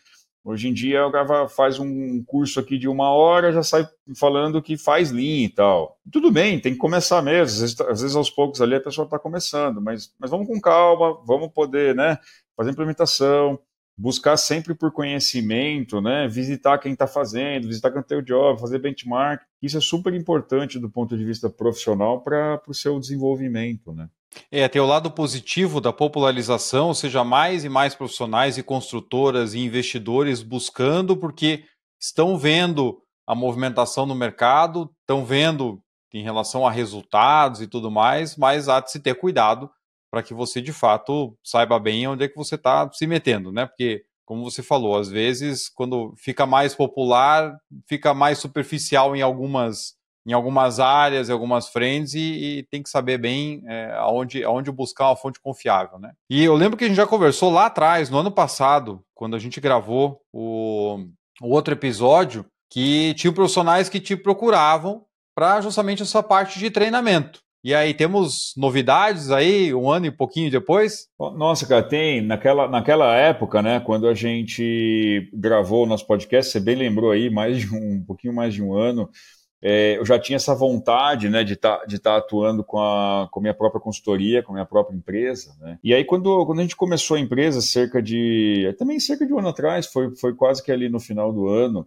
Hoje 0.43 0.69
em 0.69 0.73
dia, 0.73 1.05
o 1.05 1.11
cara 1.11 1.49
faz 1.49 1.79
um 1.79 2.23
curso 2.23 2.59
aqui 2.59 2.77
de 2.77 2.87
uma 2.87 3.11
hora, 3.11 3.51
já 3.51 3.61
sai 3.61 3.87
falando 4.17 4.61
que 4.61 4.77
faz 4.77 5.11
Lean 5.11 5.43
e 5.43 5.49
tal. 5.49 5.99
Tudo 6.11 6.31
bem, 6.31 6.59
tem 6.59 6.73
que 6.73 6.79
começar 6.79 7.21
mesmo. 7.21 7.43
Às 7.43 7.59
vezes, 7.59 7.81
às 7.81 8.01
vezes 8.01 8.15
aos 8.15 8.29
poucos 8.29 8.61
ali 8.61 8.75
a 8.75 8.81
pessoa 8.81 9.05
está 9.05 9.19
começando, 9.19 9.81
mas, 9.81 10.13
mas 10.17 10.31
vamos 10.31 10.47
com 10.47 10.59
calma, 10.59 11.21
vamos 11.25 11.49
poder 11.49 11.93
né, 11.93 12.17
fazer 12.55 12.71
implementação, 12.71 13.59
buscar 13.97 14.37
sempre 14.37 14.73
por 14.73 14.93
conhecimento, 14.93 15.99
né, 15.99 16.25
visitar 16.29 16.77
quem 16.77 16.93
está 16.93 17.05
fazendo, 17.05 17.67
visitar 17.67 17.91
quem 17.91 18.01
tem 18.01 18.17
o 18.17 18.23
job, 18.23 18.59
fazer 18.59 18.79
benchmark. 18.79 19.43
Isso 19.61 19.77
é 19.77 19.81
super 19.81 20.13
importante 20.13 20.79
do 20.79 20.89
ponto 20.89 21.17
de 21.17 21.25
vista 21.25 21.49
profissional 21.49 22.21
para 22.21 22.61
o 22.65 22.73
seu 22.73 22.97
desenvolvimento. 22.97 23.91
Né? 23.91 24.09
É, 24.51 24.67
tem 24.67 24.81
o 24.81 24.85
lado 24.85 25.09
positivo 25.11 25.81
da 25.81 25.91
popularização, 25.91 26.87
ou 26.87 26.93
seja, 26.93 27.23
mais 27.23 27.65
e 27.65 27.69
mais 27.69 27.95
profissionais 27.95 28.57
e 28.57 28.63
construtoras 28.63 29.53
e 29.53 29.59
investidores 29.59 30.41
buscando, 30.41 31.17
porque 31.17 31.65
estão 31.99 32.37
vendo 32.37 33.01
a 33.27 33.35
movimentação 33.35 34.05
no 34.05 34.15
mercado, 34.15 34.89
estão 35.01 35.25
vendo 35.25 35.81
em 36.13 36.23
relação 36.23 36.65
a 36.65 36.71
resultados 36.71 37.61
e 37.61 37.67
tudo 37.67 37.91
mais, 37.91 38.35
mas 38.35 38.67
há 38.67 38.79
de 38.79 38.91
se 38.91 38.99
ter 38.99 39.15
cuidado 39.15 39.69
para 40.11 40.23
que 40.23 40.33
você 40.33 40.61
de 40.61 40.73
fato 40.73 41.37
saiba 41.43 41.79
bem 41.79 42.07
onde 42.07 42.23
é 42.23 42.27
que 42.27 42.35
você 42.35 42.55
está 42.55 42.89
se 42.91 43.05
metendo, 43.05 43.51
né? 43.51 43.67
Porque, 43.67 44.03
como 44.25 44.43
você 44.43 44.63
falou, 44.63 44.97
às 44.97 45.09
vezes, 45.09 45.69
quando 45.69 46.13
fica 46.17 46.45
mais 46.45 46.73
popular, 46.73 47.55
fica 47.87 48.13
mais 48.13 48.39
superficial 48.39 49.15
em 49.15 49.21
algumas 49.21 49.93
em 50.29 50.33
algumas 50.33 50.79
áreas, 50.79 51.27
em 51.27 51.31
algumas 51.31 51.69
frentes, 51.69 52.13
e, 52.13 52.19
e 52.59 52.63
tem 52.69 52.83
que 52.83 52.89
saber 52.89 53.17
bem 53.17 53.63
é, 53.65 53.91
aonde, 53.95 54.43
aonde 54.43 54.71
buscar 54.71 55.07
uma 55.07 55.15
fonte 55.15 55.39
confiável. 55.41 55.97
Né? 55.97 56.11
E 56.29 56.43
eu 56.43 56.53
lembro 56.53 56.77
que 56.77 56.83
a 56.83 56.87
gente 56.87 56.97
já 56.97 57.07
conversou 57.07 57.51
lá 57.51 57.65
atrás, 57.65 58.11
no 58.11 58.19
ano 58.19 58.29
passado, 58.29 59.01
quando 59.15 59.35
a 59.35 59.39
gente 59.39 59.59
gravou 59.59 60.21
o, 60.31 60.99
o 61.41 61.49
outro 61.49 61.73
episódio, 61.73 62.45
que 62.69 63.15
tinha 63.15 63.33
profissionais 63.33 63.89
que 63.89 63.99
te 63.99 64.15
procuravam 64.15 65.03
para 65.35 65.61
justamente 65.61 66.03
essa 66.03 66.21
parte 66.21 66.59
de 66.59 66.69
treinamento. 66.69 67.39
E 67.63 67.73
aí, 67.73 67.93
temos 67.93 68.53
novidades 68.55 69.31
aí, 69.31 69.73
um 69.73 69.89
ano 69.89 70.05
e 70.05 70.11
pouquinho 70.11 70.51
depois? 70.51 71.07
Nossa, 71.19 71.65
cara, 71.65 71.81
tem. 71.81 72.21
Naquela, 72.21 72.69
naquela 72.69 73.15
época, 73.15 73.63
né, 73.63 73.79
quando 73.79 74.07
a 74.07 74.13
gente 74.13 75.27
gravou 75.33 75.83
o 75.83 75.87
nosso 75.87 76.05
podcast, 76.05 76.51
você 76.51 76.59
bem 76.59 76.75
lembrou 76.75 77.11
aí, 77.11 77.31
mais 77.31 77.57
de 77.57 77.73
um, 77.73 77.95
um 77.95 78.03
pouquinho 78.05 78.33
mais 78.33 78.53
de 78.53 78.63
um 78.63 78.73
ano, 78.73 79.09
é, 79.61 79.97
eu 79.97 80.05
já 80.05 80.17
tinha 80.17 80.37
essa 80.37 80.55
vontade 80.55 81.27
né, 81.29 81.43
de 81.43 81.53
estar 81.53 81.79
tá, 81.79 81.85
de 81.85 81.99
tá 81.99 82.17
atuando 82.17 82.63
com 82.63 82.79
a, 82.79 83.27
com 83.31 83.41
minha 83.41 83.53
própria 83.53 83.81
consultoria, 83.81 84.41
com 84.41 84.53
a 84.53 84.55
minha 84.55 84.65
própria 84.65 84.95
empresa. 84.95 85.55
Né? 85.59 85.77
E 85.83 85.93
aí, 85.93 86.05
quando, 86.05 86.45
quando 86.45 86.59
a 86.59 86.61
gente 86.61 86.75
começou 86.75 87.17
a 87.17 87.19
empresa, 87.19 87.61
cerca 87.61 88.01
de. 88.01 88.73
também 88.77 88.99
cerca 88.99 89.25
de 89.25 89.33
um 89.33 89.39
ano 89.39 89.49
atrás, 89.49 89.87
foi, 89.87 90.15
foi 90.15 90.33
quase 90.33 90.63
que 90.63 90.71
ali 90.71 90.87
no 90.87 90.99
final 90.99 91.33
do 91.33 91.47
ano, 91.47 91.85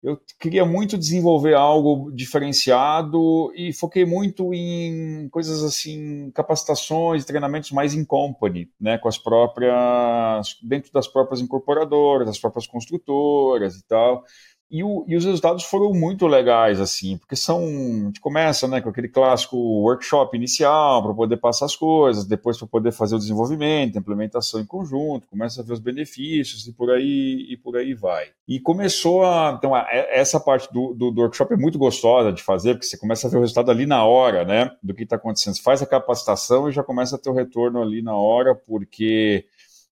eu 0.00 0.16
queria 0.38 0.64
muito 0.64 0.96
desenvolver 0.96 1.54
algo 1.54 2.12
diferenciado 2.12 3.52
e 3.56 3.72
foquei 3.72 4.04
muito 4.04 4.54
em 4.54 5.28
coisas 5.28 5.64
assim, 5.64 6.30
capacitações, 6.30 7.24
treinamentos 7.24 7.72
mais 7.72 7.94
em 7.94 8.04
company, 8.04 8.70
né, 8.80 8.96
com 8.96 9.08
as 9.08 9.18
próprias, 9.18 10.56
dentro 10.62 10.92
das 10.92 11.08
próprias 11.08 11.40
incorporadoras, 11.40 12.28
das 12.28 12.38
próprias 12.38 12.66
construtoras 12.66 13.74
e 13.74 13.84
tal. 13.88 14.22
E, 14.70 14.84
o, 14.84 15.02
e, 15.08 15.16
os 15.16 15.24
resultados 15.24 15.64
foram 15.64 15.94
muito 15.94 16.26
legais, 16.26 16.78
assim, 16.78 17.16
porque 17.16 17.34
são. 17.34 17.64
A 17.64 18.06
gente 18.06 18.20
começa 18.20 18.68
né, 18.68 18.82
com 18.82 18.90
aquele 18.90 19.08
clássico 19.08 19.56
workshop 19.56 20.36
inicial 20.36 21.02
para 21.02 21.14
poder 21.14 21.38
passar 21.38 21.64
as 21.64 21.74
coisas, 21.74 22.26
depois 22.26 22.58
para 22.58 22.66
poder 22.66 22.92
fazer 22.92 23.14
o 23.14 23.18
desenvolvimento, 23.18 23.96
a 23.96 24.00
implementação 24.00 24.60
em 24.60 24.66
conjunto, 24.66 25.26
começa 25.26 25.62
a 25.62 25.64
ver 25.64 25.72
os 25.72 25.80
benefícios 25.80 26.66
e 26.66 26.72
por 26.74 26.90
aí, 26.90 27.46
e 27.48 27.56
por 27.56 27.78
aí 27.78 27.94
vai. 27.94 28.26
E 28.46 28.60
começou 28.60 29.24
a. 29.24 29.54
Então, 29.56 29.74
a, 29.74 29.86
essa 29.90 30.38
parte 30.38 30.70
do, 30.70 30.92
do, 30.92 31.10
do, 31.10 31.22
workshop 31.22 31.54
é 31.54 31.56
muito 31.56 31.78
gostosa 31.78 32.30
de 32.30 32.42
fazer, 32.42 32.74
porque 32.74 32.86
você 32.86 32.98
começa 32.98 33.26
a 33.26 33.30
ver 33.30 33.38
o 33.38 33.40
resultado 33.40 33.70
ali 33.70 33.86
na 33.86 34.04
hora, 34.04 34.44
né? 34.44 34.70
Do 34.82 34.92
que 34.92 35.04
está 35.04 35.16
acontecendo. 35.16 35.54
Você 35.54 35.62
faz 35.62 35.80
a 35.80 35.86
capacitação 35.86 36.68
e 36.68 36.72
já 36.72 36.82
começa 36.82 37.16
a 37.16 37.18
ter 37.18 37.30
o 37.30 37.34
retorno 37.34 37.80
ali 37.80 38.02
na 38.02 38.14
hora, 38.14 38.54
porque 38.54 39.46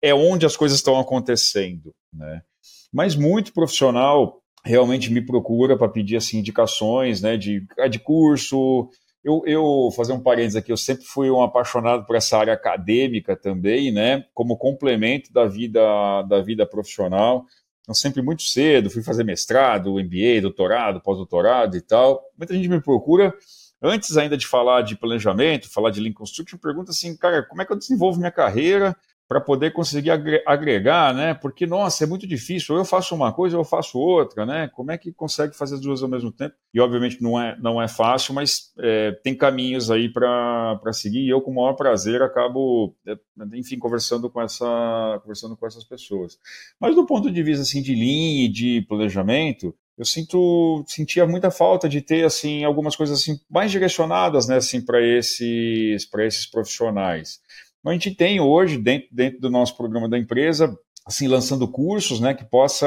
é 0.00 0.14
onde 0.14 0.46
as 0.46 0.56
coisas 0.56 0.78
estão 0.78 0.96
acontecendo, 0.96 1.92
né? 2.12 2.42
Mas 2.92 3.16
muito 3.16 3.52
profissional 3.52 4.40
realmente 4.64 5.12
me 5.12 5.24
procura 5.24 5.76
para 5.76 5.88
pedir 5.88 6.16
assim 6.16 6.38
indicações, 6.38 7.20
né, 7.20 7.36
de, 7.36 7.66
ah, 7.78 7.88
de 7.88 7.98
curso. 7.98 8.88
Eu, 9.22 9.42
eu 9.46 9.90
fazer 9.94 10.12
um 10.12 10.20
parênteses 10.20 10.56
aqui, 10.56 10.72
eu 10.72 10.76
sempre 10.76 11.04
fui 11.04 11.30
um 11.30 11.42
apaixonado 11.42 12.06
por 12.06 12.16
essa 12.16 12.38
área 12.38 12.54
acadêmica 12.54 13.36
também, 13.36 13.92
né, 13.92 14.24
como 14.34 14.56
complemento 14.56 15.32
da 15.32 15.46
vida 15.46 16.22
da 16.22 16.40
vida 16.40 16.66
profissional. 16.66 17.44
Então 17.82 17.94
sempre 17.94 18.22
muito 18.22 18.42
cedo 18.42 18.90
fui 18.90 19.02
fazer 19.02 19.24
mestrado, 19.24 19.94
MBA, 19.94 20.40
doutorado, 20.42 21.00
pós-doutorado 21.00 21.76
e 21.76 21.80
tal. 21.80 22.22
Muita 22.38 22.54
gente 22.54 22.68
me 22.68 22.80
procura 22.80 23.34
antes 23.82 24.16
ainda 24.16 24.36
de 24.36 24.46
falar 24.46 24.82
de 24.82 24.96
planejamento, 24.96 25.70
falar 25.70 25.90
de 25.90 26.00
Lean 26.00 26.12
Construction, 26.12 26.58
pergunta 26.58 26.90
assim, 26.90 27.16
cara, 27.16 27.42
como 27.42 27.62
é 27.62 27.64
que 27.64 27.72
eu 27.72 27.78
desenvolvo 27.78 28.18
minha 28.18 28.30
carreira 28.30 28.96
para 29.30 29.40
poder 29.40 29.72
conseguir 29.72 30.10
agregar, 30.44 31.14
né? 31.14 31.34
Porque, 31.34 31.64
nossa, 31.64 32.02
é 32.02 32.06
muito 32.06 32.26
difícil. 32.26 32.74
Ou 32.74 32.80
eu 32.80 32.84
faço 32.84 33.14
uma 33.14 33.32
coisa 33.32 33.56
ou 33.56 33.60
eu 33.60 33.64
faço 33.64 33.96
outra, 33.96 34.44
né? 34.44 34.66
Como 34.74 34.90
é 34.90 34.98
que 34.98 35.12
consegue 35.12 35.56
fazer 35.56 35.76
as 35.76 35.80
duas 35.80 36.02
ao 36.02 36.08
mesmo 36.08 36.32
tempo? 36.32 36.56
E, 36.74 36.80
obviamente, 36.80 37.22
não 37.22 37.40
é, 37.40 37.56
não 37.60 37.80
é 37.80 37.86
fácil, 37.86 38.34
mas 38.34 38.72
é, 38.76 39.12
tem 39.22 39.32
caminhos 39.32 39.88
aí 39.88 40.12
para 40.12 40.80
seguir. 40.92 41.20
E 41.20 41.28
eu, 41.28 41.40
com 41.40 41.52
o 41.52 41.54
maior 41.54 41.74
prazer, 41.74 42.20
acabo, 42.22 42.92
é, 43.06 43.16
enfim, 43.54 43.78
conversando 43.78 44.28
com, 44.28 44.42
essa, 44.42 44.66
conversando 45.22 45.56
com 45.56 45.64
essas 45.64 45.84
pessoas. 45.84 46.36
Mas, 46.80 46.96
do 46.96 47.06
ponto 47.06 47.30
de 47.30 47.40
vista, 47.44 47.62
assim, 47.62 47.80
de 47.80 47.94
linha 47.94 48.46
e 48.46 48.48
de 48.48 48.84
planejamento, 48.88 49.72
eu 49.96 50.04
sinto 50.04 50.82
sentia 50.88 51.24
muita 51.24 51.52
falta 51.52 51.88
de 51.88 52.00
ter 52.00 52.24
assim 52.24 52.64
algumas 52.64 52.96
coisas 52.96 53.20
assim 53.20 53.38
mais 53.50 53.70
direcionadas 53.70 54.48
né 54.48 54.56
assim 54.56 54.80
para 54.80 54.98
esses 55.02 56.06
para 56.06 56.24
esses 56.24 56.46
profissionais 56.46 57.38
a 57.84 57.92
gente 57.92 58.14
tem 58.14 58.40
hoje, 58.40 58.76
dentro, 58.76 59.08
dentro 59.10 59.40
do 59.40 59.50
nosso 59.50 59.76
programa 59.76 60.08
da 60.08 60.18
empresa, 60.18 60.76
assim, 61.06 61.26
lançando 61.26 61.66
cursos, 61.66 62.20
né, 62.20 62.34
que 62.34 62.44
possa, 62.44 62.86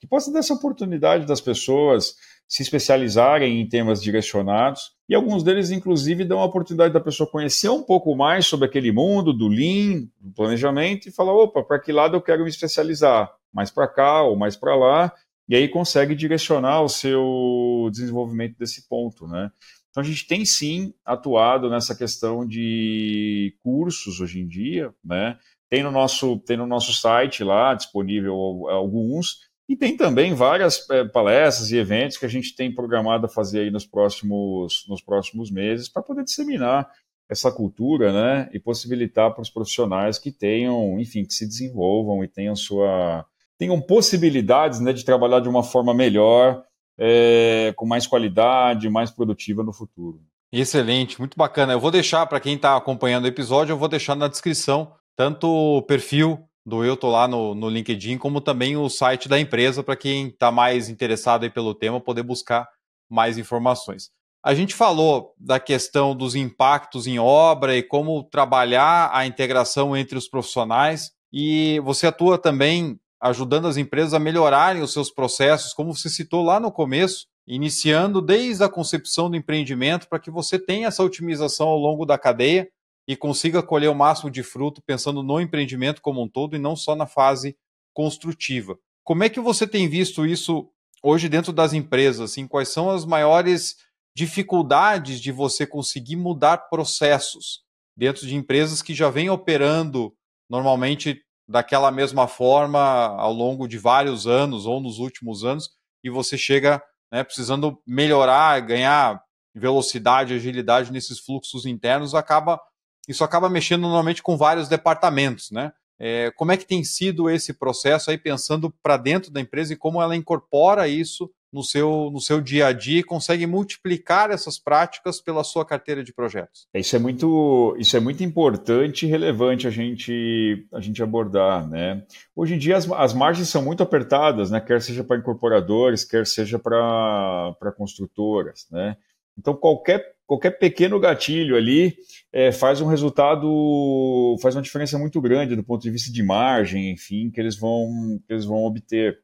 que 0.00 0.06
possa 0.06 0.32
dar 0.32 0.38
essa 0.38 0.54
oportunidade 0.54 1.26
das 1.26 1.40
pessoas 1.40 2.14
se 2.48 2.62
especializarem 2.62 3.60
em 3.60 3.68
temas 3.68 4.00
direcionados. 4.02 4.92
E 5.08 5.14
alguns 5.14 5.42
deles, 5.42 5.70
inclusive, 5.70 6.24
dão 6.24 6.40
a 6.40 6.46
oportunidade 6.46 6.94
da 6.94 7.00
pessoa 7.00 7.30
conhecer 7.30 7.68
um 7.68 7.82
pouco 7.82 8.14
mais 8.16 8.46
sobre 8.46 8.66
aquele 8.66 8.90
mundo 8.90 9.34
do 9.34 9.48
Lean, 9.48 10.06
do 10.18 10.32
planejamento, 10.34 11.08
e 11.08 11.12
falar, 11.12 11.34
opa, 11.34 11.62
para 11.62 11.78
que 11.78 11.92
lado 11.92 12.16
eu 12.16 12.22
quero 12.22 12.44
me 12.44 12.48
especializar? 12.48 13.30
Mais 13.52 13.70
para 13.70 13.86
cá 13.86 14.22
ou 14.22 14.34
mais 14.34 14.56
para 14.56 14.74
lá? 14.74 15.12
E 15.48 15.56
aí 15.56 15.68
consegue 15.68 16.14
direcionar 16.14 16.82
o 16.82 16.88
seu 16.88 17.88
desenvolvimento 17.90 18.56
desse 18.58 18.86
ponto, 18.86 19.26
né? 19.26 19.50
Então, 19.90 20.02
a 20.02 20.06
gente 20.06 20.26
tem 20.26 20.44
sim 20.44 20.92
atuado 21.04 21.70
nessa 21.70 21.94
questão 21.94 22.46
de 22.46 23.56
cursos 23.62 24.20
hoje 24.20 24.40
em 24.40 24.46
dia, 24.46 24.92
né? 25.04 25.38
Tem 25.70 25.82
no 25.82 25.90
nosso, 25.90 26.38
tem 26.40 26.56
no 26.56 26.66
nosso 26.66 26.92
site 26.92 27.44
lá 27.44 27.74
disponível 27.74 28.34
alguns, 28.68 29.48
e 29.68 29.76
tem 29.76 29.96
também 29.96 30.34
várias 30.34 30.88
é, 30.90 31.04
palestras 31.04 31.70
e 31.70 31.76
eventos 31.76 32.16
que 32.16 32.24
a 32.24 32.28
gente 32.28 32.56
tem 32.56 32.74
programado 32.74 33.26
a 33.26 33.28
fazer 33.28 33.60
aí 33.60 33.70
nos 33.70 33.84
próximos, 33.84 34.86
nos 34.88 35.02
próximos 35.02 35.50
meses 35.50 35.90
para 35.90 36.02
poder 36.02 36.24
disseminar 36.24 36.90
essa 37.30 37.52
cultura, 37.52 38.10
né? 38.10 38.48
E 38.54 38.58
possibilitar 38.58 39.30
para 39.32 39.42
os 39.42 39.50
profissionais 39.50 40.18
que 40.18 40.32
tenham, 40.32 40.98
enfim, 40.98 41.24
que 41.24 41.34
se 41.34 41.46
desenvolvam 41.46 42.24
e 42.24 42.28
tenham 42.28 42.56
sua 42.56 43.26
tenham 43.58 43.80
possibilidades 43.80 44.78
né, 44.78 44.92
de 44.92 45.04
trabalhar 45.04 45.40
de 45.40 45.48
uma 45.48 45.64
forma 45.64 45.92
melhor 45.92 46.62
é, 46.98 47.72
com 47.76 47.86
mais 47.86 48.06
qualidade, 48.06 48.90
mais 48.90 49.10
produtiva 49.10 49.62
no 49.62 49.72
futuro. 49.72 50.20
Excelente, 50.50 51.18
muito 51.18 51.36
bacana. 51.36 51.74
Eu 51.74 51.80
vou 51.80 51.90
deixar, 51.90 52.26
para 52.26 52.40
quem 52.40 52.54
está 52.54 52.76
acompanhando 52.76 53.24
o 53.24 53.28
episódio, 53.28 53.72
eu 53.72 53.78
vou 53.78 53.88
deixar 53.88 54.14
na 54.14 54.28
descrição 54.28 54.92
tanto 55.14 55.48
o 55.48 55.82
perfil 55.82 56.48
do 56.64 56.84
Eu 56.84 56.96
Tô 56.96 57.10
lá 57.10 57.26
no, 57.26 57.54
no 57.54 57.68
LinkedIn, 57.68 58.18
como 58.18 58.40
também 58.40 58.76
o 58.76 58.88
site 58.88 59.28
da 59.28 59.38
empresa, 59.38 59.82
para 59.82 59.96
quem 59.96 60.28
está 60.28 60.50
mais 60.50 60.88
interessado 60.88 61.44
aí 61.44 61.50
pelo 61.50 61.74
tema, 61.74 62.00
poder 62.00 62.22
buscar 62.22 62.68
mais 63.08 63.38
informações. 63.38 64.10
A 64.44 64.54
gente 64.54 64.74
falou 64.74 65.34
da 65.38 65.58
questão 65.58 66.14
dos 66.14 66.34
impactos 66.34 67.06
em 67.06 67.18
obra 67.18 67.76
e 67.76 67.82
como 67.82 68.22
trabalhar 68.22 69.10
a 69.12 69.26
integração 69.26 69.96
entre 69.96 70.16
os 70.16 70.28
profissionais, 70.28 71.10
e 71.32 71.80
você 71.80 72.06
atua 72.06 72.38
também 72.38 72.98
ajudando 73.20 73.66
as 73.66 73.76
empresas 73.76 74.14
a 74.14 74.18
melhorarem 74.18 74.82
os 74.82 74.92
seus 74.92 75.10
processos, 75.10 75.72
como 75.72 75.94
você 75.94 76.08
citou 76.08 76.44
lá 76.44 76.60
no 76.60 76.70
começo, 76.70 77.26
iniciando 77.46 78.20
desde 78.20 78.62
a 78.62 78.68
concepção 78.68 79.30
do 79.30 79.36
empreendimento 79.36 80.08
para 80.08 80.18
que 80.18 80.30
você 80.30 80.58
tenha 80.58 80.88
essa 80.88 81.02
otimização 81.02 81.68
ao 81.68 81.78
longo 81.78 82.04
da 82.04 82.18
cadeia 82.18 82.68
e 83.08 83.16
consiga 83.16 83.62
colher 83.62 83.88
o 83.88 83.94
máximo 83.94 84.30
de 84.30 84.42
fruto 84.42 84.82
pensando 84.82 85.22
no 85.22 85.40
empreendimento 85.40 86.02
como 86.02 86.22
um 86.22 86.28
todo 86.28 86.54
e 86.54 86.58
não 86.58 86.76
só 86.76 86.94
na 86.94 87.06
fase 87.06 87.56
construtiva. 87.94 88.78
Como 89.02 89.24
é 89.24 89.30
que 89.30 89.40
você 89.40 89.66
tem 89.66 89.88
visto 89.88 90.26
isso 90.26 90.68
hoje 91.02 91.28
dentro 91.28 91.50
das 91.50 91.72
empresas? 91.72 92.30
Assim, 92.30 92.46
quais 92.46 92.68
são 92.68 92.90
as 92.90 93.06
maiores 93.06 93.76
dificuldades 94.14 95.20
de 95.20 95.32
você 95.32 95.66
conseguir 95.66 96.16
mudar 96.16 96.68
processos 96.68 97.62
dentro 97.96 98.26
de 98.26 98.36
empresas 98.36 98.82
que 98.82 98.94
já 98.94 99.08
vêm 99.08 99.30
operando 99.30 100.12
normalmente 100.50 101.22
daquela 101.48 101.90
mesma 101.90 102.28
forma 102.28 102.80
ao 102.80 103.32
longo 103.32 103.66
de 103.66 103.78
vários 103.78 104.26
anos 104.26 104.66
ou 104.66 104.80
nos 104.80 104.98
últimos 104.98 105.44
anos 105.44 105.70
e 106.04 106.10
você 106.10 106.36
chega 106.36 106.82
né, 107.10 107.24
precisando 107.24 107.80
melhorar, 107.86 108.60
ganhar 108.60 109.22
velocidade, 109.54 110.34
agilidade 110.34 110.92
nesses 110.92 111.18
fluxos 111.18 111.64
internos, 111.64 112.14
acaba 112.14 112.60
isso 113.08 113.24
acaba 113.24 113.48
mexendo 113.48 113.82
normalmente 113.82 114.22
com 114.22 114.36
vários 114.36 114.68
departamentos, 114.68 115.50
né? 115.50 115.72
É, 115.98 116.30
como 116.36 116.52
é 116.52 116.56
que 116.56 116.66
tem 116.66 116.84
sido 116.84 117.28
esse 117.28 117.54
processo 117.54 118.10
aí 118.10 118.18
pensando 118.18 118.70
para 118.82 118.98
dentro 118.98 119.32
da 119.32 119.40
empresa 119.40 119.72
e 119.72 119.76
como 119.76 120.00
ela 120.00 120.14
incorpora 120.14 120.86
isso 120.86 121.28
no 121.52 121.62
seu, 121.62 122.10
no 122.12 122.20
seu 122.20 122.40
dia 122.40 122.66
a 122.66 122.72
dia 122.72 123.00
e 123.00 123.04
consegue 123.04 123.46
multiplicar 123.46 124.30
essas 124.30 124.58
práticas 124.58 125.20
pela 125.20 125.42
sua 125.42 125.64
carteira 125.64 126.04
de 126.04 126.12
projetos? 126.12 126.68
Isso 126.74 126.94
é 126.94 126.98
muito, 126.98 127.74
isso 127.78 127.96
é 127.96 128.00
muito 128.00 128.22
importante 128.22 129.06
e 129.06 129.08
relevante 129.08 129.66
a 129.66 129.70
gente, 129.70 130.66
a 130.72 130.80
gente 130.80 131.02
abordar. 131.02 131.68
Né? 131.68 132.04
Hoje 132.36 132.54
em 132.54 132.58
dia 132.58 132.76
as, 132.76 132.90
as 132.90 133.14
margens 133.14 133.48
são 133.48 133.62
muito 133.62 133.82
apertadas, 133.82 134.50
né? 134.50 134.60
quer 134.60 134.82
seja 134.82 135.02
para 135.02 135.18
incorporadores, 135.18 136.04
quer 136.04 136.26
seja 136.26 136.58
para 136.58 137.72
construtoras. 137.76 138.66
Né? 138.70 138.96
Então 139.38 139.54
qualquer, 139.54 140.14
qualquer 140.26 140.58
pequeno 140.58 141.00
gatilho 141.00 141.56
ali 141.56 141.96
é, 142.32 142.52
faz 142.52 142.80
um 142.80 142.86
resultado, 142.86 144.36
faz 144.42 144.54
uma 144.54 144.62
diferença 144.62 144.98
muito 144.98 145.20
grande 145.20 145.56
do 145.56 145.64
ponto 145.64 145.82
de 145.82 145.90
vista 145.90 146.12
de 146.12 146.22
margem, 146.22 146.90
enfim, 146.90 147.30
que 147.30 147.40
eles 147.40 147.56
vão, 147.56 148.20
que 148.26 148.32
eles 148.32 148.44
vão 148.44 148.64
obter. 148.64 149.18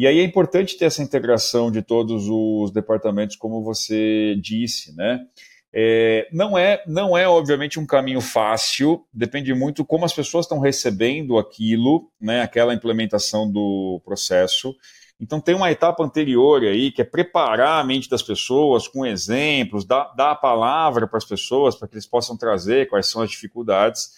E 0.00 0.06
aí 0.06 0.18
é 0.18 0.24
importante 0.24 0.78
ter 0.78 0.86
essa 0.86 1.02
integração 1.02 1.70
de 1.70 1.82
todos 1.82 2.26
os 2.26 2.70
departamentos, 2.70 3.36
como 3.36 3.62
você 3.62 4.34
disse, 4.40 4.96
né? 4.96 5.20
É, 5.70 6.26
não 6.32 6.56
é, 6.56 6.82
não 6.86 7.18
é 7.18 7.28
obviamente 7.28 7.78
um 7.78 7.84
caminho 7.84 8.22
fácil. 8.22 9.04
Depende 9.12 9.52
muito 9.52 9.84
como 9.84 10.06
as 10.06 10.14
pessoas 10.14 10.46
estão 10.46 10.58
recebendo 10.58 11.36
aquilo, 11.36 12.10
né? 12.18 12.40
Aquela 12.40 12.72
implementação 12.72 13.52
do 13.52 14.00
processo. 14.02 14.74
Então 15.20 15.38
tem 15.38 15.54
uma 15.54 15.70
etapa 15.70 16.02
anterior 16.02 16.62
aí 16.62 16.90
que 16.90 17.02
é 17.02 17.04
preparar 17.04 17.82
a 17.82 17.84
mente 17.84 18.08
das 18.08 18.22
pessoas 18.22 18.88
com 18.88 19.04
exemplos, 19.04 19.84
dar, 19.84 20.14
dar 20.16 20.30
a 20.30 20.34
palavra 20.34 21.06
para 21.06 21.18
as 21.18 21.26
pessoas 21.26 21.76
para 21.76 21.86
que 21.86 21.96
eles 21.96 22.06
possam 22.06 22.38
trazer 22.38 22.88
quais 22.88 23.06
são 23.06 23.20
as 23.20 23.28
dificuldades. 23.28 24.08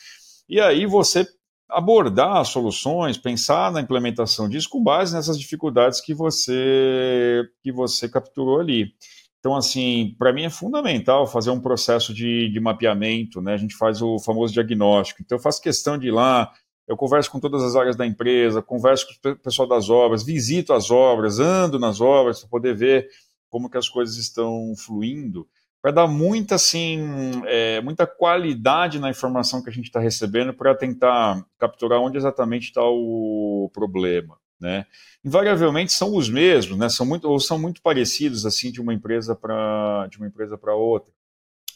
E 0.48 0.60
aí 0.60 0.86
você 0.86 1.26
abordar 1.68 2.44
soluções, 2.44 3.16
pensar 3.16 3.72
na 3.72 3.80
implementação 3.80 4.48
disso 4.48 4.68
com 4.68 4.82
base 4.82 5.14
nessas 5.14 5.38
dificuldades 5.38 6.00
que 6.00 6.14
você 6.14 7.42
que 7.62 7.72
você 7.72 8.08
capturou 8.08 8.60
ali. 8.60 8.94
Então, 9.42 9.56
assim, 9.56 10.14
para 10.18 10.32
mim 10.32 10.44
é 10.44 10.50
fundamental 10.50 11.26
fazer 11.26 11.50
um 11.50 11.60
processo 11.60 12.14
de, 12.14 12.48
de 12.48 12.60
mapeamento, 12.60 13.40
né? 13.40 13.54
A 13.54 13.56
gente 13.56 13.74
faz 13.74 14.00
o 14.00 14.18
famoso 14.20 14.52
diagnóstico. 14.52 15.20
Então, 15.20 15.36
eu 15.36 15.42
faço 15.42 15.60
questão 15.60 15.98
de 15.98 16.06
ir 16.06 16.12
lá, 16.12 16.52
eu 16.86 16.96
converso 16.96 17.28
com 17.28 17.40
todas 17.40 17.60
as 17.62 17.74
áreas 17.74 17.96
da 17.96 18.06
empresa, 18.06 18.62
converso 18.62 19.04
com 19.20 19.30
o 19.30 19.36
pessoal 19.36 19.66
das 19.66 19.90
obras, 19.90 20.22
visito 20.22 20.72
as 20.72 20.92
obras, 20.92 21.40
ando 21.40 21.76
nas 21.76 22.00
obras 22.00 22.38
para 22.38 22.48
poder 22.48 22.76
ver 22.76 23.08
como 23.48 23.68
que 23.68 23.76
as 23.76 23.88
coisas 23.88 24.16
estão 24.16 24.74
fluindo, 24.76 25.48
para 25.82 25.90
dar 25.90 26.06
muita 26.06 26.54
assim, 26.54 27.42
é, 27.44 27.80
muita 27.80 28.06
qualidade 28.06 29.00
na 29.00 29.10
informação 29.10 29.60
que 29.60 29.68
a 29.68 29.72
gente 29.72 29.86
está 29.86 29.98
recebendo 29.98 30.54
para 30.54 30.76
tentar 30.76 31.44
capturar 31.58 32.00
onde 32.00 32.16
exatamente 32.16 32.68
está 32.68 32.82
o 32.84 33.68
problema. 33.74 34.38
Né? 34.60 34.86
Invariavelmente 35.24 35.92
são 35.92 36.14
os 36.14 36.28
mesmos, 36.28 36.78
né? 36.78 36.88
São 36.88 37.04
muito 37.04 37.28
ou 37.28 37.40
são 37.40 37.58
muito 37.58 37.82
parecidos 37.82 38.46
assim 38.46 38.70
de 38.70 38.80
uma 38.80 38.94
empresa 38.94 39.34
para 39.34 40.06
de 40.08 40.18
uma 40.18 40.28
empresa 40.28 40.56
para 40.56 40.72
outra. 40.72 41.12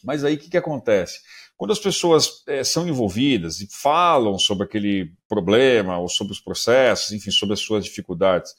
Mas 0.05 0.23
aí 0.23 0.37
o 0.37 0.39
que, 0.39 0.51
que 0.51 0.57
acontece? 0.57 1.19
Quando 1.57 1.73
as 1.73 1.81
pessoas 1.81 2.45
é, 2.47 2.63
são 2.63 2.87
envolvidas 2.87 3.61
e 3.61 3.67
falam 3.69 4.39
sobre 4.39 4.65
aquele 4.65 5.13
problema 5.29 5.99
ou 5.99 6.09
sobre 6.09 6.33
os 6.33 6.39
processos, 6.39 7.11
enfim, 7.11 7.33
sobre 7.33 7.55
as 7.55 7.61
suas 7.61 7.85
dificuldades, 7.85 8.55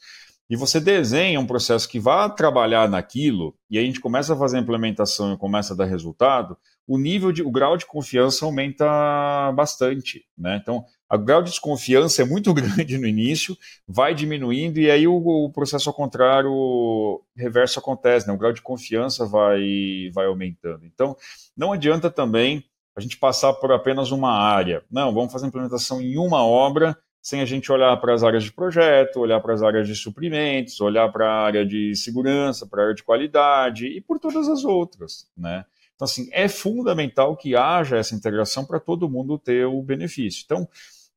e 0.48 0.56
você 0.56 0.80
desenha 0.80 1.38
um 1.38 1.46
processo 1.46 1.88
que 1.88 2.00
vá 2.00 2.28
trabalhar 2.28 2.88
naquilo, 2.88 3.54
e 3.70 3.78
a 3.78 3.82
gente 3.82 4.00
começa 4.00 4.32
a 4.32 4.36
fazer 4.36 4.56
a 4.56 4.60
implementação 4.60 5.32
e 5.32 5.36
começa 5.36 5.74
a 5.74 5.76
dar 5.76 5.84
resultado, 5.84 6.56
o 6.86 6.96
nível 6.96 7.30
de, 7.30 7.42
o 7.42 7.50
grau 7.50 7.76
de 7.76 7.84
confiança 7.84 8.46
aumenta 8.46 9.52
bastante, 9.54 10.24
né? 10.36 10.58
Então, 10.60 10.82
o 11.12 11.18
grau 11.18 11.42
de 11.42 11.50
desconfiança 11.50 12.22
é 12.22 12.24
muito 12.24 12.52
grande 12.54 12.96
no 12.96 13.06
início, 13.06 13.54
vai 13.86 14.14
diminuindo 14.14 14.80
e 14.80 14.90
aí 14.90 15.06
o, 15.06 15.16
o 15.16 15.52
processo 15.52 15.90
ao 15.90 15.94
contrário, 15.94 17.22
reverso 17.36 17.78
acontece, 17.78 18.26
né? 18.26 18.32
O 18.32 18.38
grau 18.38 18.52
de 18.52 18.62
confiança 18.62 19.26
vai, 19.26 20.10
vai 20.14 20.26
aumentando. 20.26 20.86
Então, 20.86 21.14
não 21.54 21.72
adianta 21.72 22.10
também 22.10 22.64
a 22.96 23.00
gente 23.00 23.18
passar 23.18 23.52
por 23.52 23.70
apenas 23.70 24.10
uma 24.10 24.32
área. 24.32 24.82
Não, 24.90 25.12
vamos 25.12 25.30
fazer 25.30 25.44
a 25.44 25.48
implementação 25.48 26.00
em 26.00 26.16
uma 26.16 26.42
obra 26.42 26.96
sem 27.28 27.42
a 27.42 27.44
gente 27.44 27.70
olhar 27.70 27.94
para 27.98 28.14
as 28.14 28.24
áreas 28.24 28.42
de 28.42 28.50
projeto, 28.50 29.20
olhar 29.20 29.38
para 29.40 29.52
as 29.52 29.62
áreas 29.62 29.86
de 29.86 29.94
suprimentos, 29.94 30.80
olhar 30.80 31.12
para 31.12 31.30
a 31.30 31.44
área 31.44 31.66
de 31.66 31.94
segurança, 31.94 32.66
para 32.66 32.80
a 32.80 32.84
área 32.84 32.94
de 32.94 33.02
qualidade 33.02 33.86
e 33.86 34.00
por 34.00 34.18
todas 34.18 34.48
as 34.48 34.64
outras, 34.64 35.28
né? 35.36 35.66
Então, 35.94 36.06
assim, 36.06 36.30
é 36.32 36.48
fundamental 36.48 37.36
que 37.36 37.54
haja 37.54 37.98
essa 37.98 38.14
integração 38.14 38.64
para 38.64 38.80
todo 38.80 39.10
mundo 39.10 39.38
ter 39.38 39.66
o 39.66 39.82
benefício. 39.82 40.42
Então, 40.42 40.66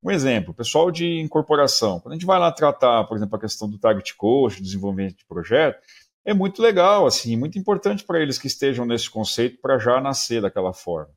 um 0.03 0.12
exemplo, 0.12 0.53
pessoal 0.53 0.91
de 0.91 1.22
incorporação, 1.22 2.01
quando 2.01 2.12
a 2.12 2.16
gente 2.16 2.26
vai 2.26 2.38
lá 2.38 2.51
tratar, 2.51 3.05
por 3.05 3.16
exemplo, 3.16 3.38
a 3.38 3.39
questão 3.39 3.70
do 3.70 3.80
target 3.80 4.14
coach, 4.16 4.62
desenvolvimento 4.62 5.16
de 5.16 5.26
projeto, 5.26 5.80
é 6.26 6.34
muito 6.34 6.62
legal, 6.62 7.05
assim, 7.05 7.38
muito 7.38 7.57
importante 7.57 8.03
para 8.03 8.20
eles 8.20 8.38
que 8.38 8.47
estejam 8.47 8.86
nesse 8.86 9.09
conceito 9.09 9.62
para 9.62 9.80
já 9.80 10.01
nascer 10.01 10.41
daquela 10.41 10.74
forma. 10.74 11.14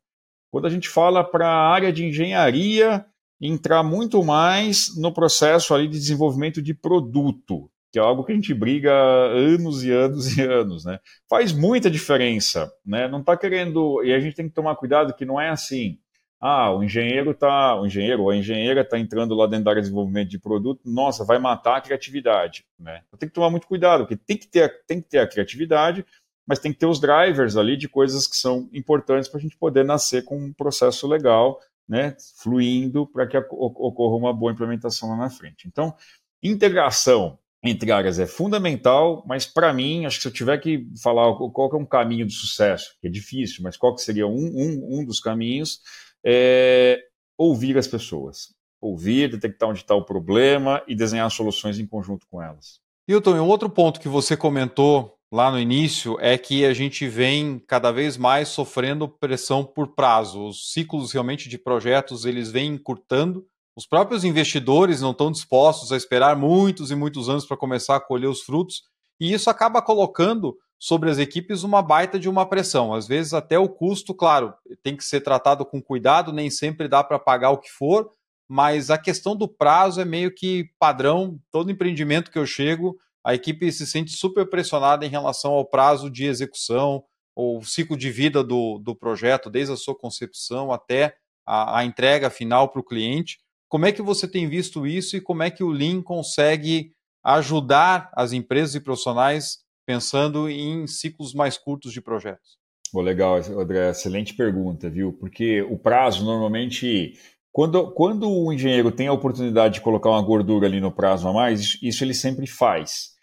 Quando 0.53 0.69
a 0.69 0.71
gente 0.71 0.89
fala 0.89 1.25
para 1.25 1.49
a 1.49 1.69
área 1.69 1.93
de 1.93 2.07
engenharia, 2.07 3.05
entrar 3.41 3.83
muito 3.83 4.23
mais 4.23 4.97
no 4.97 5.13
processo 5.13 5.75
ali 5.75 5.89
de 5.89 5.99
desenvolvimento 5.99 6.63
de 6.63 6.75
produto, 6.75 7.71
que 7.93 7.99
é 7.99 8.03
algo 8.03 8.25
que 8.25 8.33
a 8.33 8.35
gente 8.35 8.53
briga 8.53 8.93
anos 8.93 9.85
e 9.85 9.91
anos 9.93 10.37
e 10.37 10.43
anos, 10.43 10.85
né? 10.85 10.99
Faz 11.29 11.53
muita 11.53 11.91
diferença, 11.91 12.73
né? 12.85 13.07
Não 13.09 13.21
está 13.21 13.37
querendo 13.37 14.03
e 14.03 14.13
a 14.13 14.21
gente 14.21 14.35
tem 14.35 14.49
que 14.49 14.55
tomar 14.55 14.77
cuidado 14.77 15.15
que 15.15 15.25
não 15.25 15.41
é 15.41 15.51
assim. 15.51 15.99
Ah, 16.41 16.71
o 16.75 16.85
engenheiro 16.85 17.33
tá, 17.33 17.81
o 17.81 17.87
engenheiro 17.87 18.25
ou 18.25 18.31
a 18.31 18.37
engenheira 18.37 18.83
está 18.83 18.99
entrando 18.99 19.35
lá 19.35 19.47
dentro 19.47 19.65
da 19.65 19.71
área 19.71 19.81
de 19.81 19.87
desenvolvimento 19.87 20.29
de 20.29 20.39
produto, 20.39 20.83
nossa, 20.85 21.25
vai 21.25 21.39
matar 21.39 21.77
a 21.77 21.81
criatividade, 21.81 22.67
né? 22.79 23.01
Então, 23.07 23.19
tem 23.19 23.29
que 23.29 23.35
tomar 23.35 23.49
muito 23.49 23.67
cuidado, 23.67 24.01
porque 24.01 24.17
tem 24.17 24.37
que 24.37 24.47
ter, 24.47 24.85
tem 24.87 25.01
que 25.01 25.09
ter 25.09 25.21
a 25.21 25.27
criatividade, 25.27 26.05
mas 26.47 26.59
tem 26.59 26.71
que 26.71 26.79
ter 26.79 26.87
os 26.87 27.01
drivers 27.01 27.57
ali 27.57 27.77
de 27.77 27.89
coisas 27.89 28.27
que 28.27 28.37
são 28.37 28.69
importantes 28.75 29.29
para 29.29 29.39
a 29.39 29.43
gente 29.43 29.57
poder 29.57 29.85
nascer 29.85 30.25
com 30.25 30.37
um 30.37 30.53
processo 30.53 31.07
legal, 31.07 31.59
né, 31.89 32.17
fluindo 32.39 33.07
para 33.07 33.27
que 33.27 33.37
ocorra 33.37 34.17
uma 34.17 34.33
boa 34.33 34.53
implementação 34.53 35.11
lá 35.11 35.17
na 35.17 35.31
frente. 35.31 35.69
Então, 35.69 35.95
integração 36.43 37.39
entre 37.63 37.91
áreas 37.91 38.19
é 38.19 38.27
fundamental, 38.27 39.25
mas 39.27 39.47
para 39.47 39.73
mim, 39.73 40.05
acho 40.05 40.17
que 40.17 40.23
se 40.23 40.29
eu 40.29 40.33
tiver 40.33 40.59
que 40.59 40.87
falar 41.03 41.35
qual 41.35 41.71
que 41.71 41.77
é 41.77 41.79
um 41.79 41.87
caminho 41.87 42.27
de 42.27 42.35
sucesso, 42.35 42.95
que 43.01 43.07
é 43.07 43.11
difícil, 43.11 43.63
mas 43.63 43.77
qual 43.77 43.95
que 43.95 44.03
seria 44.03 44.27
um, 44.27 44.33
um, 44.33 44.99
um 44.99 45.05
dos 45.05 45.19
caminhos, 45.19 45.81
é 46.25 47.01
ouvir 47.39 47.77
as 47.79 47.89
pessoas. 47.89 48.55
Ouvir, 48.81 49.31
detectar 49.31 49.69
onde 49.69 49.81
está 49.81 49.95
o 49.95 50.05
problema 50.05 50.83
e 50.87 50.95
desenhar 50.95 51.31
soluções 51.31 51.79
em 51.79 51.87
conjunto 51.87 52.27
com 52.31 52.43
elas. 52.43 52.81
Hilton, 53.09 53.37
um 53.37 53.49
outro 53.49 53.71
ponto 53.71 53.99
que 53.99 54.09
você 54.09 54.37
comentou 54.37 55.19
lá 55.35 55.51
no 55.51 55.59
início 55.59 56.17
é 56.21 56.39
que 56.39 56.65
a 56.65 56.73
gente 56.73 57.09
vem 57.09 57.59
cada 57.67 57.91
vez 57.91 58.17
mais 58.17 58.49
sofrendo 58.49 59.09
pressão 59.09 59.65
por 59.65 59.89
prazo. 59.89 60.47
Os 60.47 60.73
ciclos 60.73 61.13
realmente 61.13 61.49
de 61.49 61.59
projetos 61.59 62.25
eles 62.25 62.51
vêm 62.51 62.75
encurtando 62.75 63.45
os 63.77 63.87
próprios 63.87 64.23
investidores 64.23 65.01
não 65.01 65.11
estão 65.11 65.33
dispostos 65.33 65.91
a 65.91 65.97
esperar 65.97 66.37
muitos 66.37 66.93
e 66.93 66.95
muitos 66.95 67.29
anos 67.29 67.45
para 67.45 67.57
começar 67.57 67.97
a 67.97 68.01
colher 68.01 68.29
os 68.29 68.43
frutos, 68.43 68.85
e 69.19 69.33
isso 69.33 69.51
acaba 69.51 69.83
colocando 69.83 70.57
sobre 70.79 71.11
as 71.11 71.19
equipes 71.19 71.65
uma 71.65 71.83
baita 71.83 72.19
de 72.19 72.29
uma 72.29 72.47
pressão. 72.47 72.95
Às 72.95 73.09
vezes, 73.09 73.35
até 73.35 73.59
o 73.59 73.69
custo, 73.69 74.15
claro, 74.15 74.55
tem 74.83 74.97
que 74.97 75.03
ser 75.03 75.23
tratado 75.23 75.67
com 75.67 75.83
cuidado, 75.83 76.33
nem 76.33 76.51
sempre 76.51 76.87
dá 76.87 77.03
para 77.03 77.19
pagar 77.19 77.51
o 77.51 77.59
que 77.59 77.71
for, 77.71 78.11
mas 78.49 78.91
a 78.91 78.99
questão 78.99 79.35
do 79.35 79.49
prazo 79.49 80.01
é 80.01 80.05
meio 80.05 80.33
que 80.33 80.71
padrão. 80.79 81.41
Todo 81.51 81.71
empreendimento 81.71 82.31
que 82.31 82.39
eu 82.39 82.47
chego, 82.47 82.97
a 83.25 83.35
equipe 83.35 83.71
se 83.73 83.87
sente 83.87 84.13
super 84.13 84.49
pressionada 84.49 85.07
em 85.07 85.09
relação 85.09 85.53
ao 85.53 85.65
prazo 85.65 86.11
de 86.11 86.27
execução, 86.27 87.03
ou 87.35 87.65
ciclo 87.65 87.97
de 87.97 88.11
vida 88.11 88.45
do, 88.45 88.79
do 88.79 88.95
projeto, 88.95 89.51
desde 89.51 89.73
a 89.73 89.77
sua 89.77 89.97
concepção 89.97 90.71
até 90.71 91.17
a, 91.47 91.81
a 91.81 91.85
entrega 91.85 92.31
final 92.31 92.69
para 92.69 92.81
o 92.81 92.85
cliente. 92.85 93.39
Como 93.69 93.87
é 93.87 93.93
que 93.93 94.03
você 94.03 94.29
tem 94.29 94.49
visto 94.49 94.87
isso 94.87 95.17
e 95.17 95.21
como 95.21 95.43
é 95.43 95.51
que 95.51 95.65
o 95.65 95.71
Lean 95.71 96.01
consegue 96.01 96.93
ajudar 97.25 98.11
as 98.15 98.33
empresas 98.33 98.75
e 98.75 98.81
profissionais 98.81 99.59
pensando 99.87 100.49
em 100.49 100.87
ciclos 100.87 101.35
mais 101.35 101.59
curtos 101.59 101.93
de 101.93 102.01
projetos? 102.01 102.57
Oh, 102.93 103.01
legal, 103.01 103.37
André, 103.59 103.91
excelente 103.91 104.35
pergunta, 104.35 104.89
viu? 104.89 105.13
Porque 105.13 105.63
o 105.63 105.77
prazo 105.77 106.25
normalmente 106.25 107.19
quando, 107.51 107.93
quando 107.93 108.29
o 108.29 108.53
engenheiro 108.53 108.91
tem 108.91 109.07
a 109.07 109.13
oportunidade 109.13 109.75
de 109.75 109.81
colocar 109.81 110.11
uma 110.11 110.23
gordura 110.23 110.67
ali 110.67 110.81
no 110.81 110.91
prazo 110.91 111.29
a 111.29 111.33
mais, 111.33 111.79
isso 111.81 112.03
ele 112.03 112.15
sempre 112.15 112.49
faz. 112.49 113.14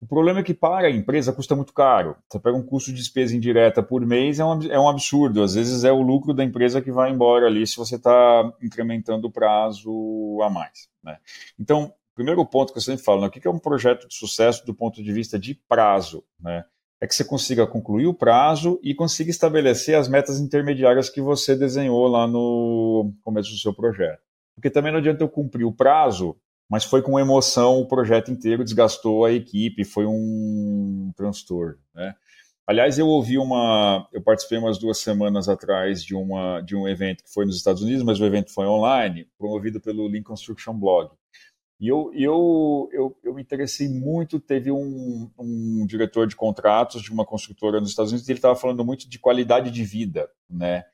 O 0.00 0.06
problema 0.06 0.40
é 0.40 0.42
que 0.44 0.54
para 0.54 0.86
a 0.86 0.90
empresa 0.90 1.32
custa 1.32 1.56
muito 1.56 1.72
caro. 1.72 2.16
Você 2.30 2.38
pega 2.38 2.56
um 2.56 2.62
custo 2.62 2.90
de 2.90 2.98
despesa 2.98 3.34
indireta 3.34 3.82
por 3.82 4.04
mês, 4.06 4.38
é 4.38 4.44
um, 4.44 4.62
é 4.70 4.78
um 4.78 4.88
absurdo. 4.88 5.42
Às 5.42 5.54
vezes 5.54 5.82
é 5.82 5.90
o 5.90 6.00
lucro 6.00 6.32
da 6.32 6.44
empresa 6.44 6.80
que 6.80 6.92
vai 6.92 7.10
embora 7.10 7.46
ali 7.46 7.66
se 7.66 7.76
você 7.76 7.96
está 7.96 8.52
incrementando 8.62 9.26
o 9.26 9.30
prazo 9.30 10.38
a 10.42 10.48
mais. 10.48 10.88
Né? 11.02 11.18
Então, 11.58 11.92
primeiro 12.14 12.44
ponto 12.46 12.72
que 12.72 12.78
eu 12.78 12.82
sempre 12.82 13.04
falo, 13.04 13.22
né, 13.22 13.26
o 13.26 13.30
que 13.30 13.46
é 13.46 13.50
um 13.50 13.58
projeto 13.58 14.06
de 14.06 14.14
sucesso 14.14 14.64
do 14.64 14.72
ponto 14.72 15.02
de 15.02 15.12
vista 15.12 15.36
de 15.36 15.54
prazo? 15.54 16.24
Né? 16.40 16.64
É 17.00 17.06
que 17.06 17.14
você 17.14 17.24
consiga 17.24 17.66
concluir 17.66 18.06
o 18.06 18.14
prazo 18.14 18.78
e 18.84 18.94
consiga 18.94 19.30
estabelecer 19.30 19.96
as 19.96 20.08
metas 20.08 20.38
intermediárias 20.38 21.10
que 21.10 21.20
você 21.20 21.56
desenhou 21.56 22.06
lá 22.06 22.26
no 22.26 23.12
começo 23.24 23.50
do 23.50 23.58
seu 23.58 23.74
projeto. 23.74 24.20
Porque 24.54 24.70
também 24.70 24.92
não 24.92 24.98
adianta 24.98 25.24
eu 25.24 25.28
cumprir 25.28 25.64
o 25.64 25.72
prazo 25.72 26.36
mas 26.68 26.84
foi 26.84 27.02
com 27.02 27.18
emoção 27.18 27.80
o 27.80 27.88
projeto 27.88 28.30
inteiro, 28.30 28.64
desgastou 28.64 29.24
a 29.24 29.32
equipe, 29.32 29.84
foi 29.84 30.06
um 30.06 31.12
transtorno, 31.16 31.78
né? 31.94 32.14
Aliás, 32.66 32.98
eu 32.98 33.06
ouvi 33.06 33.38
uma, 33.38 34.06
eu 34.12 34.20
participei 34.20 34.58
umas 34.58 34.76
duas 34.76 34.98
semanas 34.98 35.48
atrás 35.48 36.04
de 36.04 36.14
uma 36.14 36.60
de 36.60 36.76
um 36.76 36.86
evento 36.86 37.24
que 37.24 37.32
foi 37.32 37.46
nos 37.46 37.56
Estados 37.56 37.82
Unidos, 37.82 38.02
mas 38.02 38.20
o 38.20 38.26
evento 38.26 38.52
foi 38.52 38.66
online, 38.66 39.26
promovido 39.38 39.80
pelo 39.80 40.06
Lean 40.06 40.22
Construction 40.22 40.74
Blog. 40.74 41.10
E 41.80 41.88
eu, 41.88 42.10
eu, 42.12 42.88
eu, 42.92 43.16
eu 43.22 43.34
me 43.34 43.40
interessei 43.40 43.88
muito. 43.88 44.40
Teve 44.40 44.70
um, 44.70 45.30
um 45.38 45.86
diretor 45.86 46.26
de 46.26 46.36
contratos 46.36 47.00
de 47.00 47.10
uma 47.12 47.24
construtora 47.24 47.80
nos 47.80 47.90
Estados 47.90 48.10
Unidos 48.10 48.28
e 48.28 48.32
ele 48.32 48.38
estava 48.38 48.56
falando 48.56 48.84
muito 48.84 49.08
de 49.08 49.18
qualidade 49.18 49.70
de 49.70 49.84
vida, 49.84 50.28
né? 50.50 50.84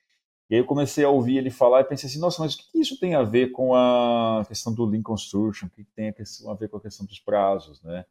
E 0.50 0.54
aí 0.54 0.60
eu 0.60 0.66
comecei 0.66 1.04
a 1.04 1.08
ouvir 1.08 1.38
ele 1.38 1.50
falar 1.50 1.80
e 1.80 1.84
pensei 1.84 2.08
assim, 2.08 2.20
nossa, 2.20 2.42
mas 2.42 2.54
o 2.54 2.58
que 2.58 2.78
isso 2.78 2.98
tem 3.00 3.14
a 3.14 3.22
ver 3.22 3.50
com 3.50 3.74
a 3.74 4.44
questão 4.46 4.74
do 4.74 4.84
Lean 4.84 5.02
Construction? 5.02 5.66
O 5.66 5.70
que 5.70 5.84
tem 5.96 6.08
a 6.08 6.54
ver 6.54 6.68
com 6.68 6.76
a 6.76 6.80
questão 6.80 7.06
dos 7.06 7.18
prazos, 7.18 7.82
né? 7.82 8.04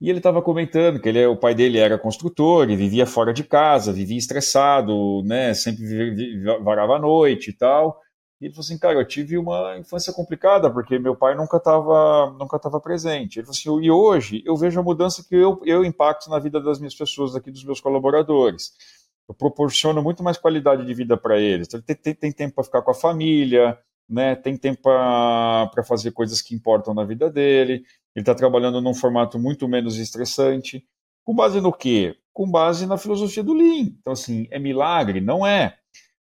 E 0.00 0.10
ele 0.10 0.18
estava 0.18 0.42
comentando 0.42 1.00
que 1.00 1.08
ele, 1.08 1.24
o 1.26 1.36
pai 1.36 1.54
dele 1.54 1.78
era 1.78 1.98
construtor 1.98 2.70
e 2.70 2.76
vivia 2.76 3.06
fora 3.06 3.32
de 3.32 3.42
casa, 3.44 3.92
vivia 3.92 4.18
estressado, 4.18 5.22
né? 5.24 5.54
Sempre 5.54 6.42
varava 6.62 6.96
à 6.96 6.98
noite 6.98 7.50
e 7.50 7.52
tal. 7.52 8.00
E 8.40 8.46
ele 8.46 8.54
falou 8.54 8.64
assim, 8.64 8.78
cara, 8.78 8.98
eu 8.98 9.06
tive 9.06 9.38
uma 9.38 9.78
infância 9.78 10.12
complicada 10.12 10.70
porque 10.70 10.98
meu 10.98 11.16
pai 11.16 11.34
nunca 11.34 11.56
estava 11.56 12.30
nunca 12.38 12.58
tava 12.58 12.78
presente. 12.80 13.38
Ele 13.38 13.46
falou 13.46 13.78
assim, 13.78 13.86
e 13.86 13.90
hoje 13.90 14.42
eu 14.44 14.56
vejo 14.56 14.78
a 14.78 14.82
mudança 14.82 15.24
que 15.26 15.34
eu, 15.34 15.60
eu 15.64 15.84
impacto 15.84 16.28
na 16.28 16.38
vida 16.38 16.60
das 16.60 16.78
minhas 16.78 16.94
pessoas 16.94 17.34
aqui, 17.34 17.50
dos 17.50 17.64
meus 17.64 17.80
colaboradores 17.80 18.72
eu 19.28 19.34
proporciono 19.34 20.02
muito 20.02 20.22
mais 20.22 20.36
qualidade 20.36 20.84
de 20.84 20.94
vida 20.94 21.16
para 21.16 21.38
eles. 21.38 21.66
Então, 21.66 21.78
ele 21.78 21.86
tem, 21.86 21.96
tem, 21.96 22.14
tem 22.14 22.32
tempo 22.32 22.54
para 22.54 22.64
ficar 22.64 22.82
com 22.82 22.90
a 22.90 22.94
família, 22.94 23.78
né? 24.08 24.36
tem 24.36 24.56
tempo 24.56 24.82
para 24.82 25.84
fazer 25.84 26.12
coisas 26.12 26.40
que 26.40 26.54
importam 26.54 26.94
na 26.94 27.04
vida 27.04 27.30
dele, 27.30 27.84
ele 28.14 28.22
está 28.22 28.34
trabalhando 28.34 28.80
num 28.80 28.94
formato 28.94 29.38
muito 29.38 29.68
menos 29.68 29.98
estressante. 29.98 30.84
Com 31.24 31.34
base 31.34 31.60
no 31.60 31.72
quê? 31.72 32.16
Com 32.32 32.48
base 32.48 32.86
na 32.86 32.96
filosofia 32.96 33.42
do 33.42 33.52
Lean. 33.52 33.90
Então, 34.00 34.12
assim, 34.12 34.46
é 34.50 34.58
milagre? 34.58 35.20
Não 35.20 35.46
é. 35.46 35.76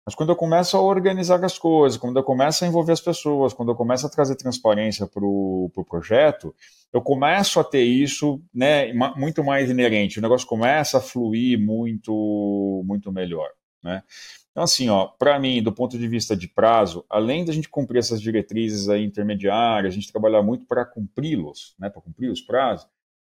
Mas 0.06 0.14
quando 0.14 0.28
eu 0.30 0.36
começo 0.36 0.76
a 0.76 0.80
organizar 0.80 1.42
as 1.44 1.58
coisas, 1.58 1.98
quando 1.98 2.18
eu 2.18 2.22
começo 2.22 2.62
a 2.62 2.68
envolver 2.68 2.92
as 2.92 3.00
pessoas, 3.00 3.54
quando 3.54 3.70
eu 3.70 3.74
começo 3.74 4.06
a 4.06 4.10
trazer 4.10 4.36
transparência 4.36 5.06
para 5.06 5.24
o 5.24 5.70
pro 5.72 5.84
projeto, 5.84 6.54
eu 6.92 7.00
começo 7.00 7.58
a 7.58 7.64
ter 7.64 7.82
isso 7.82 8.40
né, 8.52 8.92
muito 9.16 9.42
mais 9.42 9.70
inerente. 9.70 10.18
O 10.18 10.22
negócio 10.22 10.46
começa 10.46 10.98
a 10.98 11.00
fluir 11.00 11.58
muito, 11.58 12.82
muito 12.84 13.10
melhor. 13.10 13.48
Né? 13.82 14.02
Então, 14.50 14.62
assim, 14.62 14.86
para 15.18 15.38
mim, 15.40 15.62
do 15.62 15.72
ponto 15.72 15.98
de 15.98 16.06
vista 16.06 16.36
de 16.36 16.46
prazo, 16.46 17.04
além 17.10 17.44
da 17.44 17.52
gente 17.52 17.68
cumprir 17.68 17.98
essas 17.98 18.20
diretrizes 18.20 18.88
aí 18.88 19.04
intermediárias, 19.04 19.92
a 19.92 19.96
gente 19.96 20.12
trabalhar 20.12 20.42
muito 20.42 20.64
para 20.66 20.84
cumpri-los, 20.84 21.74
né, 21.76 21.90
para 21.90 22.00
cumprir 22.00 22.30
os 22.30 22.40
prazos, 22.40 22.86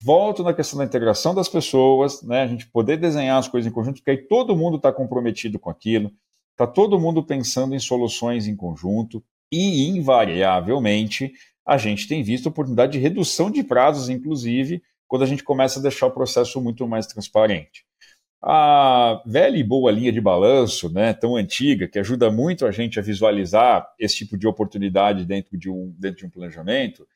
volto 0.04 0.44
na 0.44 0.54
questão 0.54 0.78
da 0.78 0.86
integração 0.86 1.34
das 1.34 1.50
pessoas, 1.50 2.22
né, 2.22 2.44
a 2.44 2.48
gente 2.48 2.68
poder 2.68 2.98
desenhar 2.98 3.40
as 3.40 3.48
coisas 3.48 3.70
em 3.70 3.74
conjunto, 3.74 3.96
porque 3.96 4.12
aí 4.12 4.18
todo 4.18 4.56
mundo 4.56 4.78
está 4.78 4.94
comprometido 4.94 5.58
com 5.58 5.72
aquilo, 5.72 6.12
está 6.58 6.66
todo 6.66 7.00
mundo 7.00 7.24
pensando 7.24 7.76
em 7.76 7.80
soluções 7.80 8.48
em 8.48 8.56
conjunto, 8.56 9.24
e, 9.52 9.88
invariavelmente, 9.88 11.32
a 11.66 11.78
gente 11.78 12.08
tem 12.08 12.24
visto 12.24 12.48
oportunidade 12.48 12.94
de 12.94 13.00
redução 13.00 13.52
de 13.52 13.64
prazos, 13.64 14.10
inclusive, 14.10 14.82
quando 15.08 15.22
a 15.22 15.28
gente 15.28 15.44
começa 15.44 15.80
a 15.80 15.82
deixar 15.82 16.08
o 16.08 16.12
processo 16.12 16.60
muito 16.60 16.88
mais 16.88 17.06
transparente. 17.06 17.86
A 18.42 19.22
velha 19.26 19.58
e 19.58 19.64
boa 19.64 19.92
linha 19.92 20.12
de 20.12 20.20
balanço, 20.20 20.92
né, 20.92 21.14
tão 21.14 21.36
antiga, 21.36 21.88
que 21.88 22.00
ajuda 22.00 22.32
muito 22.32 22.66
a 22.66 22.72
gente 22.72 23.00
a 23.00 23.04
visualizar 23.04 23.88
esse 24.00 24.18
tipo 24.18 24.36
de 24.36 24.48
oportunidade 24.48 25.26
dentro 25.26 25.58
de 25.58 25.70
um, 25.70 25.94
dentro 25.98 26.20
de 26.20 26.26
um 26.26 26.30
planejamento, 26.30 27.08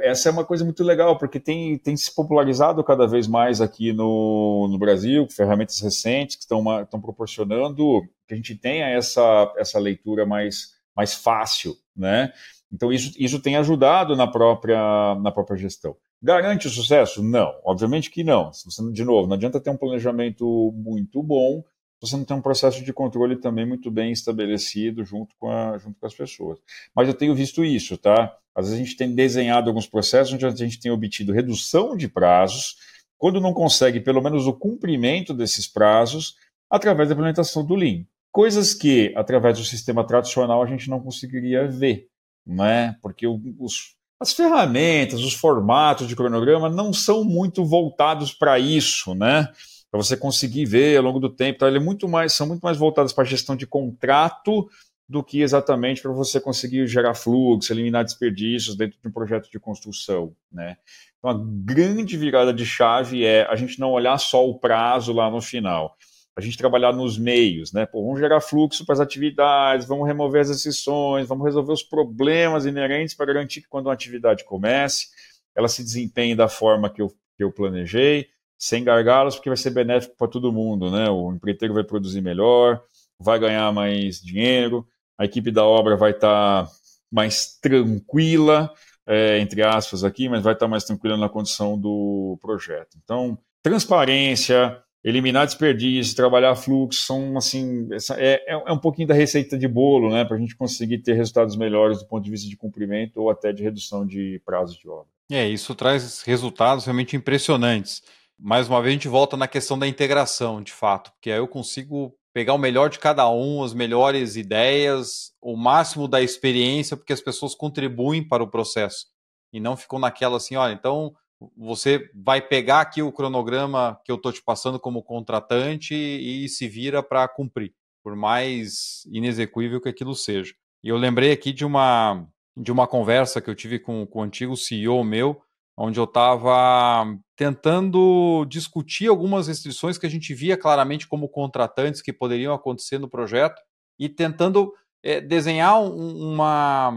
essa 0.00 0.28
é 0.28 0.32
uma 0.32 0.44
coisa 0.44 0.64
muito 0.64 0.82
legal, 0.82 1.18
porque 1.18 1.38
tem, 1.38 1.78
tem 1.78 1.96
se 1.96 2.14
popularizado 2.14 2.82
cada 2.82 3.06
vez 3.06 3.26
mais 3.26 3.60
aqui 3.60 3.92
no, 3.92 4.68
no 4.70 4.78
Brasil, 4.78 5.26
ferramentas 5.28 5.80
recentes 5.80 6.36
que 6.36 6.42
estão, 6.42 6.62
proporcionando 7.02 8.02
que 8.26 8.34
a 8.34 8.36
gente 8.36 8.54
tenha 8.54 8.88
essa, 8.88 9.52
essa 9.56 9.78
leitura 9.78 10.24
mais, 10.24 10.74
mais 10.96 11.14
fácil, 11.14 11.76
né? 11.96 12.32
Então, 12.72 12.92
isso, 12.92 13.12
isso 13.18 13.40
tem 13.40 13.56
ajudado 13.56 14.16
na 14.16 14.26
própria, 14.26 15.14
na 15.16 15.30
própria 15.30 15.56
gestão. 15.56 15.96
Garante 16.20 16.66
o 16.66 16.70
sucesso? 16.70 17.22
Não, 17.22 17.54
obviamente 17.64 18.10
que 18.10 18.24
não. 18.24 18.50
De 18.92 19.04
novo, 19.04 19.28
não 19.28 19.36
adianta 19.36 19.60
ter 19.60 19.70
um 19.70 19.76
planejamento 19.76 20.72
muito 20.74 21.22
bom 21.22 21.62
você 22.04 22.16
não 22.16 22.24
tem 22.24 22.36
um 22.36 22.42
processo 22.42 22.82
de 22.82 22.92
controle 22.92 23.36
também 23.36 23.66
muito 23.66 23.90
bem 23.90 24.12
estabelecido 24.12 25.04
junto 25.04 25.34
com, 25.38 25.50
a, 25.50 25.78
junto 25.78 25.98
com 25.98 26.06
as 26.06 26.14
pessoas. 26.14 26.58
Mas 26.94 27.08
eu 27.08 27.14
tenho 27.14 27.34
visto 27.34 27.64
isso, 27.64 27.96
tá? 27.96 28.36
Às 28.54 28.66
vezes 28.66 28.80
a 28.80 28.84
gente 28.84 28.96
tem 28.96 29.14
desenhado 29.14 29.68
alguns 29.68 29.86
processos 29.86 30.32
onde 30.32 30.46
a 30.46 30.50
gente 30.50 30.78
tem 30.78 30.90
obtido 30.90 31.32
redução 31.32 31.96
de 31.96 32.08
prazos, 32.08 32.76
quando 33.18 33.40
não 33.40 33.52
consegue 33.52 34.00
pelo 34.00 34.22
menos 34.22 34.46
o 34.46 34.52
cumprimento 34.52 35.32
desses 35.32 35.66
prazos, 35.66 36.36
através 36.70 37.08
da 37.08 37.14
implementação 37.14 37.64
do 37.64 37.74
Lean. 37.74 38.04
Coisas 38.30 38.74
que, 38.74 39.12
através 39.16 39.58
do 39.58 39.64
sistema 39.64 40.04
tradicional, 40.04 40.62
a 40.62 40.66
gente 40.66 40.90
não 40.90 41.00
conseguiria 41.00 41.68
ver, 41.68 42.08
né? 42.46 42.96
porque 43.00 43.26
os, 43.26 43.94
as 44.20 44.32
ferramentas, 44.32 45.20
os 45.20 45.34
formatos 45.34 46.08
de 46.08 46.16
cronograma 46.16 46.68
não 46.68 46.92
são 46.92 47.24
muito 47.24 47.64
voltados 47.64 48.32
para 48.32 48.58
isso, 48.58 49.14
né? 49.14 49.48
Para 49.94 50.02
você 50.02 50.16
conseguir 50.16 50.64
ver 50.64 50.96
ao 50.96 51.04
longo 51.04 51.20
do 51.20 51.30
tempo. 51.30 51.60
Tá? 51.60 51.68
Ele 51.68 51.76
é 51.76 51.80
muito 51.80 52.08
mais, 52.08 52.32
são 52.32 52.48
muito 52.48 52.62
mais 52.62 52.76
voltados 52.76 53.12
para 53.12 53.22
a 53.22 53.26
gestão 53.26 53.54
de 53.54 53.64
contrato 53.64 54.68
do 55.08 55.22
que 55.22 55.40
exatamente 55.40 56.02
para 56.02 56.10
você 56.10 56.40
conseguir 56.40 56.84
gerar 56.88 57.14
fluxo, 57.14 57.72
eliminar 57.72 58.02
desperdícios 58.02 58.76
dentro 58.76 58.98
de 59.00 59.06
um 59.06 59.12
projeto 59.12 59.48
de 59.48 59.60
construção, 59.60 60.34
né? 60.50 60.78
Então, 61.16 61.30
a 61.30 61.40
grande 61.64 62.16
virada 62.16 62.52
de 62.52 62.66
chave 62.66 63.24
é 63.24 63.46
a 63.46 63.54
gente 63.54 63.78
não 63.78 63.92
olhar 63.92 64.18
só 64.18 64.44
o 64.44 64.58
prazo 64.58 65.12
lá 65.12 65.30
no 65.30 65.40
final, 65.40 65.96
a 66.36 66.40
gente 66.40 66.58
trabalhar 66.58 66.92
nos 66.92 67.16
meios, 67.16 67.72
né? 67.72 67.86
Pô, 67.86 68.02
vamos 68.04 68.18
gerar 68.18 68.40
fluxo 68.40 68.84
para 68.84 68.94
as 68.94 69.00
atividades, 69.00 69.86
vamos 69.86 70.08
remover 70.08 70.40
as 70.40 70.50
exceções, 70.50 71.28
vamos 71.28 71.44
resolver 71.44 71.72
os 71.72 71.84
problemas 71.84 72.66
inerentes 72.66 73.14
para 73.14 73.26
garantir 73.26 73.60
que 73.60 73.68
quando 73.68 73.86
uma 73.86 73.94
atividade 73.94 74.42
comece, 74.42 75.06
ela 75.54 75.68
se 75.68 75.84
desempenhe 75.84 76.34
da 76.34 76.48
forma 76.48 76.90
que 76.90 77.00
eu, 77.00 77.10
que 77.36 77.44
eu 77.44 77.52
planejei, 77.52 78.33
sem 78.58 78.84
gargalos, 78.84 79.34
porque 79.34 79.50
vai 79.50 79.56
ser 79.56 79.70
benéfico 79.70 80.16
para 80.16 80.28
todo 80.28 80.52
mundo, 80.52 80.90
né? 80.90 81.08
O 81.10 81.32
empreiteiro 81.32 81.74
vai 81.74 81.84
produzir 81.84 82.20
melhor, 82.20 82.82
vai 83.18 83.38
ganhar 83.38 83.72
mais 83.72 84.20
dinheiro, 84.20 84.86
a 85.18 85.24
equipe 85.24 85.50
da 85.50 85.64
obra 85.64 85.96
vai 85.96 86.12
estar 86.12 86.64
tá 86.64 86.72
mais 87.10 87.58
tranquila, 87.60 88.72
é, 89.06 89.38
entre 89.38 89.62
aspas 89.62 90.02
aqui, 90.02 90.28
mas 90.28 90.42
vai 90.42 90.54
estar 90.54 90.66
tá 90.66 90.70
mais 90.70 90.84
tranquila 90.84 91.16
na 91.16 91.28
condição 91.28 91.78
do 91.78 92.38
projeto. 92.40 92.96
Então, 93.02 93.38
transparência, 93.62 94.78
eliminar 95.04 95.46
desperdício, 95.46 96.16
trabalhar 96.16 96.56
fluxo, 96.56 97.04
são 97.04 97.36
assim, 97.36 97.88
é, 98.16 98.42
é, 98.46 98.62
é 98.66 98.72
um 98.72 98.78
pouquinho 98.78 99.06
da 99.06 99.14
receita 99.14 99.58
de 99.58 99.68
bolo, 99.68 100.10
né, 100.10 100.24
para 100.24 100.36
a 100.36 100.40
gente 100.40 100.56
conseguir 100.56 100.98
ter 100.98 101.12
resultados 101.12 101.56
melhores 101.56 101.98
do 101.98 102.06
ponto 102.06 102.24
de 102.24 102.30
vista 102.30 102.48
de 102.48 102.56
cumprimento 102.56 103.20
ou 103.20 103.30
até 103.30 103.52
de 103.52 103.62
redução 103.62 104.06
de 104.06 104.40
prazos 104.44 104.76
de 104.76 104.88
obra. 104.88 105.06
É, 105.30 105.46
isso 105.46 105.74
traz 105.74 106.22
resultados 106.22 106.84
realmente 106.86 107.16
impressionantes. 107.16 108.02
Mais 108.38 108.68
uma 108.68 108.82
vez 108.82 108.92
a 108.92 108.94
gente 108.94 109.08
volta 109.08 109.36
na 109.36 109.46
questão 109.46 109.78
da 109.78 109.86
integração, 109.86 110.62
de 110.62 110.72
fato, 110.72 111.12
porque 111.12 111.30
aí 111.30 111.38
eu 111.38 111.48
consigo 111.48 112.14
pegar 112.32 112.54
o 112.54 112.58
melhor 112.58 112.90
de 112.90 112.98
cada 112.98 113.30
um, 113.30 113.62
as 113.62 113.72
melhores 113.72 114.34
ideias, 114.36 115.32
o 115.40 115.56
máximo 115.56 116.08
da 116.08 116.20
experiência, 116.20 116.96
porque 116.96 117.12
as 117.12 117.20
pessoas 117.20 117.54
contribuem 117.54 118.26
para 118.26 118.42
o 118.42 118.50
processo 118.50 119.06
e 119.52 119.60
não 119.60 119.76
ficam 119.76 120.00
naquela 120.00 120.36
assim, 120.36 120.56
olha, 120.56 120.72
então 120.72 121.14
você 121.56 122.10
vai 122.12 122.40
pegar 122.40 122.80
aqui 122.80 123.02
o 123.02 123.12
cronograma 123.12 124.00
que 124.04 124.10
eu 124.10 124.16
estou 124.16 124.32
te 124.32 124.42
passando 124.42 124.80
como 124.80 125.02
contratante 125.02 125.94
e 125.94 126.48
se 126.48 126.66
vira 126.66 127.02
para 127.02 127.28
cumprir, 127.28 127.72
por 128.02 128.16
mais 128.16 129.04
inexequível 129.06 129.80
que 129.80 129.88
aquilo 129.88 130.14
seja. 130.14 130.54
E 130.82 130.88
eu 130.88 130.96
lembrei 130.96 131.30
aqui 131.30 131.52
de 131.52 131.64
uma, 131.64 132.26
de 132.56 132.72
uma 132.72 132.86
conversa 132.86 133.40
que 133.40 133.48
eu 133.48 133.54
tive 133.54 133.78
com, 133.78 134.04
com 134.06 134.18
o 134.18 134.22
antigo 134.22 134.56
CEO 134.56 135.04
meu, 135.04 135.40
onde 135.76 135.98
eu 135.98 136.04
estava 136.04 137.04
tentando 137.36 138.44
discutir 138.48 139.08
algumas 139.08 139.48
restrições 139.48 139.98
que 139.98 140.06
a 140.06 140.10
gente 140.10 140.32
via 140.32 140.56
claramente 140.56 141.08
como 141.08 141.28
contratantes 141.28 142.00
que 142.00 142.12
poderiam 142.12 142.54
acontecer 142.54 142.98
no 142.98 143.08
projeto 143.08 143.60
e 143.98 144.08
tentando 144.08 144.72
é, 145.02 145.20
desenhar 145.20 145.80
um, 145.80 146.32
uma, 146.32 146.92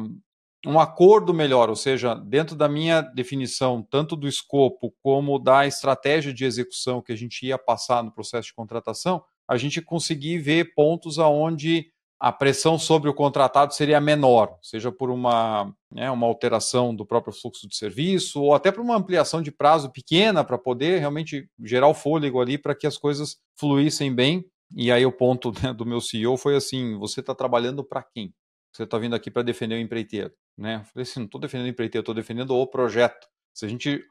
um 0.65 0.79
acordo 0.79 1.33
melhor, 1.33 1.69
ou 1.69 1.75
seja, 1.75 2.13
dentro 2.13 2.55
da 2.55 2.69
minha 2.69 3.01
definição, 3.01 3.81
tanto 3.81 4.15
do 4.15 4.27
escopo 4.27 4.93
como 5.01 5.39
da 5.39 5.65
estratégia 5.65 6.33
de 6.33 6.45
execução 6.45 7.01
que 7.01 7.11
a 7.11 7.17
gente 7.17 7.45
ia 7.45 7.57
passar 7.57 8.03
no 8.03 8.11
processo 8.11 8.49
de 8.49 8.53
contratação, 8.53 9.23
a 9.47 9.57
gente 9.57 9.81
conseguir 9.81 10.39
ver 10.39 10.73
pontos 10.75 11.19
aonde 11.19 11.87
a 12.19 12.31
pressão 12.31 12.79
sobre 12.79 13.09
o 13.09 13.13
contratado 13.13 13.73
seria 13.73 14.01
menor, 14.01 14.57
seja 14.61 14.91
por 14.91 15.11
uma, 15.11 15.71
né, 15.91 16.09
uma 16.09 16.25
alteração 16.25 16.95
do 16.95 17.05
próprio 17.05 17.33
fluxo 17.33 17.67
de 17.67 17.75
serviço 17.75 18.41
ou 18.41 18.55
até 18.55 18.71
por 18.71 18.81
uma 18.81 18.95
ampliação 18.95 19.41
de 19.41 19.51
prazo 19.51 19.91
pequena 19.91 20.43
para 20.43 20.57
poder 20.57 20.99
realmente 20.99 21.47
gerar 21.63 21.87
o 21.87 21.93
fôlego 21.93 22.41
ali 22.41 22.57
para 22.57 22.73
que 22.73 22.87
as 22.87 22.97
coisas 22.97 23.37
fluíssem 23.55 24.13
bem. 24.13 24.43
E 24.75 24.91
aí 24.91 25.05
o 25.05 25.11
ponto 25.11 25.51
né, 25.61 25.73
do 25.73 25.85
meu 25.85 26.01
CEO 26.01 26.37
foi 26.37 26.55
assim: 26.55 26.97
você 26.97 27.19
está 27.19 27.35
trabalhando 27.35 27.83
para 27.83 28.03
quem? 28.03 28.33
Você 28.73 28.83
está 28.83 28.97
vindo 28.97 29.15
aqui 29.15 29.31
para 29.31 29.43
defender 29.43 29.75
o 29.75 29.79
empreiteiro, 29.79 30.31
né? 30.57 30.77
Eu 30.77 30.85
falei 30.85 31.03
assim, 31.03 31.19
não 31.21 31.25
estou 31.25 31.41
defendendo 31.41 31.67
o 31.67 31.69
empreiteiro, 31.69 32.01
estou 32.01 32.15
defendendo 32.15 32.55
o 32.55 32.67
projeto. 32.67 33.27
Se 33.53 33.65
a 33.65 33.69
gente 33.69 34.03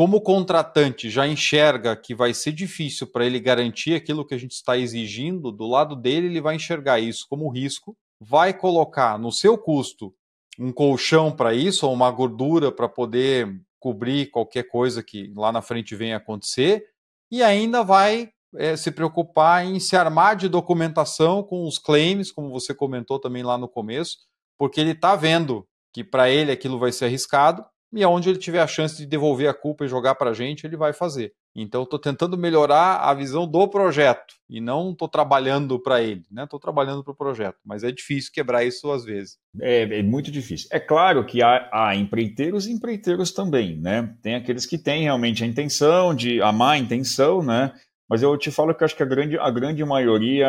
como 0.00 0.18
contratante 0.22 1.10
já 1.10 1.28
enxerga 1.28 1.94
que 1.94 2.14
vai 2.14 2.32
ser 2.32 2.52
difícil 2.52 3.06
para 3.06 3.26
ele 3.26 3.38
garantir 3.38 3.94
aquilo 3.94 4.26
que 4.26 4.32
a 4.32 4.38
gente 4.38 4.52
está 4.52 4.78
exigindo, 4.78 5.52
do 5.52 5.66
lado 5.66 5.94
dele 5.94 6.28
ele 6.28 6.40
vai 6.40 6.56
enxergar 6.56 6.98
isso 6.98 7.26
como 7.28 7.50
risco, 7.50 7.94
vai 8.18 8.54
colocar 8.54 9.18
no 9.18 9.30
seu 9.30 9.58
custo 9.58 10.14
um 10.58 10.72
colchão 10.72 11.30
para 11.30 11.52
isso, 11.52 11.86
ou 11.86 11.92
uma 11.92 12.10
gordura 12.10 12.72
para 12.72 12.88
poder 12.88 13.60
cobrir 13.78 14.30
qualquer 14.30 14.62
coisa 14.62 15.02
que 15.02 15.34
lá 15.36 15.52
na 15.52 15.60
frente 15.60 15.94
venha 15.94 16.16
acontecer, 16.16 16.82
e 17.30 17.42
ainda 17.42 17.84
vai 17.84 18.30
é, 18.56 18.78
se 18.78 18.90
preocupar 18.90 19.66
em 19.66 19.78
se 19.78 19.96
armar 19.96 20.34
de 20.34 20.48
documentação 20.48 21.42
com 21.42 21.66
os 21.68 21.78
claims, 21.78 22.32
como 22.32 22.48
você 22.48 22.72
comentou 22.72 23.18
também 23.18 23.42
lá 23.42 23.58
no 23.58 23.68
começo, 23.68 24.16
porque 24.58 24.80
ele 24.80 24.92
está 24.92 25.14
vendo 25.14 25.68
que 25.92 26.02
para 26.02 26.30
ele 26.30 26.50
aquilo 26.50 26.78
vai 26.78 26.90
ser 26.90 27.04
arriscado 27.04 27.62
e 27.92 28.02
aonde 28.02 28.28
ele 28.28 28.38
tiver 28.38 28.60
a 28.60 28.66
chance 28.66 28.96
de 28.96 29.06
devolver 29.06 29.48
a 29.48 29.54
culpa 29.54 29.84
e 29.84 29.88
jogar 29.88 30.14
para 30.14 30.30
a 30.30 30.34
gente, 30.34 30.64
ele 30.64 30.76
vai 30.76 30.92
fazer. 30.92 31.32
Então, 31.54 31.82
estou 31.82 31.98
tentando 31.98 32.38
melhorar 32.38 32.98
a 32.98 33.12
visão 33.12 33.46
do 33.46 33.66
projeto 33.68 34.34
e 34.48 34.60
não 34.60 34.92
estou 34.92 35.08
trabalhando 35.08 35.80
para 35.80 36.00
ele, 36.00 36.22
né? 36.30 36.44
Estou 36.44 36.60
trabalhando 36.60 37.02
para 37.02 37.12
o 37.12 37.16
projeto, 37.16 37.56
mas 37.64 37.82
é 37.82 37.90
difícil 37.90 38.30
quebrar 38.32 38.64
isso 38.64 38.90
às 38.90 39.04
vezes. 39.04 39.36
É, 39.60 39.98
é 39.98 40.02
muito 40.02 40.30
difícil. 40.30 40.68
É 40.70 40.78
claro 40.78 41.24
que 41.26 41.42
há, 41.42 41.68
há, 41.72 41.96
empreiteiros 41.96 42.66
e 42.66 42.72
empreiteiros 42.72 43.32
também, 43.32 43.76
né? 43.76 44.14
Tem 44.22 44.36
aqueles 44.36 44.64
que 44.64 44.78
têm 44.78 45.02
realmente 45.02 45.42
a 45.42 45.46
intenção 45.46 46.14
de 46.14 46.40
a 46.40 46.52
má 46.52 46.78
intenção, 46.78 47.42
né? 47.42 47.72
Mas 48.10 48.22
eu 48.22 48.36
te 48.36 48.50
falo 48.50 48.74
que 48.74 48.82
acho 48.82 48.96
que 48.96 49.04
a 49.04 49.06
grande, 49.06 49.38
a 49.38 49.48
grande 49.52 49.84
maioria 49.84 50.48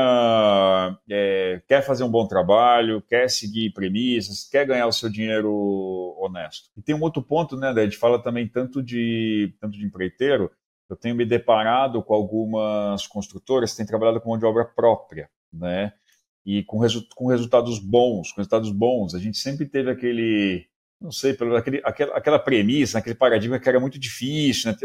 é, 1.08 1.62
quer 1.68 1.84
fazer 1.84 2.04
um 2.04 2.10
bom 2.10 2.26
trabalho, 2.26 3.04
quer 3.04 3.30
seguir 3.30 3.72
premissas, 3.72 4.50
quer 4.50 4.66
ganhar 4.66 4.88
o 4.88 4.92
seu 4.92 5.08
dinheiro 5.08 6.16
honesto. 6.18 6.72
E 6.76 6.82
tem 6.82 6.96
um 6.96 7.02
outro 7.02 7.22
ponto, 7.22 7.56
né, 7.56 7.72
gente 7.84 7.98
fala 7.98 8.18
também 8.18 8.48
tanto 8.48 8.82
de, 8.82 9.54
tanto 9.62 9.78
de 9.78 9.86
empreiteiro, 9.86 10.50
eu 10.90 10.96
tenho 10.96 11.16
me 11.16 11.24
deparado 11.24 12.02
com 12.02 12.16
algumas 12.16 13.06
construtoras 13.06 13.72
que 13.72 13.78
têm 13.78 13.86
trabalhado 13.86 14.20
com 14.20 14.30
mão 14.30 14.40
de 14.40 14.46
obra 14.46 14.66
própria, 14.66 15.30
né? 15.54 15.94
e 16.46 16.64
com, 16.64 16.80
resu 16.80 17.06
com 17.16 17.28
resultados 17.28 17.80
bons, 17.80 18.32
com 18.32 18.38
resultados 18.38 18.72
bons. 18.72 19.14
A 19.14 19.20
gente 19.20 19.38
sempre 19.38 19.66
teve 19.66 19.92
aquele, 19.92 20.66
não 21.02 21.12
sei, 21.12 21.34
pelo, 21.34 21.56
aquele, 21.56 21.82
aquela, 21.84 22.16
aquela 22.16 22.40
premissa, 22.40 23.00
aquele 23.00 23.16
paradigma 23.16 23.60
que 23.60 23.68
era 23.68 23.80
muito 23.80 23.98
difícil 23.98 24.72
né, 24.72 24.78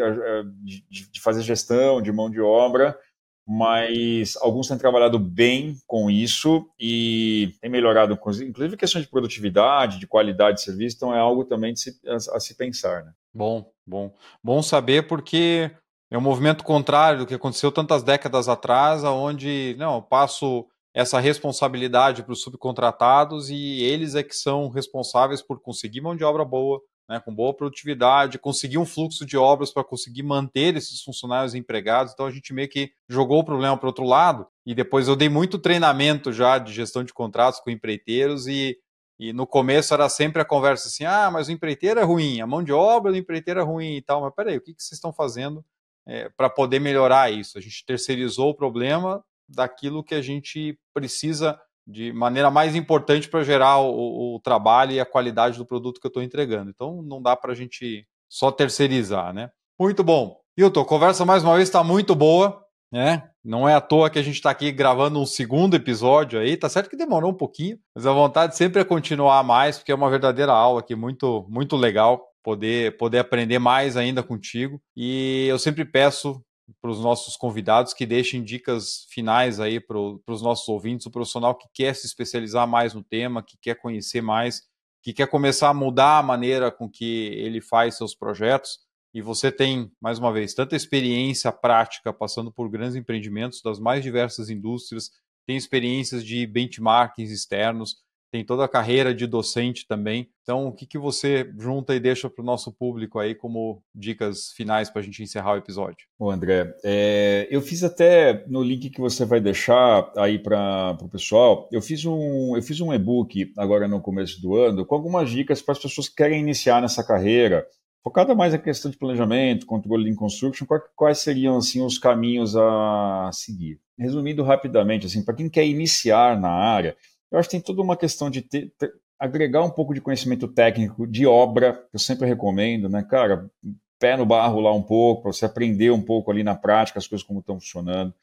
de, 0.63 0.83
de, 0.89 1.21
fazer 1.21 1.43
gestão 1.43 2.01
de 2.01 2.11
mão 2.11 2.31
de 2.31 2.41
obra, 2.41 2.99
mas 3.47 4.37
alguns 4.39 4.67
têm 4.67 4.79
trabalhado 4.79 5.19
bem 5.19 5.77
com 5.87 6.11
isso 6.11 6.69
e 6.81 7.55
têm 7.61 7.71
melhorado, 7.71 8.15
inclusive 8.15 8.77
questão 8.77 9.01
de 9.01 9.09
produtividade, 9.09 10.01
de 10.01 10.07
qualidade 10.07 10.57
de 10.57 10.63
serviço, 10.63 10.97
então 10.97 11.15
é 11.15 11.19
algo 11.19 11.45
também 11.45 11.77
se, 11.77 11.95
a, 12.07 12.15
a, 12.15 12.41
se 12.41 12.57
pensar. 12.57 13.05
Né? 13.05 13.13
Bom, 13.35 13.71
bom. 13.87 14.13
Bom 14.43 14.63
saber 14.63 15.07
porque 15.07 15.71
é 16.11 16.17
um 16.17 16.23
movimento 16.23 16.65
contrário 16.65 17.21
do 17.21 17.27
que 17.27 17.35
aconteceu 17.35 17.71
tantas 17.71 18.03
décadas 18.03 18.49
atrás, 18.49 19.05
onde 19.05 19.77
não, 19.79 19.97
eu 19.97 20.03
passo 20.03 20.67
essa 20.97 21.21
responsabilidade 21.21 22.23
para 22.23 22.33
os 22.33 22.41
subcontratados 22.41 23.51
e 23.51 23.83
eles 23.83 24.15
é 24.15 24.23
que 24.23 24.35
são 24.35 24.71
responsáveis 24.71 25.43
por 25.43 25.61
conseguir 25.61 26.01
mão 26.01 26.17
de 26.17 26.25
obra 26.25 26.43
boa, 26.43 26.81
né, 27.07 27.21
com 27.21 27.35
boa 27.35 27.53
produtividade, 27.53 28.39
conseguir 28.39 28.79
um 28.79 28.87
fluxo 28.87 29.27
de 29.27 29.37
obras 29.37 29.71
para 29.71 29.85
conseguir 29.85 30.23
manter 30.23 30.75
esses 30.75 31.03
funcionários 31.03 31.55
empregados. 31.55 32.15
Então 32.15 32.25
a 32.25 32.31
gente 32.31 32.51
meio 32.55 32.71
que 32.71 32.91
jogou 33.11 33.41
o 33.41 33.45
problema 33.45 33.77
para 33.77 33.91
outro 33.91 34.07
lado. 34.07 34.47
E 34.65 34.75
depois 34.75 35.07
eu 35.07 35.15
dei 35.15 35.29
muito 35.29 35.59
treinamento 35.59 36.33
já 36.33 36.57
de 36.57 36.73
gestão 36.73 37.05
de 37.05 37.13
contratos 37.13 37.61
com 37.61 37.69
empreiteiros 37.69 38.47
e, 38.47 38.79
e 39.21 39.35
no 39.35 39.47
começo 39.47 39.93
era 39.93 40.09
sempre 40.09 40.41
a 40.41 40.47
conversa 40.47 40.89
assim: 40.89 41.05
ah, 41.05 41.31
mas 41.31 41.49
o 41.49 41.53
empreiteiro 41.53 42.01
é 42.01 42.05
ruim, 42.05 42.41
a 42.41 42.47
mão 42.47 42.65
de 42.65 42.73
obra 42.73 43.13
do 43.13 43.19
empreiteiro 43.19 43.61
é 43.61 43.63
ruim 43.63 43.97
e 43.97 44.03
tal. 44.03 44.23
Mas 44.23 44.35
peraí, 44.35 44.57
o 44.57 44.63
que, 44.63 44.73
que 44.73 44.83
vocês 44.83 44.97
estão 44.97 45.13
fazendo 45.13 45.63
é, 46.07 46.31
para 46.31 46.49
poder 46.49 46.81
melhorar 46.81 47.31
isso? 47.31 47.59
A 47.59 47.61
gente 47.61 47.85
terceirizou 47.85 48.49
o 48.49 48.55
problema, 48.55 49.23
daquilo 49.49 50.05
que 50.05 50.15
a 50.15 50.23
gente 50.23 50.79
precisa 50.95 51.59
de 51.87 52.13
maneira 52.13 52.51
mais 52.51 52.75
importante 52.75 53.29
para 53.29 53.45
gerar 53.45 53.79
o, 53.79 54.35
o, 54.35 54.41
trabalho 54.41 54.93
e 54.93 55.01
a 55.01 55.07
qualidade 55.07 55.57
do 55.57 55.67
produto 55.67 56.01
que 56.01 56.07
eu 56.07 56.11
estou 56.11 56.23
entregando. 56.23 56.71
Então 56.71 57.03
não 57.03 57.23
dá 57.23 57.37
para 57.37 57.53
a 57.53 57.55
gente 57.55 58.07
só 58.29 58.51
terceirizar, 58.51 59.33
né? 59.33 59.51
Muito 59.79 60.03
bom. 60.03 60.37
Hilton, 60.57 60.85
conversa 60.85 61.25
mais 61.25 61.45
uma 61.45 61.55
vez 61.55 61.69
está 61.69 61.85
muito 61.85 62.15
boa, 62.15 62.61
né? 62.91 63.31
Não 63.45 63.69
é 63.69 63.75
à 63.75 63.81
toa 63.81 64.11
que 64.11 64.19
a 64.19 64.23
gente 64.23 64.35
está 64.35 64.51
aqui 64.51 64.73
gravando 64.73 65.21
um 65.21 65.27
segundo 65.27 65.77
episódio 65.77 66.41
aí. 66.41 66.57
Tá 66.57 66.69
certo 66.69 66.91
que 66.91 66.97
demorou 66.97 67.31
um 67.31 67.37
pouquinho, 67.37 67.79
mas 67.95 68.05
a 68.05 68.13
vontade 68.13 68.57
sempre 68.57 68.81
é 68.81 68.85
continuar 68.85 69.45
mais, 69.45 69.79
porque 69.79 69.93
é 69.93 69.95
uma 69.95 70.11
verdadeira 70.11 70.53
aula 70.53 70.81
aqui 70.81 70.97
muito, 70.97 71.47
muito 71.49 71.77
legal 71.77 72.27
poder, 72.43 72.97
poder 72.97 73.19
aprender 73.19 73.59
mais 73.59 73.97
ainda 73.97 74.23
contigo. 74.23 74.81
E 74.97 75.47
eu 75.49 75.59
sempre 75.59 75.85
peço 75.85 76.41
para 76.81 76.91
os 76.91 77.01
nossos 77.01 77.37
convidados 77.37 77.95
que 77.95 78.05
deixem 78.05 78.43
dicas 78.43 79.07
finais 79.11 79.61
aí 79.61 79.79
para 79.81 79.99
os 79.99 80.43
nossos 80.43 80.69
ouvintes, 80.69 81.07
o 81.07 81.11
profissional 81.11 81.55
que 81.55 81.69
quer 81.73 81.95
se 81.95 82.07
especializar 82.07 82.67
mais 82.67 82.93
no 82.95 83.03
tema, 83.03 83.43
que 83.43 83.57
quer 83.57 83.77
conhecer 83.77 84.21
mais, 84.21 84.63
que 85.03 85.13
quer 85.13 85.29
começar 85.29 85.69
a 85.69 85.75
mudar 85.75 86.19
a 86.19 86.23
maneira 86.23 86.71
com 86.71 86.91
que 86.91 87.27
ele 87.35 87.61
faz 87.61 87.97
seus 87.97 88.15
projetos. 88.15 88.81
E 89.15 89.23
você 89.23 89.51
tem, 89.51 89.91
mais 90.01 90.19
uma 90.19 90.33
vez, 90.33 90.53
tanta 90.53 90.77
experiência 90.77 91.51
prática 91.53 92.13
passando 92.13 92.53
por 92.53 92.69
grandes 92.69 92.97
empreendimentos 92.97 93.63
das 93.63 93.79
mais 93.79 94.03
diversas 94.03 94.51
indústrias, 94.51 95.11
tem 95.47 95.57
experiências 95.57 96.25
de 96.25 96.45
benchmarkings 96.47 97.31
externos, 97.31 97.99
tem 98.31 98.45
toda 98.45 98.65
a 98.65 98.69
carreira 98.69 99.15
de 99.15 99.27
docente 99.27 99.87
também. 99.87 100.29
Então, 100.43 100.69
o 100.69 100.73
que, 100.73 100.87
que 100.87 100.99
você 100.99 101.53
junta 101.59 101.95
e 101.95 102.01
deixa 102.01 102.31
para 102.31 102.43
o 102.43 102.47
nosso 102.47 102.73
público 102.73 103.19
aí 103.19 103.35
como 103.35 103.83
dicas 103.95 104.53
finais 104.57 104.91
para 104.91 105.01
a 105.01 105.05
gente 105.05 105.23
encerrar 105.23 105.55
o 105.55 105.59
episódio? 105.59 106.07
Bom, 106.19 106.31
André, 106.31 106.75
é, 106.85 107.49
eu 107.51 107.61
fiz 107.61 107.83
até 107.83 108.45
no 108.47 108.63
link 108.63 108.91
que 108.91 109.01
você 109.01 109.25
vai 109.25 109.41
deixar 109.41 110.11
aí 110.17 110.39
para 110.39 110.97
o 111.01 111.09
pessoal, 111.09 111.69
eu 111.73 111.83
fiz 111.83 112.05
um, 112.05 112.57
eu 112.57 112.63
fiz 112.63 112.81
um 112.81 112.93
e-book 112.93 113.53
agora 113.57 113.89
no 113.89 114.01
começo 114.01 114.41
do 114.41 114.57
ano 114.57 114.85
com 114.85 114.95
algumas 114.95 115.31
dicas 115.31 115.63
para 115.63 115.73
as 115.73 115.79
pessoas 115.79 116.09
que 116.09 116.17
querem 116.17 116.41
iniciar 116.41 116.81
nessa 116.81 117.05
carreira, 117.05 117.67
focada 118.07 118.37
mais 118.37 118.53
na 118.53 118.59
questão 118.59 118.89
de 118.89 118.97
planejamento, 118.97 119.67
controle 119.67 120.09
de 120.09 120.15
construction, 120.15 120.65
quais 120.95 121.19
seriam 121.19 121.57
assim 121.57 121.85
os 121.85 121.99
caminhos 121.99 122.55
a 122.57 123.31
seguir. 123.33 123.81
Resumindo 123.99 124.45
rapidamente, 124.45 125.07
assim, 125.07 125.25
para 125.25 125.35
quem 125.35 125.49
quer 125.49 125.67
iniciar 125.67 126.39
na 126.39 126.51
área, 126.51 126.97
eu 127.31 127.39
acho 127.39 127.49
que 127.49 127.57
tem 127.57 127.61
toda 127.61 127.83
uma 127.83 127.97
questão 127.97 128.31
de 128.31 128.43
ter, 128.43 128.73
ter, 128.79 128.93
agregar 129.19 129.65
um 129.65 129.71
pouco 129.71 129.95
de 129.95 130.01
conhecimento 130.01 130.47
técnico 130.49 131.07
de 131.07 131.27
obra, 131.27 131.73
que 131.73 131.97
eu 131.97 132.01
sempre 132.01 132.27
recomendo, 132.27 132.89
né, 132.89 133.03
cara? 133.03 133.51
Pé 133.99 134.17
no 134.17 134.27
barro 134.27 134.61
lá 134.61 134.73
um 134.73 134.83
pouco, 134.83 135.23
para 135.23 135.33
você 135.33 135.47
aprender 135.47 135.91
um 135.91 136.03
pouco 136.03 136.31
ali 136.31 136.43
na 136.43 136.55
prática 136.55 136.99
as 136.99 137.07
coisas 137.07 137.27
como 137.27 137.41
estão 137.41 137.59
funcionando. 137.59 138.15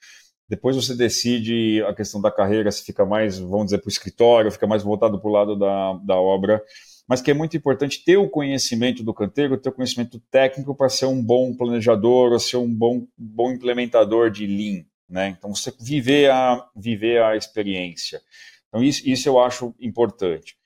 Depois 0.47 0.75
você 0.75 0.93
decide 0.93 1.83
a 1.87 1.93
questão 1.95 2.21
da 2.21 2.29
carreira, 2.29 2.71
se 2.71 2.83
fica 2.83 3.05
mais, 3.05 3.39
vamos 3.39 3.65
dizer, 3.65 3.79
para 3.79 3.87
o 3.87 3.91
escritório, 3.91 4.51
fica 4.51 4.67
mais 4.67 4.83
voltado 4.83 5.19
para 5.19 5.29
o 5.29 5.33
lado 5.33 5.57
da, 5.57 5.93
da 5.93 6.15
obra. 6.15 6.61
Mas 7.07 7.21
que 7.21 7.31
é 7.31 7.33
muito 7.33 7.57
importante 7.57 8.03
ter 8.03 8.17
o 8.17 8.29
conhecimento 8.29 9.03
do 9.03 9.13
canteiro, 9.13 9.57
ter 9.57 9.69
o 9.69 9.73
conhecimento 9.73 10.21
técnico 10.31 10.75
para 10.75 10.89
ser 10.89 11.05
um 11.05 11.23
bom 11.23 11.55
planejador 11.55 12.31
ou 12.31 12.39
ser 12.39 12.57
um 12.57 12.71
bom, 12.71 13.07
bom 13.17 13.51
implementador 13.51 14.29
de 14.29 14.45
Lean. 14.45 14.85
Né? 15.09 15.29
Então, 15.29 15.53
você 15.53 15.73
viver 15.79 16.29
a, 16.29 16.65
viver 16.75 17.21
a 17.21 17.35
experiência. 17.35 18.21
Então, 18.73 18.83
isso, 18.83 19.07
isso 19.07 19.29
eu 19.29 19.39
acho 19.39 19.75
importante. 19.79 20.57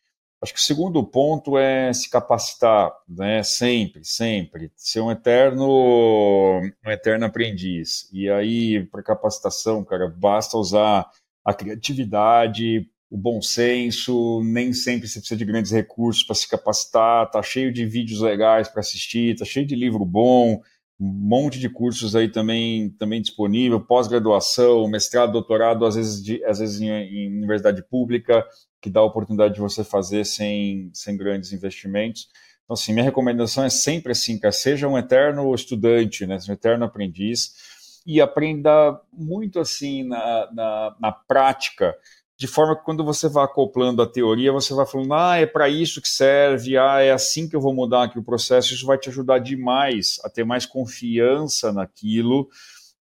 Acho 0.42 0.54
que 0.54 0.60
o 0.60 0.64
segundo 0.64 1.04
ponto 1.04 1.58
é 1.58 1.92
se 1.92 2.10
capacitar, 2.10 2.94
né? 3.06 3.44
Sempre, 3.44 4.06
sempre. 4.06 4.72
Ser 4.78 5.02
um 5.02 5.12
eterno, 5.12 6.62
um 6.86 6.90
eterno 6.90 7.26
aprendiz. 7.26 8.10
E 8.14 8.30
aí, 8.30 8.86
para 8.86 9.04
capacitação, 9.04 9.84
cara, 9.84 10.08
basta 10.08 10.58
usar 10.58 11.10
a 11.44 11.54
criatividade, 11.54 12.90
o 13.10 13.18
bom 13.18 13.42
senso, 13.42 14.42
nem 14.42 14.72
sempre 14.72 15.08
você 15.08 15.20
precisa 15.20 15.38
de 15.38 15.46
grandes 15.46 15.72
recursos 15.74 16.24
para 16.24 16.36
se 16.36 16.48
capacitar, 16.48 17.30
tá 17.30 17.44
cheio 17.44 17.74
de 17.74 17.86
vídeos 17.86 18.22
legais 18.22 18.70
para 18.70 18.80
assistir, 18.80 19.36
tá 19.36 19.44
cheio 19.44 19.66
de 19.66 19.76
livro 19.76 20.06
bom, 20.06 20.62
um 21.00 21.08
monte 21.08 21.60
de 21.60 21.70
cursos 21.70 22.16
aí 22.16 22.28
também, 22.28 22.90
também 22.92 23.22
disponível, 23.22 23.80
pós-graduação, 23.80 24.88
mestrado, 24.88 25.32
doutorado, 25.32 25.86
às 25.86 25.96
vezes, 25.96 26.24
de, 26.24 26.44
às 26.44 26.60
vezes 26.60 26.82
em, 26.82 26.90
em, 26.90 27.38
universidade 27.38 27.84
pública, 27.84 28.44
que 28.82 28.90
dá 28.90 29.00
a 29.00 29.06
oportunidade 29.06 29.54
de 29.54 29.60
você 29.60 29.84
fazer 29.84 30.26
sem, 30.26 30.90
sem 30.94 31.16
grandes 31.16 31.54
investimentos. 31.54 32.28
Então, 32.64 32.74
assim, 32.74 32.94
minha 32.94 33.06
recomendação 33.06 33.64
é 33.64 33.70
sempre 33.70 34.12
assim, 34.12 34.40
que 34.40 34.52
seja 34.52 34.88
um 34.88 34.98
eterno 34.98 35.54
estudante, 35.54 36.26
né, 36.26 36.38
um 36.50 36.54
eterno 36.54 36.86
aprendiz, 36.86 38.02
e 38.06 38.20
aprenda 38.20 39.00
muito 39.12 39.60
assim 39.60 40.04
na, 40.04 40.50
na, 40.52 40.96
na 41.00 41.12
prática, 41.12 41.94
de 42.38 42.46
forma 42.46 42.76
que 42.76 42.84
quando 42.84 43.04
você 43.04 43.28
vai 43.28 43.46
acoplando 43.46 44.02
a 44.02 44.08
teoria, 44.08 44.52
você 44.52 44.74
vai 44.74 44.86
falando, 44.86 45.14
ah, 45.14 45.38
é 45.38 45.48
para 45.48 45.68
isso 45.68 46.00
que 46.00 46.08
serve, 46.08 46.78
ah, 46.78 47.02
é 47.02 47.12
assim 47.12 47.50
que 47.50 47.56
eu 47.56 47.62
vou 47.62 47.74
mudar 47.74 48.04
aqui 48.04 48.20
o 48.20 48.24
processo, 48.24 48.74
isso 48.74 48.86
vai 48.86 48.98
te 48.98 49.10
ajudar 49.10 49.40
demais 49.40 50.20
a 50.24 50.30
ter 50.30 50.46
mais 50.46 50.66
confiança 50.66 51.74
naquilo 51.74 52.48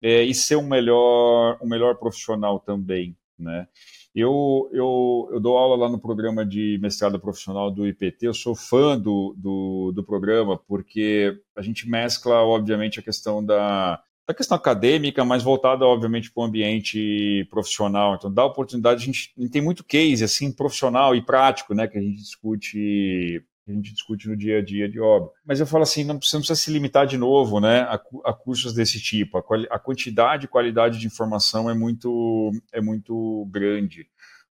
é, 0.03 0.23
e 0.23 0.35
ser 0.35 0.57
um 0.57 0.67
melhor, 0.67 1.59
um 1.63 1.69
melhor 1.69 1.97
profissional 1.97 2.59
também, 2.59 3.15
né? 3.39 3.69
Eu, 4.15 4.71
eu, 4.73 5.29
eu 5.31 5.39
dou 5.39 5.59
aula 5.59 5.77
lá 5.77 5.91
no 5.91 6.01
programa 6.01 6.43
de 6.47 6.79
mestrado 6.81 7.21
profissional 7.21 7.71
do 7.71 7.87
IPT, 7.87 8.27
eu 8.27 8.33
sou 8.33 8.55
fã 8.55 8.99
do, 8.99 9.35
do, 9.37 9.93
do 9.95 10.03
programa, 10.03 10.57
porque 10.57 11.39
a 11.55 11.61
gente 11.61 11.87
mescla, 11.87 12.37
obviamente, 12.37 12.99
a 12.99 13.03
questão 13.03 13.45
da, 13.45 14.03
da 14.27 14.35
questão 14.35 14.57
acadêmica, 14.57 15.25
mas 15.25 15.43
voltada, 15.43 15.85
obviamente, 15.85 16.33
para 16.33 16.43
o 16.43 16.45
ambiente 16.45 17.47
profissional. 17.49 18.17
Então, 18.17 18.33
dá 18.33 18.45
oportunidade, 18.45 19.03
a 19.03 19.07
gente 19.07 19.33
tem 19.51 19.63
muito 19.63 19.85
case, 19.85 20.25
assim, 20.25 20.51
profissional 20.51 21.15
e 21.15 21.23
prático, 21.23 21.75
né, 21.75 21.87
que 21.87 21.97
a 21.97 22.03
gente 22.03 22.17
discute 22.17 23.45
a 23.69 23.73
gente 23.73 23.93
discute 23.93 24.29
no 24.29 24.37
dia 24.37 24.59
a 24.59 24.65
dia 24.65 24.89
de 24.89 25.01
obra. 25.01 25.29
Mas 25.45 25.59
eu 25.59 25.67
falo 25.67 25.83
assim, 25.83 26.05
não 26.05 26.19
precisa 26.19 26.55
se 26.55 26.71
limitar 26.71 27.05
de 27.05 27.19
novo 27.19 27.59
né, 27.59 27.81
a, 27.81 28.01
a 28.25 28.33
cursos 28.33 28.73
desse 28.73 29.01
tipo. 29.01 29.39
A, 29.39 29.41
a, 29.75 29.79
quantidade 29.79 30.45
e 30.45 30.49
qualidade 30.49 31.01
de 31.01 31.07
informação 31.09 31.69
é 31.69 31.75
muito, 31.75 32.53
é 32.73 32.81
muito 32.81 33.45
grande. 33.51 34.07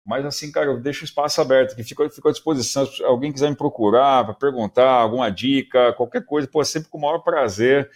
Mas 0.05 0.25
assim, 0.25 0.51
cara, 0.51 0.67
eu 0.67 0.81
deixo 0.81 1.03
o 1.03 1.05
espaço 1.05 1.39
aberto, 1.39 1.77
que 1.77 1.83
fico, 1.83 2.07
fico 2.09 2.27
à 2.27 2.31
disposição. 2.31 2.85
Se 2.85 3.01
alguém 3.05 3.31
quiser 3.31 3.49
me 3.49 3.55
procurar 3.55 4.25
para 4.25 4.33
perguntar 4.33 4.89
alguma 4.89 5.29
dica, 5.29 5.93
qualquer 5.93 6.25
coisa, 6.25 6.45
pô, 6.45 6.61
é 6.61 6.65
sempre 6.65 6.89
com 6.89 6.97
o 6.97 7.01
maior 7.01 7.19
prazer 7.19 7.89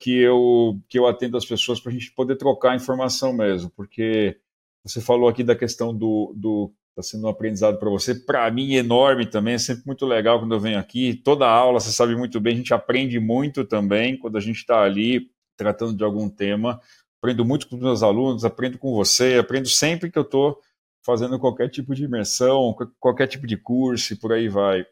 que 0.00 0.18
eu, 0.18 0.80
que 0.88 0.98
eu 0.98 1.06
atendo 1.06 1.36
as 1.36 1.44
pessoas 1.44 1.78
para 1.78 1.90
a 1.90 1.92
gente 1.92 2.10
poder 2.12 2.36
trocar 2.36 2.74
informação 2.74 3.34
mesmo, 3.34 3.70
porque 3.76 4.38
você 4.82 4.98
falou 4.98 5.28
aqui 5.28 5.44
da 5.44 5.54
questão 5.54 5.94
do, 5.94 6.32
do 6.34 6.72
está 6.88 7.02
sendo 7.02 7.26
um 7.26 7.30
aprendizado 7.30 7.78
para 7.78 7.90
você, 7.90 8.14
para 8.14 8.50
mim 8.50 8.72
enorme 8.72 9.26
também, 9.26 9.54
é 9.54 9.58
sempre 9.58 9.84
muito 9.86 10.06
legal 10.06 10.40
quando 10.40 10.54
eu 10.54 10.60
venho 10.60 10.78
aqui, 10.78 11.14
toda 11.14 11.46
aula, 11.46 11.78
você 11.78 11.92
sabe 11.92 12.16
muito 12.16 12.40
bem, 12.40 12.54
a 12.54 12.56
gente 12.56 12.74
aprende 12.74 13.20
muito 13.20 13.64
também 13.64 14.18
quando 14.18 14.38
a 14.38 14.40
gente 14.40 14.56
está 14.56 14.82
ali 14.82 15.30
tratando 15.54 15.94
de 15.94 16.02
algum 16.02 16.28
tema, 16.30 16.80
aprendo 17.20 17.44
muito 17.44 17.68
com 17.68 17.76
os 17.76 17.82
meus 17.82 18.02
alunos, 18.02 18.44
aprendo 18.44 18.78
com 18.78 18.94
você, 18.94 19.36
aprendo 19.38 19.68
sempre 19.68 20.10
que 20.10 20.18
eu 20.18 20.22
estou 20.22 20.58
fazendo 21.04 21.38
qualquer 21.38 21.68
tipo 21.68 21.94
de 21.94 22.04
imersão, 22.04 22.74
qualquer 22.98 23.26
tipo 23.26 23.46
de 23.46 23.58
curso 23.58 24.14
e 24.14 24.16
por 24.16 24.32
aí 24.32 24.48
vai. 24.48 24.84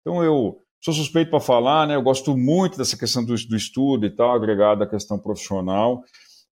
Então 0.00 0.24
eu 0.24 0.62
Sou 0.80 0.94
suspeito 0.94 1.30
para 1.30 1.40
falar, 1.40 1.86
né? 1.86 1.96
Eu 1.96 2.02
gosto 2.02 2.36
muito 2.36 2.78
dessa 2.78 2.96
questão 2.96 3.24
do, 3.24 3.34
do 3.34 3.56
estudo 3.56 4.06
e 4.06 4.10
tal, 4.10 4.32
agregado 4.32 4.84
à 4.84 4.86
questão 4.86 5.18
profissional. 5.18 6.02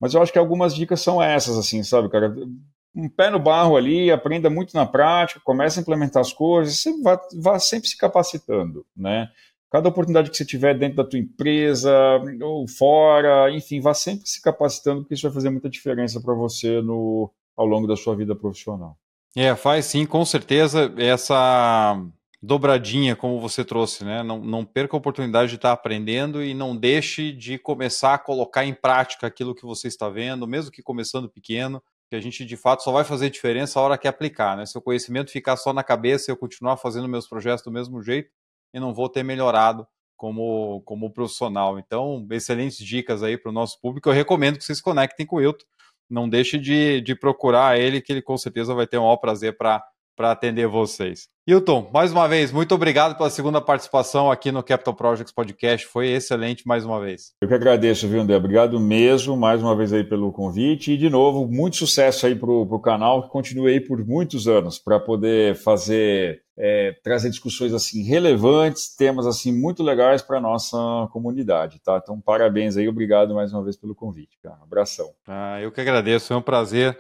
Mas 0.01 0.15
eu 0.15 0.23
acho 0.23 0.33
que 0.33 0.39
algumas 0.39 0.75
dicas 0.75 1.01
são 1.01 1.23
essas, 1.23 1.57
assim, 1.57 1.83
sabe, 1.83 2.09
cara? 2.09 2.35
um 2.97 3.11
pé 3.11 3.31
no 3.31 3.39
barro 3.39 3.77
ali, 3.77 4.11
aprenda 4.11 4.49
muito 4.49 4.75
na 4.75 4.87
prática, 4.87 5.41
comece 5.45 5.79
a 5.79 5.83
implementar 5.83 6.23
as 6.23 6.33
coisas, 6.33 6.81
você 6.81 7.03
vá, 7.03 7.21
vá 7.35 7.59
sempre 7.59 7.89
se 7.89 7.97
capacitando, 7.97 8.87
né? 8.97 9.29
Cada 9.71 9.89
oportunidade 9.91 10.31
que 10.31 10.37
você 10.37 10.47
tiver 10.47 10.79
dentro 10.79 10.97
da 10.97 11.05
tua 11.05 11.19
empresa 11.19 11.93
ou 12.41 12.67
fora, 12.67 13.51
enfim, 13.51 13.81
vá 13.81 13.93
sempre 13.93 14.27
se 14.27 14.41
capacitando, 14.41 15.03
porque 15.03 15.15
isso 15.15 15.25
vai 15.25 15.35
fazer 15.35 15.51
muita 15.51 15.69
diferença 15.69 16.21
para 16.21 16.33
você 16.33 16.81
no, 16.81 17.31
ao 17.55 17.67
longo 17.67 17.87
da 17.87 17.97
sua 17.97 18.17
vida 18.17 18.35
profissional. 18.35 18.97
É, 19.37 19.55
faz 19.55 19.85
sim, 19.85 20.07
com 20.07 20.25
certeza. 20.25 20.95
Essa 20.97 22.01
dobradinha, 22.47 23.17
como 23.17 23.41
você 23.41 23.65
trouxe, 23.65 24.05
né? 24.05 24.23
Não, 24.23 24.39
não 24.39 24.65
perca 24.65 24.97
a 24.97 24.99
oportunidade 24.99 25.51
de 25.51 25.57
estar 25.57 25.73
aprendendo 25.73 26.45
e 26.45 26.55
não 26.55 26.77
deixe 26.77 27.33
de 27.33 27.59
começar 27.59 28.15
a 28.15 28.19
colocar 28.19 28.65
em 28.65 28.73
prática 28.73 29.27
aquilo 29.27 29.55
que 29.55 29.67
você 29.67 29.89
está 29.89 30.09
vendo, 30.09 30.47
mesmo 30.47 30.71
que 30.71 30.81
começando 30.81 31.29
pequeno, 31.29 31.83
que 32.09 32.15
a 32.15 32.21
gente 32.21 32.45
de 32.45 32.57
fato 32.57 32.85
só 32.85 32.93
vai 32.93 33.03
fazer 33.03 33.31
diferença 33.31 33.81
a 33.81 33.83
hora 33.83 33.99
que 33.99 34.07
aplicar, 34.07 34.57
né? 34.57 34.65
Se 34.65 34.79
o 34.79 34.81
conhecimento 34.81 35.33
ficar 35.33 35.57
só 35.57 35.73
na 35.73 35.83
cabeça 35.83 36.31
e 36.31 36.33
eu 36.33 36.37
continuar 36.37 36.77
fazendo 36.77 37.09
meus 37.09 37.27
projetos 37.27 37.65
do 37.65 37.73
mesmo 37.73 38.01
jeito, 38.01 38.31
e 38.73 38.79
não 38.79 38.95
vou 38.95 39.09
ter 39.09 39.25
melhorado 39.25 39.85
como, 40.17 40.83
como 40.83 41.13
profissional. 41.13 41.81
Então, 41.81 42.25
excelentes 42.31 42.79
dicas 42.79 43.25
aí 43.25 43.37
para 43.37 43.51
o 43.51 43.53
nosso 43.53 43.81
público. 43.81 44.09
Eu 44.09 44.13
recomendo 44.13 44.57
que 44.57 44.65
vocês 44.65 44.81
conectem 44.81 45.27
com 45.27 45.37
o 45.37 45.43
Hilton. 45.43 45.65
Não 46.09 46.29
deixe 46.29 46.59
de, 46.59 47.01
de 47.01 47.17
procurar 47.17 47.77
ele, 47.77 48.01
que 48.01 48.13
ele 48.13 48.23
com 48.23 48.37
certeza 48.37 48.73
vai 48.73 48.87
ter 48.87 48.99
um 48.99 49.03
maior 49.03 49.17
prazer 49.17 49.57
para 49.57 49.83
atender 50.19 50.67
vocês. 50.67 51.29
Hilton, 51.49 51.89
mais 51.93 52.11
uma 52.11 52.27
vez, 52.27 52.51
muito 52.51 52.75
obrigado 52.75 53.17
pela 53.17 53.31
segunda 53.31 53.61
participação 53.61 54.33
aqui 54.33 54.51
no 54.51 54.65
Capital 54.65 54.95
Projects 54.95 55.33
Podcast. 55.33 55.87
Foi 55.87 56.09
excelente 56.09 56.67
mais 56.67 56.85
uma 56.85 57.01
vez. 57.01 57.35
Eu 57.41 57.47
que 57.47 57.55
agradeço, 57.55 58.09
viu, 58.09 58.21
André? 58.21 58.35
Obrigado 58.35 58.81
mesmo, 58.81 59.37
mais 59.37 59.63
uma 59.63 59.77
vez 59.77 59.93
aí 59.93 60.03
pelo 60.03 60.33
convite. 60.33 60.91
E, 60.91 60.97
de 60.97 61.09
novo, 61.09 61.47
muito 61.47 61.77
sucesso 61.77 62.27
aí 62.27 62.35
para 62.35 62.51
o 62.51 62.81
canal, 62.81 63.23
que 63.23 63.29
continue 63.29 63.71
aí 63.71 63.81
por 63.81 64.05
muitos 64.05 64.49
anos, 64.49 64.77
para 64.77 64.99
poder 64.99 65.55
fazer, 65.55 66.43
é, 66.59 66.97
trazer 67.05 67.31
discussões 67.31 67.73
assim 67.73 68.03
relevantes, 68.03 68.97
temas 68.97 69.25
assim 69.25 69.53
muito 69.53 69.85
legais 69.85 70.23
para 70.23 70.39
a 70.39 70.41
nossa 70.41 70.77
comunidade, 71.13 71.79
tá? 71.79 72.01
Então, 72.03 72.21
parabéns 72.21 72.77
aí, 72.77 72.89
obrigado 72.89 73.37
mais 73.37 73.53
uma 73.53 73.63
vez 73.63 73.77
pelo 73.77 73.95
convite, 73.95 74.37
cara. 74.43 74.59
Abração. 74.65 75.11
Ah, 75.29 75.61
eu 75.63 75.71
que 75.71 75.81
agradeço, 75.81 76.27
foi 76.27 76.37
um 76.37 76.43
prazer 76.43 76.99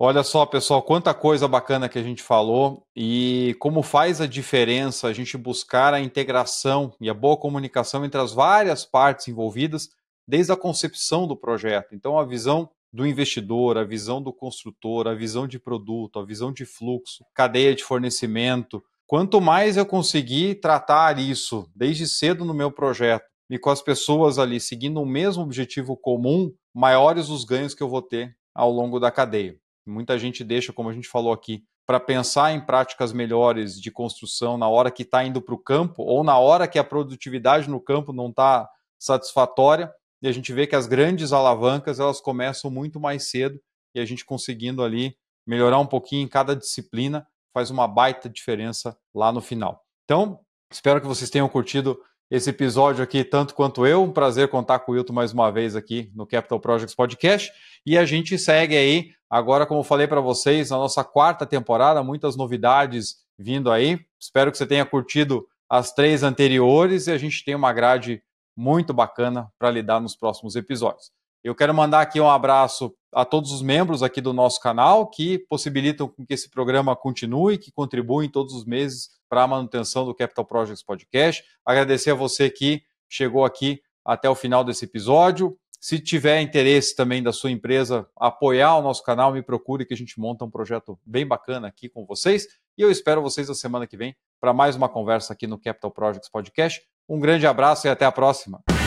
Olha 0.00 0.22
só, 0.22 0.46
pessoal, 0.46 0.80
quanta 0.80 1.12
coisa 1.12 1.48
bacana 1.48 1.88
que 1.88 1.98
a 1.98 2.02
gente 2.04 2.22
falou 2.22 2.86
e 2.94 3.56
como 3.58 3.82
faz 3.82 4.20
a 4.20 4.28
diferença 4.28 5.08
a 5.08 5.12
gente 5.12 5.36
buscar 5.36 5.92
a 5.92 5.98
integração 5.98 6.94
e 7.00 7.10
a 7.10 7.14
boa 7.14 7.36
comunicação 7.36 8.04
entre 8.04 8.20
as 8.20 8.32
várias 8.32 8.84
partes 8.84 9.26
envolvidas, 9.26 9.88
desde 10.24 10.52
a 10.52 10.56
concepção 10.56 11.26
do 11.26 11.36
projeto. 11.36 11.96
Então, 11.96 12.16
a 12.16 12.24
visão 12.24 12.70
do 12.92 13.04
investidor, 13.04 13.76
a 13.76 13.82
visão 13.82 14.22
do 14.22 14.32
construtor, 14.32 15.08
a 15.08 15.14
visão 15.14 15.48
de 15.48 15.58
produto, 15.58 16.20
a 16.20 16.24
visão 16.24 16.52
de 16.52 16.64
fluxo, 16.64 17.24
cadeia 17.34 17.74
de 17.74 17.82
fornecimento. 17.82 18.80
Quanto 19.04 19.40
mais 19.40 19.76
eu 19.76 19.84
conseguir 19.84 20.60
tratar 20.60 21.18
isso 21.18 21.68
desde 21.74 22.06
cedo 22.06 22.44
no 22.44 22.54
meu 22.54 22.70
projeto 22.70 23.26
e 23.50 23.58
com 23.58 23.68
as 23.68 23.82
pessoas 23.82 24.38
ali 24.38 24.60
seguindo 24.60 25.02
o 25.02 25.06
mesmo 25.06 25.42
objetivo 25.42 25.96
comum, 25.96 26.54
maiores 26.72 27.28
os 27.30 27.44
ganhos 27.44 27.74
que 27.74 27.82
eu 27.82 27.88
vou 27.88 28.00
ter 28.00 28.36
ao 28.54 28.70
longo 28.70 29.00
da 29.00 29.10
cadeia. 29.10 29.58
Muita 29.88 30.18
gente 30.18 30.44
deixa, 30.44 30.72
como 30.72 30.88
a 30.88 30.92
gente 30.92 31.08
falou 31.08 31.32
aqui, 31.32 31.64
para 31.86 31.98
pensar 31.98 32.52
em 32.52 32.60
práticas 32.60 33.12
melhores 33.12 33.80
de 33.80 33.90
construção 33.90 34.58
na 34.58 34.68
hora 34.68 34.90
que 34.90 35.02
está 35.02 35.24
indo 35.24 35.40
para 35.40 35.54
o 35.54 35.58
campo 35.58 36.02
ou 36.02 36.22
na 36.22 36.38
hora 36.38 36.68
que 36.68 36.78
a 36.78 36.84
produtividade 36.84 37.68
no 37.68 37.80
campo 37.80 38.12
não 38.12 38.28
está 38.28 38.68
satisfatória. 38.98 39.90
E 40.20 40.28
a 40.28 40.32
gente 40.32 40.52
vê 40.52 40.66
que 40.66 40.76
as 40.76 40.86
grandes 40.86 41.32
alavancas 41.32 41.98
elas 41.98 42.20
começam 42.20 42.70
muito 42.70 43.00
mais 43.00 43.30
cedo 43.30 43.58
e 43.94 44.00
a 44.00 44.04
gente 44.04 44.24
conseguindo 44.24 44.82
ali 44.82 45.16
melhorar 45.46 45.78
um 45.78 45.86
pouquinho 45.86 46.22
em 46.22 46.28
cada 46.28 46.54
disciplina 46.54 47.26
faz 47.54 47.70
uma 47.70 47.88
baita 47.88 48.28
diferença 48.28 48.96
lá 49.14 49.32
no 49.32 49.40
final. 49.40 49.82
Então, 50.04 50.40
espero 50.70 51.00
que 51.00 51.06
vocês 51.06 51.30
tenham 51.30 51.48
curtido 51.48 51.98
esse 52.30 52.50
episódio 52.50 53.02
aqui 53.02 53.24
tanto 53.24 53.54
quanto 53.54 53.86
eu. 53.86 54.02
Um 54.02 54.12
prazer 54.12 54.48
contar 54.48 54.80
com 54.80 54.92
o 54.92 54.94
Wilton 54.94 55.12
mais 55.12 55.32
uma 55.32 55.50
vez 55.50 55.74
aqui 55.74 56.10
no 56.14 56.26
Capital 56.26 56.60
Projects 56.60 56.94
Podcast. 56.94 57.50
E 57.86 57.96
a 57.96 58.04
gente 58.04 58.38
segue 58.38 58.76
aí, 58.76 59.10
agora, 59.30 59.64
como 59.64 59.82
falei 59.82 60.06
para 60.06 60.20
vocês, 60.20 60.70
na 60.70 60.76
nossa 60.76 61.02
quarta 61.02 61.46
temporada, 61.46 62.02
muitas 62.02 62.36
novidades 62.36 63.16
vindo 63.38 63.70
aí. 63.70 63.98
Espero 64.20 64.50
que 64.50 64.58
você 64.58 64.66
tenha 64.66 64.84
curtido 64.84 65.46
as 65.70 65.92
três 65.92 66.22
anteriores 66.22 67.06
e 67.06 67.12
a 67.12 67.18
gente 67.18 67.44
tem 67.44 67.54
uma 67.54 67.72
grade 67.72 68.22
muito 68.56 68.92
bacana 68.92 69.50
para 69.58 69.70
lidar 69.70 70.00
nos 70.00 70.16
próximos 70.16 70.56
episódios. 70.56 71.10
Eu 71.44 71.54
quero 71.54 71.72
mandar 71.72 72.00
aqui 72.00 72.20
um 72.20 72.28
abraço 72.28 72.92
a 73.12 73.24
todos 73.24 73.52
os 73.52 73.62
membros 73.62 74.02
aqui 74.02 74.20
do 74.20 74.32
nosso 74.32 74.60
canal 74.60 75.08
que 75.08 75.38
possibilitam 75.38 76.08
que 76.08 76.34
esse 76.34 76.50
programa 76.50 76.94
continue, 76.94 77.58
que 77.58 77.72
contribuem 77.72 78.28
todos 78.28 78.54
os 78.54 78.64
meses 78.64 79.10
para 79.28 79.42
a 79.42 79.46
manutenção 79.46 80.04
do 80.04 80.14
Capital 80.14 80.44
Projects 80.44 80.82
Podcast. 80.82 81.42
Agradecer 81.64 82.10
a 82.10 82.14
você 82.14 82.50
que 82.50 82.82
chegou 83.08 83.44
aqui 83.44 83.80
até 84.04 84.28
o 84.28 84.34
final 84.34 84.64
desse 84.64 84.84
episódio. 84.84 85.58
Se 85.80 86.00
tiver 86.00 86.40
interesse 86.40 86.96
também 86.96 87.22
da 87.22 87.32
sua 87.32 87.50
empresa 87.50 88.08
apoiar 88.16 88.76
o 88.76 88.82
nosso 88.82 89.02
canal, 89.02 89.32
me 89.32 89.42
procure 89.42 89.84
que 89.84 89.94
a 89.94 89.96
gente 89.96 90.18
monta 90.18 90.44
um 90.44 90.50
projeto 90.50 90.98
bem 91.06 91.26
bacana 91.26 91.68
aqui 91.68 91.88
com 91.88 92.04
vocês. 92.04 92.46
E 92.76 92.82
eu 92.82 92.90
espero 92.90 93.22
vocês 93.22 93.48
na 93.48 93.54
semana 93.54 93.86
que 93.86 93.96
vem 93.96 94.16
para 94.40 94.52
mais 94.52 94.74
uma 94.74 94.88
conversa 94.88 95.32
aqui 95.32 95.46
no 95.46 95.58
Capital 95.58 95.90
Projects 95.90 96.28
Podcast. 96.28 96.82
Um 97.08 97.20
grande 97.20 97.46
abraço 97.46 97.86
e 97.86 97.90
até 97.90 98.04
a 98.04 98.12
próxima. 98.12 98.77